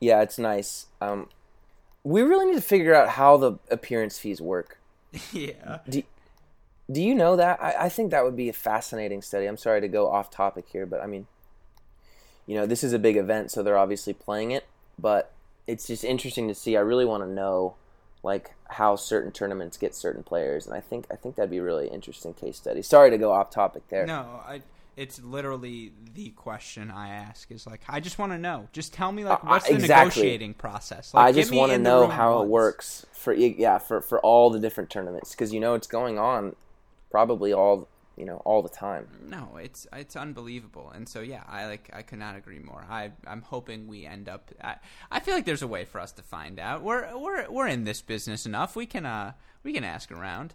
Yeah, 0.00 0.20
it's 0.20 0.38
nice. 0.38 0.86
Um, 1.00 1.28
we 2.04 2.22
really 2.22 2.46
need 2.46 2.56
to 2.56 2.60
figure 2.60 2.94
out 2.94 3.08
how 3.08 3.36
the 3.38 3.52
appearance 3.70 4.18
fees 4.18 4.40
work. 4.40 4.78
yeah. 5.32 5.78
Do, 5.88 6.02
do 6.90 7.02
you 7.02 7.14
know 7.14 7.36
that? 7.36 7.62
I, 7.62 7.86
I 7.86 7.88
think 7.88 8.10
that 8.10 8.24
would 8.24 8.36
be 8.36 8.48
a 8.48 8.52
fascinating 8.52 9.22
study. 9.22 9.46
I'm 9.46 9.56
sorry 9.56 9.80
to 9.80 9.88
go 9.88 10.10
off 10.10 10.30
topic 10.30 10.66
here, 10.70 10.86
but 10.86 11.00
I 11.02 11.06
mean, 11.06 11.26
you 12.46 12.54
know, 12.54 12.66
this 12.66 12.84
is 12.84 12.92
a 12.92 12.98
big 12.98 13.16
event, 13.16 13.50
so 13.50 13.62
they're 13.62 13.78
obviously 13.78 14.12
playing 14.12 14.52
it, 14.52 14.66
but 14.98 15.32
it's 15.66 15.86
just 15.86 16.04
interesting 16.04 16.48
to 16.48 16.54
see. 16.54 16.76
I 16.76 16.80
really 16.80 17.04
want 17.04 17.24
to 17.24 17.28
know 17.28 17.74
like 18.22 18.54
how 18.70 18.96
certain 18.96 19.32
tournaments 19.32 19.76
get 19.76 19.94
certain 19.94 20.22
players, 20.22 20.66
and 20.66 20.74
I 20.74 20.80
think 20.80 21.06
I 21.10 21.16
think 21.16 21.36
that'd 21.36 21.50
be 21.50 21.58
a 21.58 21.62
really 21.62 21.88
interesting 21.88 22.34
case 22.34 22.56
study. 22.56 22.82
Sorry 22.82 23.10
to 23.10 23.18
go 23.18 23.32
off 23.32 23.50
topic 23.50 23.88
there. 23.88 24.06
No, 24.06 24.42
I. 24.46 24.62
It's 24.96 25.22
literally 25.22 25.92
the 26.14 26.30
question 26.30 26.90
I 26.90 27.10
ask 27.10 27.50
is 27.50 27.66
like, 27.66 27.82
I 27.88 28.00
just 28.00 28.18
want 28.18 28.32
to 28.32 28.38
know. 28.38 28.68
Just 28.72 28.94
tell 28.94 29.12
me 29.12 29.24
like, 29.24 29.44
what's 29.44 29.68
the 29.68 29.74
exactly. 29.74 30.22
negotiating 30.22 30.54
process? 30.54 31.12
Like, 31.12 31.26
I 31.26 31.32
just 31.32 31.52
want 31.52 31.72
to 31.72 31.78
know 31.78 32.06
how 32.06 32.36
once. 32.36 32.44
it 32.44 32.50
works 32.50 33.06
for 33.12 33.34
yeah 33.34 33.78
for 33.78 34.00
for 34.00 34.20
all 34.20 34.50
the 34.50 34.58
different 34.58 34.88
tournaments 34.88 35.32
because 35.32 35.52
you 35.52 35.60
know 35.60 35.74
it's 35.74 35.86
going 35.86 36.18
on 36.18 36.54
probably 37.10 37.52
all 37.52 37.88
you 38.16 38.24
know 38.24 38.36
all 38.44 38.62
the 38.62 38.68
time. 38.68 39.06
No, 39.28 39.58
it's 39.62 39.86
it's 39.92 40.16
unbelievable, 40.16 40.90
and 40.94 41.08
so 41.08 41.20
yeah, 41.20 41.42
I 41.46 41.66
like 41.66 41.90
I 41.92 42.02
could 42.02 42.18
not 42.18 42.36
agree 42.36 42.58
more. 42.58 42.84
I 42.88 43.12
I'm 43.26 43.42
hoping 43.42 43.86
we 43.86 44.06
end 44.06 44.28
up. 44.28 44.50
I, 44.62 44.76
I 45.10 45.20
feel 45.20 45.34
like 45.34 45.44
there's 45.44 45.62
a 45.62 45.66
way 45.66 45.84
for 45.84 46.00
us 46.00 46.12
to 46.12 46.22
find 46.22 46.58
out. 46.58 46.82
We're 46.82 47.16
we're 47.16 47.50
we're 47.50 47.68
in 47.68 47.84
this 47.84 48.00
business 48.00 48.46
enough. 48.46 48.74
We 48.74 48.86
can 48.86 49.04
uh 49.04 49.32
we 49.62 49.72
can 49.72 49.84
ask 49.84 50.10
around. 50.10 50.54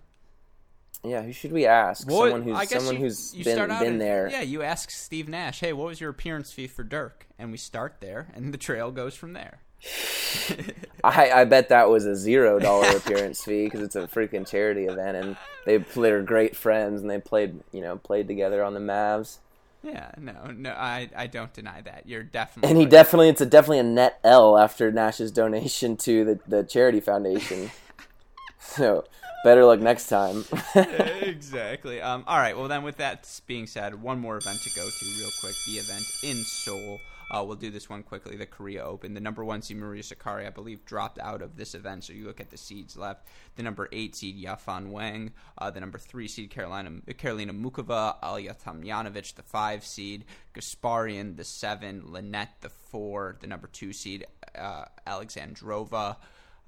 Yeah, 1.04 1.24
who 1.24 1.34
should 1.34 1.52
we 1.52 1.66
ask? 1.66 2.08
What- 2.08 2.32
someone 2.32 2.44
who's 2.44 2.70
someone 2.70 2.96
you- 2.96 3.02
who's 3.02 3.34
you 3.34 3.44
been 3.44 3.68
been 3.68 3.84
in- 3.84 3.98
there. 3.98 4.30
Yeah, 4.30 4.42
you 4.42 4.62
ask 4.62 4.92
Steve 4.92 5.28
Nash, 5.28 5.60
hey, 5.60 5.74
what 5.74 5.88
was 5.88 6.00
your 6.00 6.10
appearance 6.12 6.52
fee 6.52 6.68
for 6.68 6.84
Dirk? 6.84 7.26
And 7.40 7.52
we 7.52 7.58
start 7.58 7.96
there, 8.02 8.28
and 8.36 8.54
the 8.54 8.58
trail 8.58 8.92
goes 8.92 9.16
from 9.16 9.34
there. 9.34 9.60
I, 11.04 11.32
I 11.32 11.46
bet 11.46 11.70
that 11.70 11.90
was 11.90 12.06
a 12.06 12.16
zero 12.16 12.60
dollar 12.60 12.96
appearance 12.98 13.44
fee 13.44 13.64
because 13.66 13.82
it's 13.82 13.96
a 13.96 14.08
freaking 14.08 14.48
charity 14.48 14.86
event 14.86 15.18
and 15.18 15.38
they 15.66 15.78
they're 15.78 16.22
great 16.22 16.56
friends 16.56 17.02
and 17.02 17.10
they 17.10 17.20
played 17.20 17.60
you 17.72 17.82
know 17.82 17.98
played 17.98 18.28
together 18.28 18.64
on 18.64 18.76
the 18.76 18.80
Mavs 18.80 19.38
Yeah, 19.84 20.12
no, 20.20 20.52
no, 20.56 20.70
I 20.70 21.10
I 21.16 21.26
don't 21.26 21.52
deny 21.52 21.82
that. 21.82 22.04
You're 22.06 22.22
definitely 22.22 22.70
and 22.70 22.78
he 22.78 22.84
right. 22.86 22.92
definitely 22.92 23.30
it's 23.30 23.42
a 23.42 23.46
definitely 23.48 23.80
a 23.80 23.84
net 23.84 24.20
L 24.24 24.56
after 24.56 24.92
Nash's 24.92 25.32
donation 25.32 25.98
to 25.98 26.24
the, 26.26 26.40
the 26.48 26.64
charity 26.64 27.00
foundation. 27.00 27.72
so 28.60 29.04
better 29.44 29.66
luck 29.66 29.80
next 29.80 30.08
time. 30.08 30.46
exactly. 31.22 32.02
Um, 32.02 32.24
all 32.28 32.38
right. 32.38 32.58
Well, 32.58 32.68
then, 32.68 32.84
with 32.84 32.98
that 32.98 33.28
being 33.48 33.68
said, 33.68 34.02
one 34.02 34.20
more 34.20 34.38
event 34.38 34.62
to 34.64 34.70
go 34.76 34.88
to 34.88 35.06
real 35.18 35.30
quick. 35.40 35.56
The 35.66 35.74
event 35.74 36.06
in 36.24 36.44
Seoul. 36.44 37.00
Uh, 37.32 37.42
we'll 37.42 37.56
do 37.56 37.72
this 37.72 37.90
one 37.90 38.04
quickly. 38.04 38.36
The 38.36 38.46
Korea 38.46 38.84
Open. 38.84 39.14
The 39.14 39.22
number 39.22 39.46
one 39.46 39.62
seed 39.62 39.78
Maria 39.78 40.04
Sakkari, 40.04 40.46
I 40.46 40.50
believe, 40.50 40.84
dropped 40.84 41.18
out 41.20 41.42
of 41.42 41.56
this 41.56 41.74
event. 41.74 42.04
So 42.04 42.12
you 42.12 42.26
look 42.26 42.42
at 42.42 42.50
the 42.50 42.58
seeds 42.58 42.98
left. 42.98 43.26
The 43.56 43.64
number 43.64 43.88
eight 43.94 44.18
seed 44.18 44.44
Yafan 44.44 44.90
Wang. 44.90 45.32
Uh, 45.58 45.72
the 45.72 45.80
number 45.80 45.98
three 45.98 46.28
seed 46.28 46.52
Karolina 46.52 47.02
Karolina 47.16 47.52
Muchova. 47.52 48.22
Ajla 48.22 48.62
Tomljanovic, 48.62 49.36
the 49.36 49.44
five 49.44 49.86
seed. 49.86 50.26
Gasparyan, 50.54 51.38
the 51.38 51.46
seven. 51.46 52.04
Linette, 52.12 52.56
the 52.60 52.70
four. 52.70 53.38
The 53.40 53.48
number 53.48 53.68
two 53.68 53.94
seed 53.94 54.26
uh, 54.54 54.86
Alexandrova. 55.08 56.18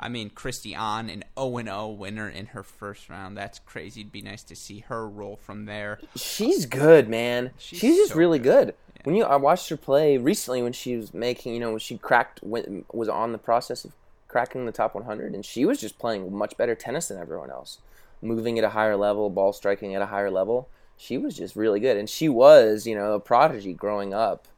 I 0.03 0.09
mean, 0.09 0.31
Kristie 0.31 0.77
Ahn 0.77 1.09
an 1.09 1.23
0 1.39 1.63
0 1.63 1.87
winner 1.87 2.27
in 2.27 2.47
her 2.47 2.61
first 2.61 3.09
round. 3.09 3.37
That's 3.37 3.59
crazy. 3.59 4.01
It'd 4.01 4.11
be 4.11 4.21
nice 4.21 4.43
to 4.43 4.55
see 4.55 4.79
her 4.89 5.07
roll 5.07 5.37
from 5.37 5.63
there. 5.63 5.97
She's 6.17 6.65
good, 6.65 7.07
man. 7.07 7.51
She's 7.57 7.79
She's, 7.79 7.95
just 7.95 8.11
so 8.11 8.17
really 8.17 8.37
good. 8.37 8.75
good. 8.97 9.05
When 9.05 9.15
you 9.15 9.23
I 9.23 9.37
watched 9.37 9.69
her 9.69 9.77
play 9.77 10.17
recently 10.17 10.61
when 10.61 10.73
she 10.73 10.97
was 10.97 11.13
making, 11.13 11.53
you 11.53 11.61
know, 11.61 11.69
when 11.71 11.79
she 11.79 11.97
cracked 11.97 12.41
when, 12.43 12.83
was 12.91 13.07
on 13.07 13.31
the 13.31 13.37
process 13.37 13.85
of 13.85 13.93
cracking 14.27 14.65
the 14.65 14.73
top 14.73 14.93
100 14.93 15.33
and 15.33 15.45
she 15.45 15.63
was 15.63 15.79
just 15.79 15.97
playing 15.97 16.35
much 16.35 16.57
better 16.57 16.75
tennis 16.75 17.07
than 17.07 17.17
everyone 17.17 17.49
else. 17.49 17.77
Moving 18.21 18.57
at 18.59 18.65
a 18.65 18.69
higher 18.71 18.97
level, 18.97 19.29
ball 19.29 19.53
striking 19.53 19.95
at 19.95 20.01
a 20.01 20.07
higher 20.07 20.31
level. 20.31 20.67
She 20.97 21.17
was 21.17 21.37
just 21.37 21.55
really 21.55 21.79
good 21.79 21.95
and 21.95 22.09
she 22.09 22.27
was, 22.27 22.85
you 22.85 22.95
know, 22.95 23.13
a 23.13 23.21
prodigy 23.21 23.71
growing 23.71 24.13
up. 24.13 24.49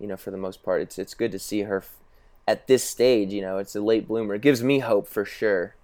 You 0.00 0.08
know, 0.08 0.16
for 0.16 0.32
the 0.32 0.36
most 0.36 0.64
part, 0.64 0.82
it's 0.82 0.98
it's 0.98 1.14
good 1.14 1.30
to 1.30 1.38
see 1.38 1.62
her 1.62 1.84
at 2.48 2.66
this 2.66 2.82
stage, 2.82 3.30
you 3.30 3.42
know, 3.42 3.58
it's 3.58 3.76
a 3.76 3.80
late 3.80 4.08
bloomer. 4.08 4.34
It 4.34 4.40
gives 4.42 4.62
me 4.62 4.78
hope 4.78 5.06
for 5.06 5.24
sure 5.26 5.74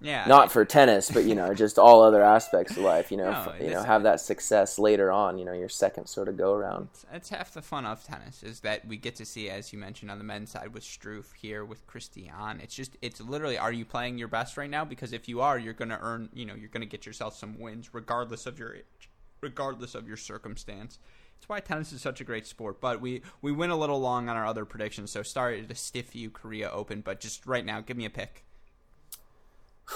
Yeah. 0.00 0.26
not 0.26 0.50
for 0.52 0.64
tennis, 0.64 1.10
but 1.10 1.24
you 1.24 1.34
know, 1.34 1.54
just 1.54 1.78
all 1.78 2.02
other 2.02 2.22
aspects 2.22 2.76
of 2.76 2.84
life. 2.84 3.10
You 3.10 3.16
know, 3.18 3.30
No, 3.32 3.52
f- 3.52 3.60
you 3.60 3.70
know, 3.70 3.82
have 3.82 4.02
that 4.04 4.20
success 4.20 4.78
later 4.78 5.10
on. 5.10 5.38
You 5.38 5.44
know, 5.44 5.52
your 5.52 5.68
second 5.68 6.06
sort 6.06 6.28
of 6.28 6.36
go 6.36 6.52
around. 6.54 6.88
It's 7.12 7.30
half 7.30 7.52
the 7.52 7.62
fun 7.62 7.84
of 7.86 8.02
tennis 8.04 8.42
is 8.42 8.60
that 8.60 8.86
we 8.86 8.96
get 8.96 9.16
to 9.16 9.24
see, 9.24 9.50
as 9.50 9.72
you 9.72 9.78
mentioned, 9.78 10.10
on 10.10 10.18
the 10.18 10.24
men's 10.24 10.50
side 10.50 10.72
with 10.72 10.84
Struff 10.84 11.32
here 11.34 11.64
with 11.64 11.86
Kristie 11.86 12.32
Ahn. 12.32 12.60
It's 12.60 12.74
just, 12.74 12.96
it's 13.02 13.20
literally, 13.20 13.58
are 13.58 13.72
you 13.72 13.84
playing 13.84 14.18
your 14.18 14.28
best 14.28 14.56
right 14.56 14.70
now? 14.70 14.84
Because 14.84 15.12
if 15.12 15.28
you 15.28 15.40
are, 15.40 15.58
you're 15.58 15.72
going 15.82 15.90
to 15.90 16.00
earn, 16.00 16.28
you 16.32 16.46
know, 16.46 16.54
you're 16.54 16.68
going 16.68 16.80
to 16.80 16.86
get 16.96 17.06
yourself 17.06 17.36
some 17.36 17.58
wins 17.58 17.90
regardless 17.92 18.46
of 18.46 18.58
your 18.58 18.74
age, 18.74 19.08
regardless 19.40 19.94
of 19.94 20.06
your 20.06 20.16
circumstance. 20.16 20.98
It's 21.42 21.48
why 21.48 21.58
tennis 21.58 21.92
is 21.92 22.00
such 22.00 22.20
a 22.20 22.24
great 22.24 22.46
sport. 22.46 22.80
But 22.80 23.00
we 23.00 23.20
we 23.40 23.50
went 23.50 23.72
a 23.72 23.74
little 23.74 23.98
long 24.00 24.28
on 24.28 24.36
our 24.36 24.46
other 24.46 24.64
predictions, 24.64 25.10
so 25.10 25.24
sorry 25.24 25.60
to 25.66 25.74
stiff 25.74 26.14
you 26.14 26.30
Korea 26.30 26.70
Open. 26.70 27.00
But 27.00 27.18
just 27.18 27.46
right 27.46 27.64
now, 27.66 27.80
give 27.80 27.96
me 27.96 28.04
a 28.04 28.10
pick. 28.10 28.44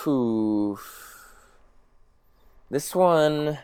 Whew. 0.03 0.80
This 2.68 2.97
one 2.97 3.59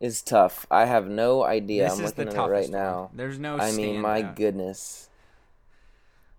is 0.00 0.22
tough. 0.22 0.66
I 0.70 0.86
have 0.86 1.06
no 1.06 1.44
idea. 1.44 1.84
this 1.90 1.98
I'm 1.98 2.04
is 2.06 2.12
the 2.14 2.24
looking 2.24 2.38
at 2.40 2.46
it 2.46 2.50
right 2.50 2.62
one. 2.62 2.72
now. 2.72 3.10
There's 3.12 3.38
no. 3.38 3.58
I 3.58 3.70
mean, 3.72 4.00
my 4.00 4.22
standout. 4.22 4.36
goodness. 4.36 5.07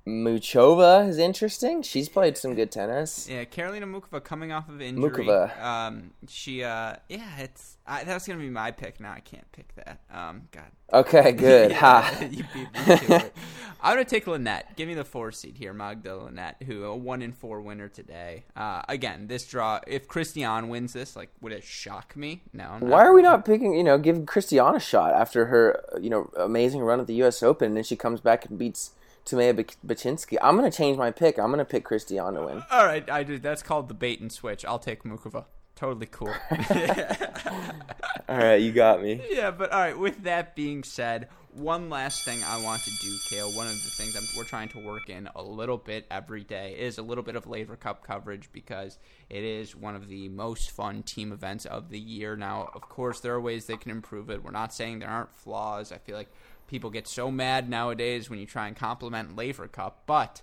Muchova 0.10 1.08
is 1.08 1.18
interesting. 1.18 1.82
She's 1.82 2.10
played 2.10 2.38
some 2.38 2.56
good 2.56 2.72
tennis. 2.72 3.28
Yeah, 3.30 3.46
Karolina 3.46 3.84
Muchova 3.84 4.24
coming 4.24 4.52
off 4.52 4.68
of 4.68 4.82
injury. 4.82 5.26
Muchova. 5.26 5.62
Um, 5.62 6.12
she, 6.28 6.64
uh, 6.64 6.96
yeah, 7.08 7.40
it's 7.40 7.78
I, 7.90 8.04
that 8.04 8.14
was 8.14 8.28
gonna 8.28 8.40
be 8.40 8.50
my 8.50 8.72
pick. 8.72 9.00
Now 9.00 9.14
I 9.14 9.20
can't 9.20 9.52
pick 9.52 9.74
that. 9.76 10.00
Um, 10.14 10.44
God. 10.52 10.72
Okay, 10.94 11.32
good. 11.34 11.72
ha. 11.72 12.18
you 12.32 12.44
beat 12.54 12.74
me 12.74 12.98
to 12.98 13.16
it. 13.16 13.38
I'm 13.82 13.96
gonna 13.96 14.06
take 14.06 14.28
Linette. 14.28 14.76
Give 14.76 14.88
me 14.88 14.94
the 14.94 15.04
four 15.04 15.32
seed 15.32 15.58
here, 15.58 15.74
Magda 15.74 16.16
Linette, 16.16 16.64
who 16.68 16.84
a 16.84 16.96
one 16.96 17.22
in 17.22 17.32
four 17.32 17.62
winner 17.62 17.88
today. 17.88 18.46
Uh, 18.56 18.84
again, 18.88 19.28
this 19.28 19.48
draw. 19.48 19.80
If 19.88 20.08
Kristie 20.08 20.48
Ahn 20.48 20.70
wins 20.70 20.94
this, 20.94 21.16
like, 21.16 21.30
would 21.42 21.52
it 21.52 21.64
shock 21.64 22.16
me? 22.16 22.44
No. 22.54 22.78
Why 22.80 23.06
are 23.06 23.14
we 23.14 23.22
not 23.22 23.44
picking? 23.44 23.74
You 23.74 23.84
know, 23.84 23.98
give 23.98 24.18
Kristie 24.20 24.64
Ahn 24.64 24.76
a 24.76 24.80
shot 24.80 25.14
after 25.14 25.48
her, 25.48 25.84
you 26.00 26.10
know, 26.10 26.30
amazing 26.38 26.82
run 26.82 27.00
at 27.00 27.08
the 27.08 27.16
U.S. 27.16 27.42
Open, 27.42 27.68
and 27.68 27.78
then 27.78 27.84
she 27.84 27.96
comes 27.96 28.22
back 28.22 28.46
and 28.46 28.60
beats 28.60 28.92
Tamea 29.30 29.56
Bak- 29.56 29.78
Baczynski. 29.86 30.38
I'm 30.42 30.56
gonna 30.56 30.72
change 30.72 30.98
my 30.98 31.12
pick. 31.12 31.38
I'm 31.38 31.50
gonna 31.52 31.66
pick 31.66 31.86
Kristie 31.86 32.24
Ahn 32.24 32.34
to 32.36 32.42
win. 32.46 32.64
All 32.72 32.86
right, 32.86 33.10
I 33.10 33.24
did. 33.24 33.44
That's 33.44 33.64
called 33.64 33.88
the 33.88 33.94
bait 33.94 34.20
and 34.22 34.32
switch. 34.32 34.66
I'll 34.66 34.80
take 34.80 35.04
Muchova. 35.04 35.46
Totally 35.76 36.08
cool. 36.08 36.34
All 38.30 38.38
right, 38.38 38.62
you 38.62 38.72
got 38.72 39.02
me. 39.02 39.22
yeah, 39.30 39.50
but 39.52 39.72
all 39.72 39.80
right. 39.80 39.98
With 39.98 40.24
that 40.24 40.56
being 40.56 40.84
said, 40.84 41.30
one 41.54 41.90
last 41.90 42.24
thing 42.26 42.40
I 42.46 42.62
want 42.62 42.84
to 42.84 42.92
do, 42.92 43.18
Cale. 43.28 43.50
One 43.52 43.66
of 43.66 43.74
the 43.74 43.90
things 43.90 44.16
I'm, 44.16 44.24
we're 44.38 44.44
trying 44.44 44.70
to 44.70 44.80
work 44.86 45.10
in 45.10 45.28
a 45.36 45.42
little 45.42 45.78
bit 45.78 46.06
every 46.12 46.44
day 46.44 46.76
is 46.78 46.98
a 47.00 47.02
little 47.02 47.24
bit 47.24 47.36
of 47.36 47.48
Laver 47.48 47.76
Cup 47.76 48.06
coverage 48.06 48.50
because 48.52 49.00
it 49.30 49.44
is 49.44 49.76
one 49.76 49.96
of 49.96 50.08
the 50.10 50.30
most 50.30 50.70
fun 50.72 51.02
team 51.02 51.32
events 51.32 51.66
of 51.66 51.90
the 51.90 51.98
year. 52.00 52.36
Now, 52.36 52.70
of 52.76 52.82
course, 52.84 53.20
there 53.22 53.34
are 53.34 53.42
ways 53.42 53.66
they 53.66 53.78
can 53.78 53.90
improve 53.90 54.30
it. 54.30 54.44
We're 54.44 54.52
not 54.52 54.74
saying 54.74 55.00
there 55.00 55.10
aren't 55.10 55.34
flaws. 55.36 55.92
I 55.92 55.98
feel 55.98 56.16
like 56.18 56.30
people 56.70 56.90
get 56.90 57.08
so 57.08 57.32
mad 57.32 57.68
nowadays 57.68 58.30
when 58.30 58.40
you 58.40 58.46
try 58.46 58.68
and 58.68 58.76
compliment 58.76 59.36
Laver 59.36 59.68
Cup, 59.68 60.04
but 60.06 60.42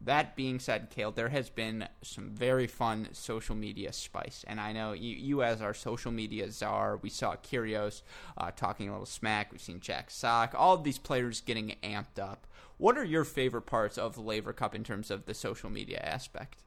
that 0.00 0.36
being 0.36 0.58
said, 0.60 0.90
Cale, 0.90 1.10
there 1.10 1.30
has 1.30 1.48
been 1.48 1.88
some 2.02 2.30
very 2.30 2.66
fun 2.66 3.08
social 3.12 3.56
media 3.56 3.92
spice, 3.92 4.44
and 4.46 4.60
I 4.60 4.72
know 4.72 4.92
you, 4.92 5.14
you 5.16 5.42
as 5.42 5.60
our 5.60 5.74
social 5.74 6.12
media 6.12 6.50
czar, 6.50 6.98
we 6.98 7.10
saw 7.10 7.34
Kyrgios 7.36 8.02
uh, 8.38 8.50
talking 8.50 8.88
a 8.88 8.92
little 8.92 9.06
smack. 9.06 9.50
We've 9.50 9.60
seen 9.60 9.80
Jack 9.80 10.10
Sock, 10.10 10.54
all 10.56 10.74
of 10.74 10.84
these 10.84 10.98
players 10.98 11.40
getting 11.40 11.76
amped 11.82 12.20
up. 12.20 12.46
What 12.78 12.98
are 12.98 13.04
your 13.04 13.24
favorite 13.24 13.62
parts 13.62 13.96
of 13.96 14.14
the 14.14 14.20
Laver 14.20 14.52
Cup 14.52 14.74
in 14.74 14.84
terms 14.84 15.10
of 15.10 15.24
the 15.24 15.34
social 15.34 15.70
media 15.70 15.98
aspect? 15.98 16.58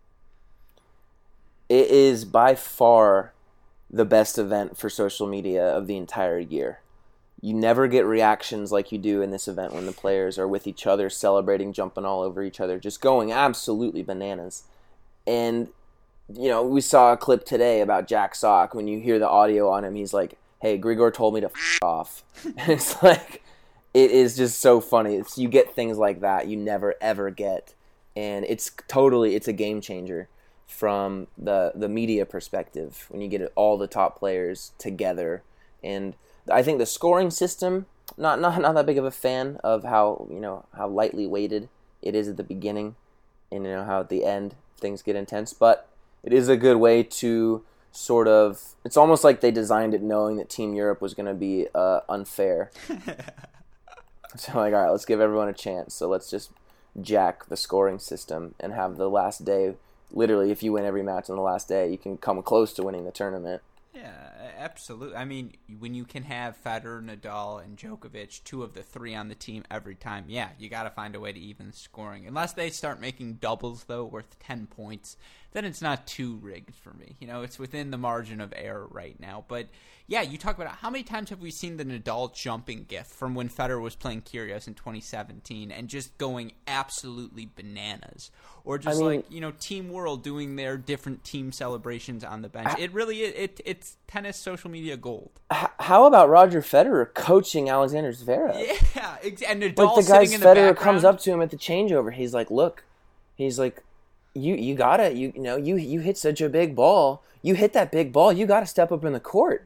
It 1.70 1.88
is 1.88 2.26
by 2.26 2.56
far 2.56 3.34
the 3.91 4.06
best 4.06 4.39
event 4.39 4.76
for 4.76 4.89
social 4.89 5.28
media 5.28 5.66
of 5.66 5.88
the 5.88 5.97
entire 5.97 6.39
year. 6.39 6.80
You 7.42 7.54
never 7.54 7.88
get 7.88 8.06
reactions 8.06 8.72
like 8.72 8.92
you 8.92 8.98
do 8.98 9.22
in 9.22 9.32
this 9.32 9.48
event 9.48 9.74
when 9.74 9.86
the 9.86 9.92
players 9.94 10.38
are 10.38 10.48
with 10.48 10.68
each 10.68 10.86
other, 10.86 11.10
celebrating, 11.10 11.72
jumping 11.72 12.06
all 12.06 12.22
over 12.22 12.44
each 12.44 12.60
other, 12.60 12.80
just 12.80 13.02
going 13.02 13.32
absolutely 13.32 14.04
bananas. 14.04 14.64
And, 15.26 15.70
you 16.34 16.50
know, 16.50 16.64
we 16.64 16.82
saw 16.82 17.14
a 17.14 17.18
clip 17.18 17.46
today 17.46 17.80
about 17.82 18.08
Jack 18.08 18.36
Sock. 18.36 18.74
When 18.74 18.88
you 18.88 19.00
hear 19.00 19.20
the 19.20 19.30
audio 19.30 19.70
on 19.70 19.86
him, 19.86 19.96
he's 19.96 20.14
like, 20.14 20.38
hey, 20.62 20.78
Grigor 20.78 21.14
told 21.14 21.34
me 21.34 21.42
to 21.42 21.48
f 21.48 21.80
off. 21.82 22.24
And 22.46 22.70
it's 22.70 23.02
like, 23.02 23.42
it 23.94 24.12
is 24.12 24.36
just 24.36 24.60
so 24.60 24.82
funny. 24.82 25.16
It's, 25.16 25.38
you 25.38 25.48
get 25.48 25.74
things 25.74 25.98
like 25.98 26.22
that 26.22 26.48
you 26.48 26.58
never, 26.58 26.96
ever 27.02 27.32
get. 27.32 27.74
And 28.16 28.46
it's 28.46 28.72
totally, 28.88 29.36
it's 29.36 29.48
a 29.48 29.54
game 29.54 29.82
changer 29.82 30.28
from 30.68 31.28
the, 31.38 31.72
the 31.74 31.90
media 31.90 32.26
perspective 32.26 33.06
when 33.10 33.22
you 33.22 33.28
get 33.28 33.52
all 33.56 33.78
the 33.78 33.88
top 33.88 34.20
players 34.20 34.74
together. 34.78 35.42
And 35.84 36.16
I 36.52 36.64
think 36.64 36.80
the 36.80 36.86
scoring 36.86 37.32
system, 37.32 37.86
not 38.18 38.39
not 38.39 38.62
not 38.62 38.76
that 38.76 38.86
big 38.86 38.97
of 38.97 39.06
a 39.06 39.12
fan 39.12 39.60
of 39.64 39.84
how 39.84 40.28
you 40.30 40.39
know 40.39 40.66
how 40.76 40.88
lightly 40.88 41.28
weighted 41.28 41.70
it 42.02 42.16
is 42.16 42.28
at 42.28 42.38
the 42.38 42.43
beginning, 42.43 42.95
and 43.52 43.66
you 43.66 43.72
know 43.72 43.84
how 43.84 44.02
at 44.02 44.10
the 44.10 44.26
end 44.26 44.56
things 44.78 45.02
get 45.02 45.16
intense. 45.16 45.54
But 45.54 45.88
it 46.24 46.34
is 46.34 46.50
a 46.50 46.58
good 46.58 46.78
way 46.78 47.04
to 47.04 47.64
sort 47.91 48.28
of. 48.28 48.76
It's 48.86 48.97
almost 48.97 49.24
like 49.24 49.41
they 49.41 49.52
designed 49.52 49.93
it 49.93 50.02
knowing 50.02 50.38
that 50.38 50.50
Team 50.50 50.74
Europe 50.74 51.02
was 51.02 51.14
going 51.14 51.28
to 51.28 51.34
be 51.34 51.68
uh, 51.74 52.02
unfair. 52.08 52.72
so 54.36 54.58
like, 54.58 54.74
all 54.74 54.82
right, 54.84 54.89
let's 54.89 55.06
give 55.06 55.22
everyone 55.22 55.50
a 55.50 55.54
chance. 55.54 55.93
So 55.93 56.08
let's 56.08 56.30
just 56.30 56.52
jack 57.02 57.47
the 57.47 57.58
scoring 57.58 58.00
system 58.00 58.56
and 58.60 58.74
have 58.74 58.97
the 58.97 59.10
last 59.10 59.45
day. 59.45 59.76
Literally, 60.12 60.50
if 60.52 60.64
you 60.64 60.74
win 60.74 60.86
every 60.86 61.04
match 61.04 61.30
on 61.30 61.36
the 61.36 61.41
last 61.41 61.68
day, 61.68 61.89
you 61.89 61.97
can 61.97 62.18
come 62.18 62.41
close 62.41 62.74
to 62.74 62.84
winning 62.84 63.06
the 63.06 63.12
tournament. 63.12 63.62
Yeah, 64.00 64.52
absolutely. 64.58 65.18
I 65.18 65.26
mean, 65.26 65.54
when 65.78 65.93
you 65.93 66.06
can 66.06 66.24
have 66.24 66.62
Federer, 66.64 67.04
Nadal, 67.04 67.64
and 67.64 67.78
Djokovic, 67.78 68.43
two 68.43 68.64
of 68.64 68.74
the 68.74 68.82
three 68.82 69.14
on 69.14 69.28
the 69.28 69.36
team 69.36 69.64
every 69.70 69.95
time, 69.95 70.26
yeah, 70.28 70.50
you 70.58 70.70
got 70.70 70.84
to 70.84 70.89
find 70.89 71.16
a 71.16 71.20
way 71.20 71.34
to 71.34 71.39
even 71.39 71.74
scoring. 71.74 72.26
Unless 72.26 72.54
they 72.54 72.70
start 72.70 73.02
making 73.02 73.36
doubles, 73.36 73.86
though, 73.86 74.06
worth 74.06 74.39
10 74.39 74.68
points, 74.68 75.18
then 75.52 75.66
it's 75.66 75.82
not 75.82 76.06
too 76.06 76.38
rigged 76.41 76.76
for 76.76 76.93
me. 76.93 77.16
You 77.20 77.28
know, 77.28 77.41
it's 77.41 77.58
within 77.58 77.91
the 77.91 77.97
margin 77.97 78.39
of 78.39 78.54
error 78.56 78.88
right 78.89 79.20
now. 79.20 79.45
But 79.47 79.68
yeah, 80.08 80.22
you 80.22 80.38
talk 80.38 80.58
about 80.58 80.76
how 80.78 80.89
many 80.89 81.04
times 81.04 81.30
have 81.30 81.39
we 81.39 81.52
seen 81.52 81.78
the 81.78 81.86
Nadal 81.86 82.34
jumping 82.34 82.86
gif 82.88 83.08
from 83.08 83.36
when 83.36 83.50
Federer 83.50 83.82
was 83.82 83.95
playing 83.95 84.24
Kyrgios 84.24 84.68
in 84.68 84.74
2017 84.74 85.72
and 85.72 85.88
just 85.88 86.18
going 86.18 86.54
absolutely 86.68 87.50
bananas, 87.56 88.32
or 88.64 88.78
just 88.78 88.97
I 88.97 89.00
mean- 89.00 89.06
like 89.18 89.32
you 89.32 89.41
know 89.41 89.52
Team 89.60 89.89
World 89.91 90.24
doing 90.24 90.56
their 90.56 90.78
different 90.78 91.24
team 91.24 91.52
celebrations 91.52 92.24
on 92.24 92.41
the 92.41 92.50
bench. 92.50 92.78
it 92.80 92.91
really 92.93 93.22
it, 93.22 93.36
it 93.36 93.62
it's 93.66 93.97
tennis 94.08 94.38
social 94.38 94.70
media 94.70 94.97
gold. 94.97 95.32
How 95.52 96.06
about 96.06 96.30
Roger 96.30 96.62
Federer 96.62 97.12
coaching 97.14 97.70
Alexander 97.70 98.12
Zverev? 98.12 98.56
Yeah, 98.95 99.18
and 99.47 99.62
Nadal 99.62 99.78
like 99.78 99.95
the 99.95 100.02
sitting 100.02 100.16
guys 100.16 100.34
in 100.34 100.41
the 100.41 100.45
Federer 100.45 100.76
comes 100.76 101.04
up 101.04 101.20
to 101.22 101.32
him 101.32 101.41
at 101.41 101.52
the 101.52 101.58
changeover. 101.58 102.12
He's 102.12 102.34
like, 102.34 102.50
"Look, 102.52 102.84
he's 103.36 103.60
like, 103.60 103.84
you 104.34 104.55
you 104.55 104.75
gotta 104.75 105.13
you, 105.13 105.32
you 105.36 105.41
know 105.41 105.55
you 105.55 105.75
you 105.77 105.99
hit 105.99 106.17
such 106.17 106.41
a 106.41 106.49
big 106.49 106.75
ball. 106.75 107.23
You 107.41 107.55
hit 107.55 107.73
that 107.73 107.91
big 107.91 108.11
ball. 108.11 108.34
You 108.34 108.45
gotta 108.45 108.65
step 108.65 108.91
up 108.91 109.05
in 109.05 109.13
the 109.13 109.19
court. 109.19 109.65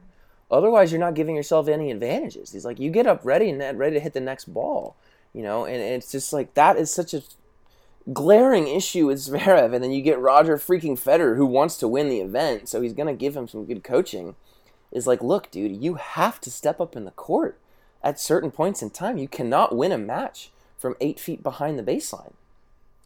Otherwise, 0.50 0.92
you're 0.92 1.00
not 1.00 1.14
giving 1.14 1.36
yourself 1.36 1.68
any 1.68 1.90
advantages." 1.90 2.52
He's 2.52 2.64
like, 2.64 2.78
"You 2.78 2.90
get 2.90 3.06
up 3.06 3.20
ready 3.24 3.50
and 3.50 3.78
ready 3.78 3.94
to 3.94 4.00
hit 4.00 4.12
the 4.12 4.20
next 4.20 4.46
ball." 4.46 4.96
You 5.32 5.42
know, 5.42 5.64
and, 5.64 5.76
and 5.76 5.94
it's 5.94 6.12
just 6.12 6.32
like 6.32 6.54
that 6.54 6.76
is 6.76 6.90
such 6.90 7.12
a 7.14 7.22
glaring 8.12 8.68
issue 8.68 9.06
with 9.06 9.18
Zverev, 9.18 9.74
and 9.74 9.82
then 9.82 9.92
you 9.92 10.02
get 10.02 10.20
Roger 10.20 10.56
freaking 10.56 10.92
Federer 10.92 11.36
who 11.36 11.46
wants 11.46 11.76
to 11.78 11.88
win 11.88 12.08
the 12.08 12.20
event, 12.20 12.68
so 12.68 12.80
he's 12.80 12.92
gonna 12.92 13.14
give 13.14 13.36
him 13.36 13.48
some 13.48 13.64
good 13.64 13.84
coaching. 13.84 14.36
Is 14.92 15.06
like, 15.08 15.22
look, 15.22 15.50
dude, 15.50 15.82
you 15.82 15.94
have 15.94 16.40
to 16.42 16.50
step 16.50 16.80
up 16.80 16.94
in 16.94 17.04
the 17.04 17.10
court 17.10 17.58
at 18.02 18.20
certain 18.20 18.52
points 18.52 18.80
in 18.80 18.90
time. 18.90 19.18
You 19.18 19.26
cannot 19.26 19.74
win 19.74 19.90
a 19.90 19.98
match 19.98 20.52
from 20.78 20.94
eight 21.00 21.18
feet 21.18 21.42
behind 21.42 21.78
the 21.78 21.82
baseline. 21.82 22.34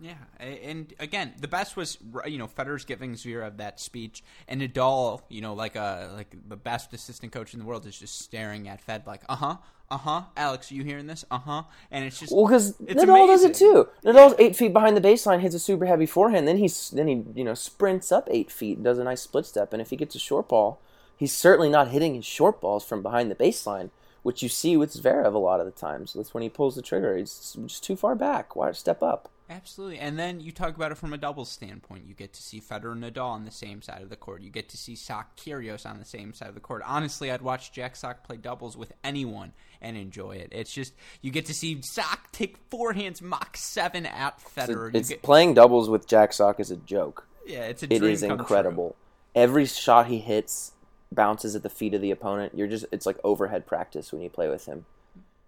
Yeah, 0.01 0.15
and 0.39 0.95
again, 1.01 1.35
the 1.41 1.49
best 1.49 1.77
was 1.77 1.99
you 2.25 2.39
know 2.39 2.47
Federer's 2.47 2.85
giving 2.85 3.15
Zverev 3.15 3.57
that 3.57 3.81
speech, 3.81 4.23
and 4.47 4.63
Nadal, 4.63 5.23
you 5.29 5.41
know, 5.41 5.55
like 5.55 5.75
a 5.75 6.13
like 6.15 6.37
the 6.49 6.57
best 6.57 6.93
assistant 6.93 7.33
coach 7.33 7.53
in 7.53 7.59
the 7.59 7.67
world, 7.67 7.85
is 7.85 7.99
just 7.99 8.21
staring 8.21 8.69
at 8.69 8.81
Fed 8.81 9.09
like, 9.09 9.23
uh 9.29 9.35
huh, 9.35 9.57
uh 9.91 9.97
huh. 9.97 10.23
Alex, 10.37 10.71
you 10.71 10.85
hearing 10.85 11.09
this? 11.09 11.25
Uh 11.33 11.39
huh. 11.39 11.63
And 11.91 12.05
it's 12.05 12.21
just 12.21 12.33
Well, 12.33 12.47
because 12.47 12.75
Nadal 12.75 13.27
does 13.27 13.43
it 13.43 13.55
too. 13.55 13.89
Nadal's 14.05 14.35
eight 14.39 14.55
feet 14.55 14.73
behind 14.73 14.97
the 14.97 15.01
baseline, 15.01 15.41
hits 15.41 15.55
a 15.55 15.59
super 15.59 15.87
heavy 15.87 16.07
forehand, 16.07 16.47
then 16.47 16.59
he's 16.59 16.91
then 16.91 17.09
he 17.09 17.25
you 17.35 17.45
know 17.45 17.55
sprints 17.55 18.13
up 18.13 18.29
eight 18.31 18.53
feet, 18.53 18.83
does 18.83 18.99
a 18.99 19.05
nice 19.05 19.23
split 19.23 19.47
step, 19.47 19.73
and 19.73 19.83
if 19.83 19.91
he 19.91 19.97
gets 19.97 20.15
a 20.15 20.21
short 20.21 20.49
ball, 20.49 20.81
he's 21.17 21.33
certainly 21.33 21.71
not 21.71 21.89
hitting 21.89 22.15
his 22.15 22.25
short 22.25 22.61
balls 22.61 22.85
from 22.85 23.03
behind 23.03 23.33
the 23.33 23.35
baseline, 23.35 23.91
which 24.23 24.45
you 24.45 24.49
see 24.49 24.77
with 24.77 24.93
Zverev 24.93 25.35
a 25.35 25.39
lot 25.39 25.59
of 25.59 25.67
the 25.67 25.73
times. 25.73 26.13
That's 26.13 26.35
when 26.35 26.45
he 26.45 26.49
pulls 26.49 26.77
the 26.77 26.83
trigger. 26.83 27.17
He's 27.17 27.57
just 27.67 27.83
too 27.83 27.97
far 27.97 28.15
back. 28.15 28.55
Why 28.55 28.71
step 28.71 29.03
up? 29.03 29.29
Absolutely. 29.51 29.99
And 29.99 30.19
then 30.19 30.41
you 30.41 30.53
talk 30.53 30.77
about 30.77 30.93
it 30.93 30.97
from 30.97 31.13
a 31.15 31.17
doubles 31.19 31.51
standpoint. 31.51 32.05
You 32.07 32.15
get 32.15 32.35
to 32.35 32.43
see 32.43 32.61
Federer 32.61 32.93
and 32.93 33.03
Nadal 33.03 33.25
on 33.31 33.45
the 33.47 33.51
same 33.51 33.81
side 33.81 34.03
of 34.03 34.11
the 34.11 34.17
court. 34.17 34.43
You 34.43 34.51
get 34.51 34.69
to 34.71 34.77
see 34.77 34.95
Sock 34.95 35.37
Kyrgios 35.39 35.87
on 35.89 35.99
the 35.99 36.05
same 36.05 36.35
side 36.35 36.49
of 36.51 36.55
the 36.55 36.61
court. 36.61 36.83
Honestly, 36.85 37.31
I'd 37.31 37.41
watch 37.41 37.73
Jack 37.73 37.97
Sock 37.97 38.25
play 38.25 38.37
doubles 38.37 38.77
with 38.77 38.93
anyone 39.03 39.53
and 39.81 39.97
enjoy 39.97 40.33
it. 40.33 40.49
It's 40.53 40.73
just 40.73 40.93
you 41.23 41.31
get 41.31 41.47
to 41.47 41.55
see 41.55 41.81
Sock 41.83 42.31
take 42.33 42.69
forehands 42.71 43.23
Mach 43.23 43.57
7 43.57 44.05
at 44.05 44.39
Federer. 44.39 44.95
It's 44.95 45.09
get- 45.09 45.23
playing 45.23 45.55
doubles 45.55 45.89
with 45.89 46.07
Jack 46.07 46.33
Sock 46.35 46.61
is 46.61 46.71
a 46.71 46.77
joke. 46.77 47.27
yeah, 47.47 47.61
it's 47.65 47.83
a 47.83 47.87
It 47.93 48.03
is 48.03 48.21
come 48.21 48.29
true. 48.31 48.39
incredible. 48.41 48.97
Every 49.35 49.65
shot 49.65 50.09
he 50.09 50.19
hits 50.19 50.73
bounces 51.11 51.57
at 51.57 51.63
the 51.63 51.71
feet 51.71 51.95
of 51.95 52.03
the 52.03 52.11
opponent. 52.11 52.53
You're 52.55 52.67
just 52.69 52.85
it's 52.93 53.07
like 53.07 53.17
overhead 53.25 53.67
practice 53.67 54.13
when 54.13 54.21
you 54.21 54.29
play 54.29 54.49
with 54.49 54.67
him. 54.67 54.85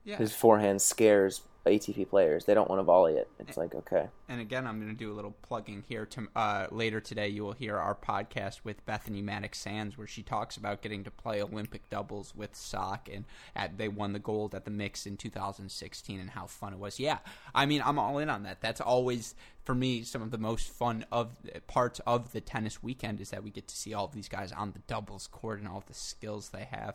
Yeah. 0.04 0.16
His 0.16 0.32
forehand 0.34 0.80
scares 0.80 1.42
ATP 1.66 2.08
players. 2.08 2.46
They 2.46 2.54
don't 2.54 2.68
want 2.68 2.78
to 2.78 2.84
volley 2.84 3.14
it. 3.14 3.28
It's 3.38 3.56
like 3.56 3.74
okay. 3.74 4.08
And 4.28 4.40
again, 4.40 4.66
I'm 4.66 4.80
going 4.80 4.90
to 4.90 4.96
do 4.96 5.12
a 5.12 5.14
little 5.14 5.34
plugging 5.42 5.84
here. 5.86 6.06
To, 6.06 6.28
uh, 6.34 6.66
later 6.70 7.00
today, 7.00 7.28
you 7.28 7.44
will 7.44 7.52
hear 7.52 7.76
our 7.76 7.94
podcast 7.94 8.60
with 8.64 8.84
Bethanie 8.86 9.22
Mattek-Sands, 9.22 9.98
where 9.98 10.06
she 10.06 10.22
talks 10.22 10.56
about 10.56 10.80
getting 10.80 11.04
to 11.04 11.10
play 11.10 11.42
Olympic 11.42 11.88
doubles 11.90 12.34
with 12.34 12.56
Sock, 12.56 13.08
and 13.12 13.24
at, 13.54 13.76
they 13.76 13.88
won 13.88 14.12
the 14.12 14.18
gold 14.18 14.54
at 14.54 14.64
the 14.64 14.70
mix 14.70 15.06
in 15.06 15.16
2016, 15.16 16.18
and 16.18 16.30
how 16.30 16.46
fun 16.46 16.72
it 16.72 16.78
was. 16.78 16.98
Yeah, 16.98 17.18
I 17.54 17.66
mean, 17.66 17.82
I'm 17.84 17.98
all 17.98 18.18
in 18.18 18.30
on 18.30 18.44
that. 18.44 18.60
That's 18.60 18.80
always 18.80 19.34
for 19.64 19.74
me 19.74 20.02
some 20.02 20.22
of 20.22 20.30
the 20.30 20.38
most 20.38 20.68
fun 20.68 21.04
of 21.12 21.36
parts 21.66 22.00
of 22.06 22.32
the 22.32 22.40
tennis 22.40 22.82
weekend 22.82 23.20
is 23.20 23.30
that 23.30 23.44
we 23.44 23.50
get 23.50 23.68
to 23.68 23.76
see 23.76 23.92
all 23.92 24.06
of 24.06 24.12
these 24.12 24.28
guys 24.28 24.50
on 24.52 24.72
the 24.72 24.78
doubles 24.88 25.26
court 25.26 25.58
and 25.58 25.68
all 25.68 25.84
the 25.86 25.94
skills 25.94 26.48
they 26.48 26.64
have. 26.70 26.94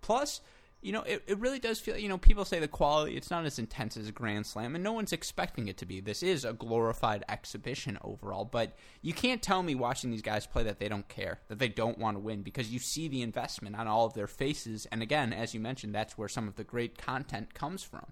Plus, 0.00 0.40
you 0.84 0.92
know, 0.92 1.00
it, 1.00 1.22
it 1.26 1.38
really 1.38 1.58
does 1.58 1.80
feel, 1.80 1.96
you 1.96 2.10
know, 2.10 2.18
people 2.18 2.44
say 2.44 2.60
the 2.60 2.68
quality, 2.68 3.16
it's 3.16 3.30
not 3.30 3.46
as 3.46 3.58
intense 3.58 3.96
as 3.96 4.06
a 4.06 4.12
Grand 4.12 4.44
Slam, 4.44 4.74
and 4.74 4.84
no 4.84 4.92
one's 4.92 5.14
expecting 5.14 5.66
it 5.66 5.78
to 5.78 5.86
be. 5.86 5.98
This 5.98 6.22
is 6.22 6.44
a 6.44 6.52
glorified 6.52 7.24
exhibition 7.26 7.96
overall, 8.02 8.44
but 8.44 8.76
you 9.00 9.14
can't 9.14 9.40
tell 9.40 9.62
me 9.62 9.74
watching 9.74 10.10
these 10.10 10.20
guys 10.20 10.46
play 10.46 10.62
that 10.64 10.78
they 10.78 10.90
don't 10.90 11.08
care, 11.08 11.40
that 11.48 11.58
they 11.58 11.68
don't 11.68 11.96
want 11.96 12.16
to 12.16 12.20
win, 12.20 12.42
because 12.42 12.68
you 12.68 12.78
see 12.78 13.08
the 13.08 13.22
investment 13.22 13.76
on 13.76 13.88
all 13.88 14.04
of 14.04 14.12
their 14.12 14.26
faces. 14.26 14.86
And 14.92 15.00
again, 15.00 15.32
as 15.32 15.54
you 15.54 15.60
mentioned, 15.60 15.94
that's 15.94 16.18
where 16.18 16.28
some 16.28 16.46
of 16.48 16.56
the 16.56 16.64
great 16.64 16.98
content 16.98 17.54
comes 17.54 17.82
from. 17.82 18.04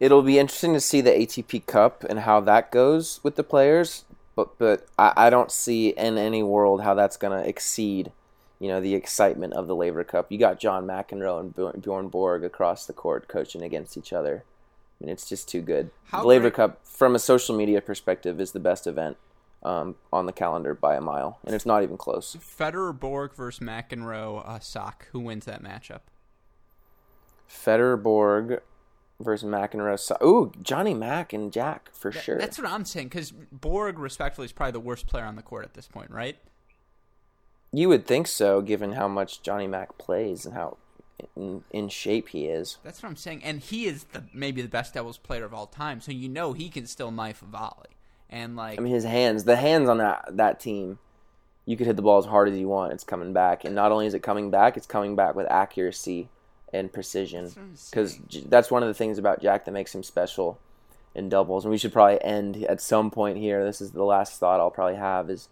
It'll 0.00 0.22
be 0.22 0.40
interesting 0.40 0.74
to 0.74 0.80
see 0.80 1.00
the 1.00 1.12
ATP 1.12 1.66
Cup 1.66 2.02
and 2.02 2.18
how 2.18 2.40
that 2.40 2.72
goes 2.72 3.20
with 3.22 3.36
the 3.36 3.44
players, 3.44 4.04
but 4.34 4.58
but 4.58 4.88
I, 4.98 5.12
I 5.16 5.30
don't 5.30 5.52
see 5.52 5.90
in 5.90 6.18
any 6.18 6.42
world 6.42 6.82
how 6.82 6.94
that's 6.94 7.16
going 7.16 7.40
to 7.40 7.48
exceed 7.48 8.10
you 8.62 8.68
know 8.68 8.80
the 8.80 8.94
excitement 8.94 9.54
of 9.54 9.66
the 9.66 9.74
Laver 9.74 10.04
Cup. 10.04 10.30
You 10.30 10.38
got 10.38 10.60
John 10.60 10.86
McEnroe 10.86 11.40
and 11.40 11.82
Bjorn 11.82 12.08
Borg 12.08 12.44
across 12.44 12.86
the 12.86 12.92
court 12.92 13.26
coaching 13.26 13.60
against 13.60 13.96
each 13.96 14.12
other. 14.12 14.44
I 14.46 15.04
mean, 15.04 15.12
it's 15.12 15.28
just 15.28 15.48
too 15.48 15.60
good. 15.62 15.90
How 16.04 16.20
the 16.22 16.28
Laver 16.28 16.42
great- 16.42 16.54
Cup, 16.54 16.86
from 16.86 17.16
a 17.16 17.18
social 17.18 17.56
media 17.56 17.80
perspective, 17.80 18.40
is 18.40 18.52
the 18.52 18.60
best 18.60 18.86
event 18.86 19.16
um, 19.64 19.96
on 20.12 20.26
the 20.26 20.32
calendar 20.32 20.74
by 20.74 20.94
a 20.94 21.00
mile, 21.00 21.40
and 21.44 21.56
it's 21.56 21.66
not 21.66 21.82
even 21.82 21.96
close. 21.96 22.36
Federer 22.36 22.96
Borg 22.96 23.34
versus 23.34 23.58
McEnroe 23.58 24.48
uh, 24.48 24.60
Sock. 24.60 25.08
Who 25.10 25.18
wins 25.18 25.44
that 25.46 25.60
matchup? 25.60 26.02
Federer 27.50 28.00
Borg 28.00 28.60
versus 29.18 29.48
McEnroe. 29.48 29.98
So- 29.98 30.16
Ooh, 30.22 30.52
Johnny 30.62 30.94
Mac 30.94 31.32
and 31.32 31.52
Jack 31.52 31.90
for 31.92 32.12
that, 32.12 32.22
sure. 32.22 32.38
That's 32.38 32.58
what 32.58 32.70
I'm 32.70 32.84
saying 32.84 33.08
because 33.08 33.32
Borg, 33.32 33.98
respectfully, 33.98 34.44
is 34.44 34.52
probably 34.52 34.72
the 34.72 34.78
worst 34.80 35.08
player 35.08 35.24
on 35.24 35.34
the 35.34 35.42
court 35.42 35.64
at 35.64 35.74
this 35.74 35.88
point, 35.88 36.12
right? 36.12 36.36
You 37.72 37.88
would 37.88 38.06
think 38.06 38.26
so, 38.26 38.60
given 38.60 38.92
how 38.92 39.08
much 39.08 39.42
Johnny 39.42 39.66
Mac 39.66 39.96
plays 39.96 40.44
and 40.44 40.54
how 40.54 40.76
in, 41.36 41.64
in, 41.70 41.88
shape 41.88 42.28
he 42.28 42.46
is. 42.46 42.78
That's 42.84 43.02
what 43.02 43.08
I'm 43.08 43.16
saying, 43.16 43.42
and 43.44 43.60
he 43.60 43.86
is 43.86 44.04
the 44.04 44.24
maybe 44.32 44.62
the 44.62 44.68
best 44.68 44.94
doubles 44.94 45.18
player 45.18 45.44
of 45.44 45.54
all 45.54 45.66
time. 45.66 46.00
So 46.00 46.12
you 46.12 46.28
know 46.28 46.52
he 46.52 46.68
can 46.68 46.86
still 46.86 47.10
knife 47.10 47.42
a 47.42 47.46
volley, 47.46 47.90
and 48.28 48.56
like 48.56 48.78
I 48.78 48.82
mean 48.82 48.92
his 48.92 49.04
hands, 49.04 49.44
the 49.44 49.56
hands 49.56 49.88
on 49.88 49.98
that 49.98 50.36
that 50.36 50.60
team, 50.60 50.98
you 51.64 51.76
could 51.76 51.86
hit 51.86 51.96
the 51.96 52.02
ball 52.02 52.18
as 52.18 52.26
hard 52.26 52.48
as 52.48 52.58
you 52.58 52.68
want, 52.68 52.92
it's 52.92 53.04
coming 53.04 53.32
back, 53.32 53.64
and 53.64 53.74
not 53.74 53.92
only 53.92 54.06
is 54.06 54.14
it 54.14 54.22
coming 54.22 54.50
back, 54.50 54.76
it's 54.76 54.86
coming 54.86 55.16
back 55.16 55.34
with 55.34 55.46
accuracy 55.50 56.28
and 56.72 56.92
precision. 56.92 57.50
Because 57.90 58.18
that's, 58.18 58.44
that's 58.46 58.70
one 58.70 58.82
of 58.82 58.88
the 58.88 58.94
things 58.94 59.18
about 59.18 59.42
Jack 59.42 59.64
that 59.64 59.72
makes 59.72 59.94
him 59.94 60.02
special 60.02 60.58
in 61.14 61.28
doubles, 61.28 61.64
and 61.64 61.70
we 61.70 61.78
should 61.78 61.92
probably 61.92 62.22
end 62.22 62.64
at 62.64 62.80
some 62.80 63.10
point 63.10 63.38
here. 63.38 63.64
This 63.64 63.80
is 63.80 63.92
the 63.92 64.04
last 64.04 64.38
thought 64.40 64.60
I'll 64.60 64.70
probably 64.70 64.96
have 64.96 65.30
is 65.30 65.48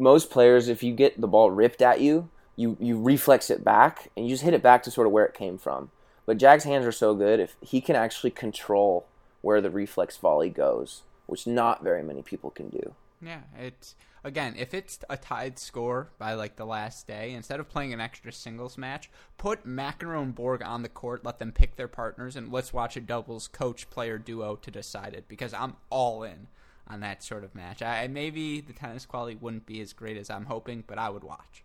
most 0.00 0.30
players, 0.30 0.68
if 0.68 0.82
you 0.82 0.94
get 0.94 1.20
the 1.20 1.28
ball 1.28 1.50
ripped 1.50 1.82
at 1.82 2.00
you, 2.00 2.28
you 2.56 2.76
you 2.80 3.00
reflex 3.00 3.50
it 3.50 3.64
back 3.64 4.10
and 4.16 4.26
you 4.26 4.34
just 4.34 4.44
hit 4.44 4.54
it 4.54 4.62
back 4.62 4.82
to 4.82 4.90
sort 4.90 5.06
of 5.06 5.12
where 5.12 5.24
it 5.24 5.34
came 5.34 5.58
from. 5.58 5.90
But 6.26 6.38
Jack's 6.38 6.64
hands 6.64 6.86
are 6.86 6.92
so 6.92 7.14
good 7.14 7.40
if 7.40 7.56
he 7.60 7.80
can 7.80 7.96
actually 7.96 8.30
control 8.30 9.06
where 9.42 9.60
the 9.60 9.70
reflex 9.70 10.16
volley 10.16 10.50
goes, 10.50 11.02
which 11.26 11.46
not 11.46 11.82
very 11.82 12.02
many 12.02 12.22
people 12.22 12.50
can 12.50 12.68
do. 12.68 12.94
Yeah, 13.22 13.40
it's 13.58 13.94
again, 14.22 14.54
if 14.56 14.74
it's 14.74 14.98
a 15.08 15.16
tied 15.16 15.58
score 15.58 16.10
by 16.18 16.34
like 16.34 16.56
the 16.56 16.66
last 16.66 17.06
day, 17.06 17.32
instead 17.32 17.60
of 17.60 17.68
playing 17.68 17.92
an 17.92 18.00
extra 18.00 18.32
singles 18.32 18.78
match, 18.78 19.10
put 19.38 19.66
McEnroe 19.66 20.22
and 20.22 20.34
Borg 20.34 20.62
on 20.62 20.82
the 20.82 20.88
court, 20.88 21.24
let 21.24 21.38
them 21.38 21.52
pick 21.52 21.76
their 21.76 21.88
partners, 21.88 22.36
and 22.36 22.52
let's 22.52 22.72
watch 22.72 22.96
a 22.96 23.00
doubles 23.00 23.48
coach 23.48 23.88
player 23.90 24.18
duo 24.18 24.56
to 24.56 24.70
decide 24.70 25.14
it 25.14 25.28
because 25.28 25.54
I'm 25.54 25.76
all 25.88 26.22
in 26.22 26.48
on 26.88 27.00
that 27.00 27.22
sort 27.22 27.44
of 27.44 27.54
match. 27.54 27.82
I 27.82 28.06
maybe 28.08 28.60
the 28.60 28.72
tennis 28.72 29.06
quality 29.06 29.36
wouldn't 29.40 29.66
be 29.66 29.80
as 29.80 29.92
great 29.92 30.16
as 30.16 30.30
I'm 30.30 30.46
hoping, 30.46 30.84
but 30.86 30.98
I 30.98 31.10
would 31.10 31.24
watch. 31.24 31.64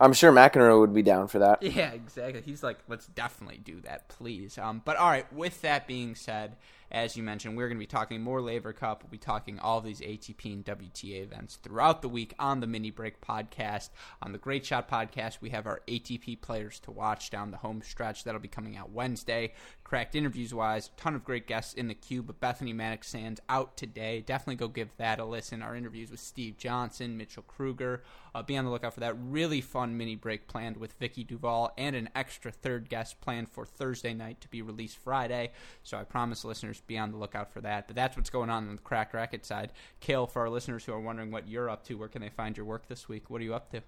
I'm 0.00 0.12
sure 0.12 0.32
McEnroe 0.32 0.80
would 0.80 0.92
be 0.92 1.02
down 1.02 1.28
for 1.28 1.38
that. 1.38 1.62
Yeah, 1.62 1.92
exactly. 1.92 2.42
He's 2.44 2.62
like, 2.62 2.78
let's 2.88 3.06
definitely 3.06 3.58
do 3.58 3.80
that, 3.82 4.08
please. 4.08 4.58
Um, 4.58 4.82
but 4.84 4.96
all 4.96 5.08
right. 5.08 5.30
With 5.32 5.62
that 5.62 5.86
being 5.86 6.14
said, 6.16 6.56
as 6.90 7.16
you 7.16 7.22
mentioned, 7.22 7.56
we're 7.56 7.68
going 7.68 7.78
to 7.78 7.82
be 7.82 7.86
talking 7.86 8.20
more 8.20 8.40
Laver 8.40 8.72
Cup. 8.72 9.02
We'll 9.02 9.10
be 9.10 9.18
talking 9.18 9.58
all 9.58 9.80
these 9.80 10.00
ATP 10.00 10.52
and 10.52 10.64
WTA 10.64 11.22
events 11.22 11.56
throughout 11.56 12.02
the 12.02 12.08
week 12.08 12.34
on 12.38 12.60
the 12.60 12.66
Mini 12.66 12.90
Break 12.90 13.20
podcast. 13.20 13.90
On 14.22 14.32
the 14.32 14.38
Great 14.38 14.66
Shot 14.66 14.88
podcast, 14.88 15.40
we 15.40 15.50
have 15.50 15.66
our 15.66 15.80
ATP 15.88 16.40
players 16.40 16.80
to 16.80 16.90
watch 16.90 17.30
down 17.30 17.50
the 17.50 17.56
home 17.56 17.80
stretch. 17.82 18.24
That'll 18.24 18.40
be 18.40 18.48
coming 18.48 18.76
out 18.76 18.90
Wednesday. 18.90 19.54
Cracked 19.94 20.16
interviews 20.16 20.52
wise, 20.52 20.90
ton 20.96 21.14
of 21.14 21.22
great 21.22 21.46
guests 21.46 21.72
in 21.72 21.86
the 21.86 21.94
queue, 21.94 22.20
but 22.20 22.40
Bethanie 22.40 22.74
Mattek-Sands 22.74 23.40
out 23.48 23.76
today. 23.76 24.24
Definitely 24.26 24.56
go 24.56 24.66
give 24.66 24.88
that 24.96 25.20
a 25.20 25.24
listen. 25.24 25.62
Our 25.62 25.76
interviews 25.76 26.10
with 26.10 26.18
Steve 26.18 26.56
Johnson, 26.58 27.16
Mitchell 27.16 27.44
Krueger. 27.44 28.02
Uh, 28.34 28.42
be 28.42 28.56
on 28.56 28.64
the 28.64 28.72
lookout 28.72 28.92
for 28.94 28.98
that. 28.98 29.14
Really 29.16 29.60
fun 29.60 29.96
mini 29.96 30.16
break 30.16 30.48
planned 30.48 30.78
with 30.78 30.94
Vicky 30.94 31.22
Duval 31.22 31.72
and 31.78 31.94
an 31.94 32.08
extra 32.16 32.50
third 32.50 32.88
guest 32.88 33.20
planned 33.20 33.48
for 33.48 33.64
Thursday 33.64 34.12
night 34.12 34.40
to 34.40 34.48
be 34.48 34.62
released 34.62 34.98
Friday. 34.98 35.52
So 35.84 35.96
I 35.96 36.02
promise 36.02 36.44
listeners 36.44 36.82
be 36.88 36.98
on 36.98 37.12
the 37.12 37.16
lookout 37.16 37.52
for 37.52 37.60
that. 37.60 37.86
But 37.86 37.94
that's 37.94 38.16
what's 38.16 38.30
going 38.30 38.50
on 38.50 38.66
on 38.66 38.74
the 38.74 38.82
Cracked 38.82 39.14
racket 39.14 39.46
side. 39.46 39.72
Cale, 40.00 40.26
for 40.26 40.42
our 40.42 40.50
listeners 40.50 40.84
who 40.84 40.92
are 40.92 41.00
wondering 41.00 41.30
what 41.30 41.46
you're 41.46 41.70
up 41.70 41.84
to, 41.84 41.94
where 41.94 42.08
can 42.08 42.20
they 42.20 42.30
find 42.30 42.56
your 42.56 42.66
work 42.66 42.88
this 42.88 43.08
week? 43.08 43.30
What 43.30 43.40
are 43.40 43.44
you 43.44 43.54
up 43.54 43.70
to? 43.70 43.80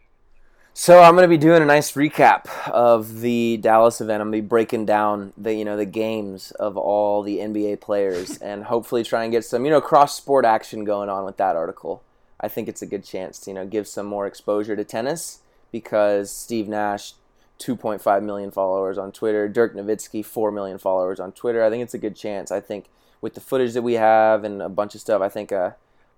So 0.78 1.00
I'm 1.00 1.14
going 1.14 1.22
to 1.24 1.28
be 1.28 1.38
doing 1.38 1.62
a 1.62 1.66
nice 1.66 1.92
recap 1.92 2.48
of 2.68 3.20
the 3.22 3.56
Dallas 3.56 4.02
event. 4.02 4.20
I'm 4.20 4.28
going 4.30 4.42
to 4.42 4.44
be 4.44 4.48
breaking 4.48 4.84
down 4.84 5.32
the 5.34 5.54
you 5.54 5.64
know 5.64 5.74
the 5.74 5.86
games 5.86 6.50
of 6.50 6.76
all 6.76 7.22
the 7.22 7.38
NBA 7.38 7.80
players 7.80 8.36
and 8.42 8.64
hopefully 8.64 9.02
try 9.02 9.22
and 9.22 9.32
get 9.32 9.46
some 9.46 9.64
you 9.64 9.70
know 9.70 9.80
cross 9.80 10.14
sport 10.14 10.44
action 10.44 10.84
going 10.84 11.08
on 11.08 11.24
with 11.24 11.38
that 11.38 11.56
article. 11.56 12.02
I 12.38 12.48
think 12.48 12.68
it's 12.68 12.82
a 12.82 12.86
good 12.86 13.04
chance 13.04 13.38
to 13.38 13.50
you 13.50 13.54
know 13.54 13.64
give 13.64 13.88
some 13.88 14.04
more 14.04 14.26
exposure 14.26 14.76
to 14.76 14.84
tennis 14.84 15.40
because 15.72 16.30
Steve 16.30 16.68
Nash 16.68 17.14
2.5 17.58 18.22
million 18.22 18.50
followers 18.50 18.98
on 18.98 19.12
Twitter, 19.12 19.48
Dirk 19.48 19.74
Nowitzki 19.74 20.22
4 20.22 20.52
million 20.52 20.76
followers 20.76 21.18
on 21.18 21.32
Twitter. 21.32 21.64
I 21.64 21.70
think 21.70 21.84
it's 21.84 21.94
a 21.94 21.98
good 21.98 22.16
chance. 22.16 22.52
I 22.52 22.60
think 22.60 22.90
with 23.22 23.32
the 23.32 23.40
footage 23.40 23.72
that 23.72 23.80
we 23.80 23.94
have 23.94 24.44
and 24.44 24.60
a 24.60 24.68
bunch 24.68 24.94
of 24.94 25.00
stuff, 25.00 25.22
I 25.22 25.30
think 25.30 25.52
uh, 25.52 25.70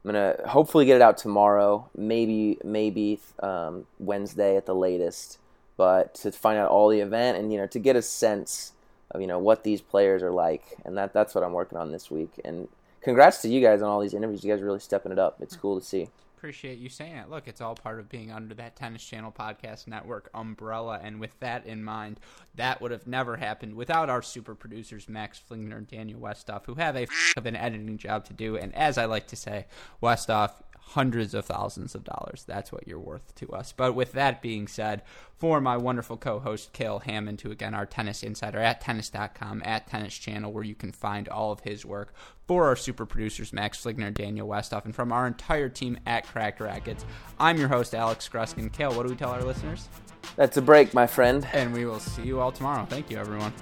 I'm 0.04 0.12
gonna 0.12 0.36
hopefully 0.46 0.86
get 0.86 0.96
it 0.96 1.02
out 1.02 1.18
tomorrow, 1.18 1.88
maybe 1.96 2.58
maybe 2.64 3.20
um, 3.40 3.86
Wednesday 3.98 4.56
at 4.56 4.66
the 4.66 4.74
latest. 4.74 5.38
But 5.76 6.14
to 6.16 6.32
find 6.32 6.58
out 6.58 6.70
all 6.70 6.88
the 6.88 7.00
event 7.00 7.38
and 7.38 7.52
you 7.52 7.58
know 7.58 7.66
to 7.68 7.78
get 7.78 7.96
a 7.96 8.02
sense 8.02 8.72
of 9.10 9.20
you 9.20 9.26
know 9.26 9.38
what 9.38 9.64
these 9.64 9.80
players 9.80 10.22
are 10.22 10.30
like, 10.30 10.76
and 10.84 10.96
that 10.96 11.12
that's 11.12 11.34
what 11.34 11.44
I'm 11.44 11.52
working 11.52 11.78
on 11.78 11.92
this 11.92 12.10
week. 12.10 12.40
And 12.44 12.68
congrats 13.00 13.42
to 13.42 13.48
you 13.48 13.60
guys 13.60 13.82
on 13.82 13.88
all 13.88 14.00
these 14.00 14.14
interviews. 14.14 14.44
You 14.44 14.52
guys 14.52 14.62
are 14.62 14.66
really 14.66 14.80
stepping 14.80 15.12
it 15.12 15.18
up. 15.18 15.36
It's 15.40 15.56
cool 15.56 15.78
to 15.78 15.84
see 15.84 16.08
appreciate 16.38 16.78
you 16.78 16.88
saying 16.88 17.16
it. 17.16 17.28
Look, 17.28 17.48
it's 17.48 17.60
all 17.60 17.74
part 17.74 17.98
of 17.98 18.08
being 18.08 18.30
under 18.30 18.54
that 18.54 18.76
Tennis 18.76 19.04
Channel 19.04 19.34
Podcast 19.36 19.88
Network 19.88 20.30
umbrella. 20.32 21.00
And 21.02 21.18
with 21.18 21.38
that 21.40 21.66
in 21.66 21.82
mind, 21.82 22.20
that 22.54 22.80
would 22.80 22.92
have 22.92 23.08
never 23.08 23.36
happened 23.36 23.74
without 23.74 24.08
our 24.08 24.22
super 24.22 24.54
producers, 24.54 25.08
Max 25.08 25.40
Flingner 25.50 25.78
and 25.78 25.88
Daniel 25.88 26.20
Westoff, 26.20 26.64
who 26.66 26.74
have 26.74 26.94
a 26.94 27.02
f- 27.02 27.34
of 27.36 27.46
an 27.46 27.56
editing 27.56 27.98
job 27.98 28.24
to 28.26 28.32
do. 28.32 28.56
And 28.56 28.72
as 28.76 28.98
I 28.98 29.06
like 29.06 29.26
to 29.28 29.36
say, 29.36 29.66
Westoff, 30.00 30.52
hundreds 30.88 31.34
of 31.34 31.44
thousands 31.44 31.94
of 31.94 32.04
dollars. 32.04 32.44
That's 32.46 32.72
what 32.72 32.88
you're 32.88 32.98
worth 32.98 33.34
to 33.36 33.48
us. 33.50 33.72
But 33.76 33.94
with 33.94 34.12
that 34.12 34.40
being 34.40 34.66
said, 34.66 35.02
for 35.36 35.60
my 35.60 35.76
wonderful 35.76 36.16
co-host 36.16 36.72
Cale 36.72 37.00
Hammond, 37.00 37.40
who 37.40 37.50
again 37.50 37.74
our 37.74 37.86
tennis 37.86 38.22
insider 38.22 38.58
at 38.58 38.80
tennis.com 38.80 39.62
at 39.64 39.86
tennis 39.86 40.16
channel, 40.16 40.52
where 40.52 40.64
you 40.64 40.74
can 40.74 40.92
find 40.92 41.28
all 41.28 41.52
of 41.52 41.60
his 41.60 41.84
work. 41.84 42.14
For 42.46 42.66
our 42.66 42.76
super 42.76 43.04
producers 43.04 43.52
Max 43.52 43.78
Fligner, 43.78 44.12
Daniel 44.12 44.48
Westoff, 44.48 44.86
and 44.86 44.94
from 44.94 45.12
our 45.12 45.26
entire 45.26 45.68
team 45.68 45.98
at 46.06 46.26
Cracked 46.26 46.60
Racquets, 46.60 47.04
I'm 47.38 47.58
your 47.58 47.68
host 47.68 47.94
Alex 47.94 48.28
Gruskin. 48.28 48.72
Cale, 48.72 48.94
what 48.94 49.04
do 49.04 49.10
we 49.10 49.16
tell 49.16 49.30
our 49.30 49.42
listeners? 49.42 49.88
That's 50.36 50.56
a 50.56 50.62
break, 50.62 50.94
my 50.94 51.06
friend. 51.06 51.46
And 51.52 51.74
we 51.74 51.84
will 51.84 52.00
see 52.00 52.22
you 52.22 52.40
all 52.40 52.52
tomorrow. 52.52 52.86
Thank 52.86 53.10
you, 53.10 53.18
everyone. 53.18 53.52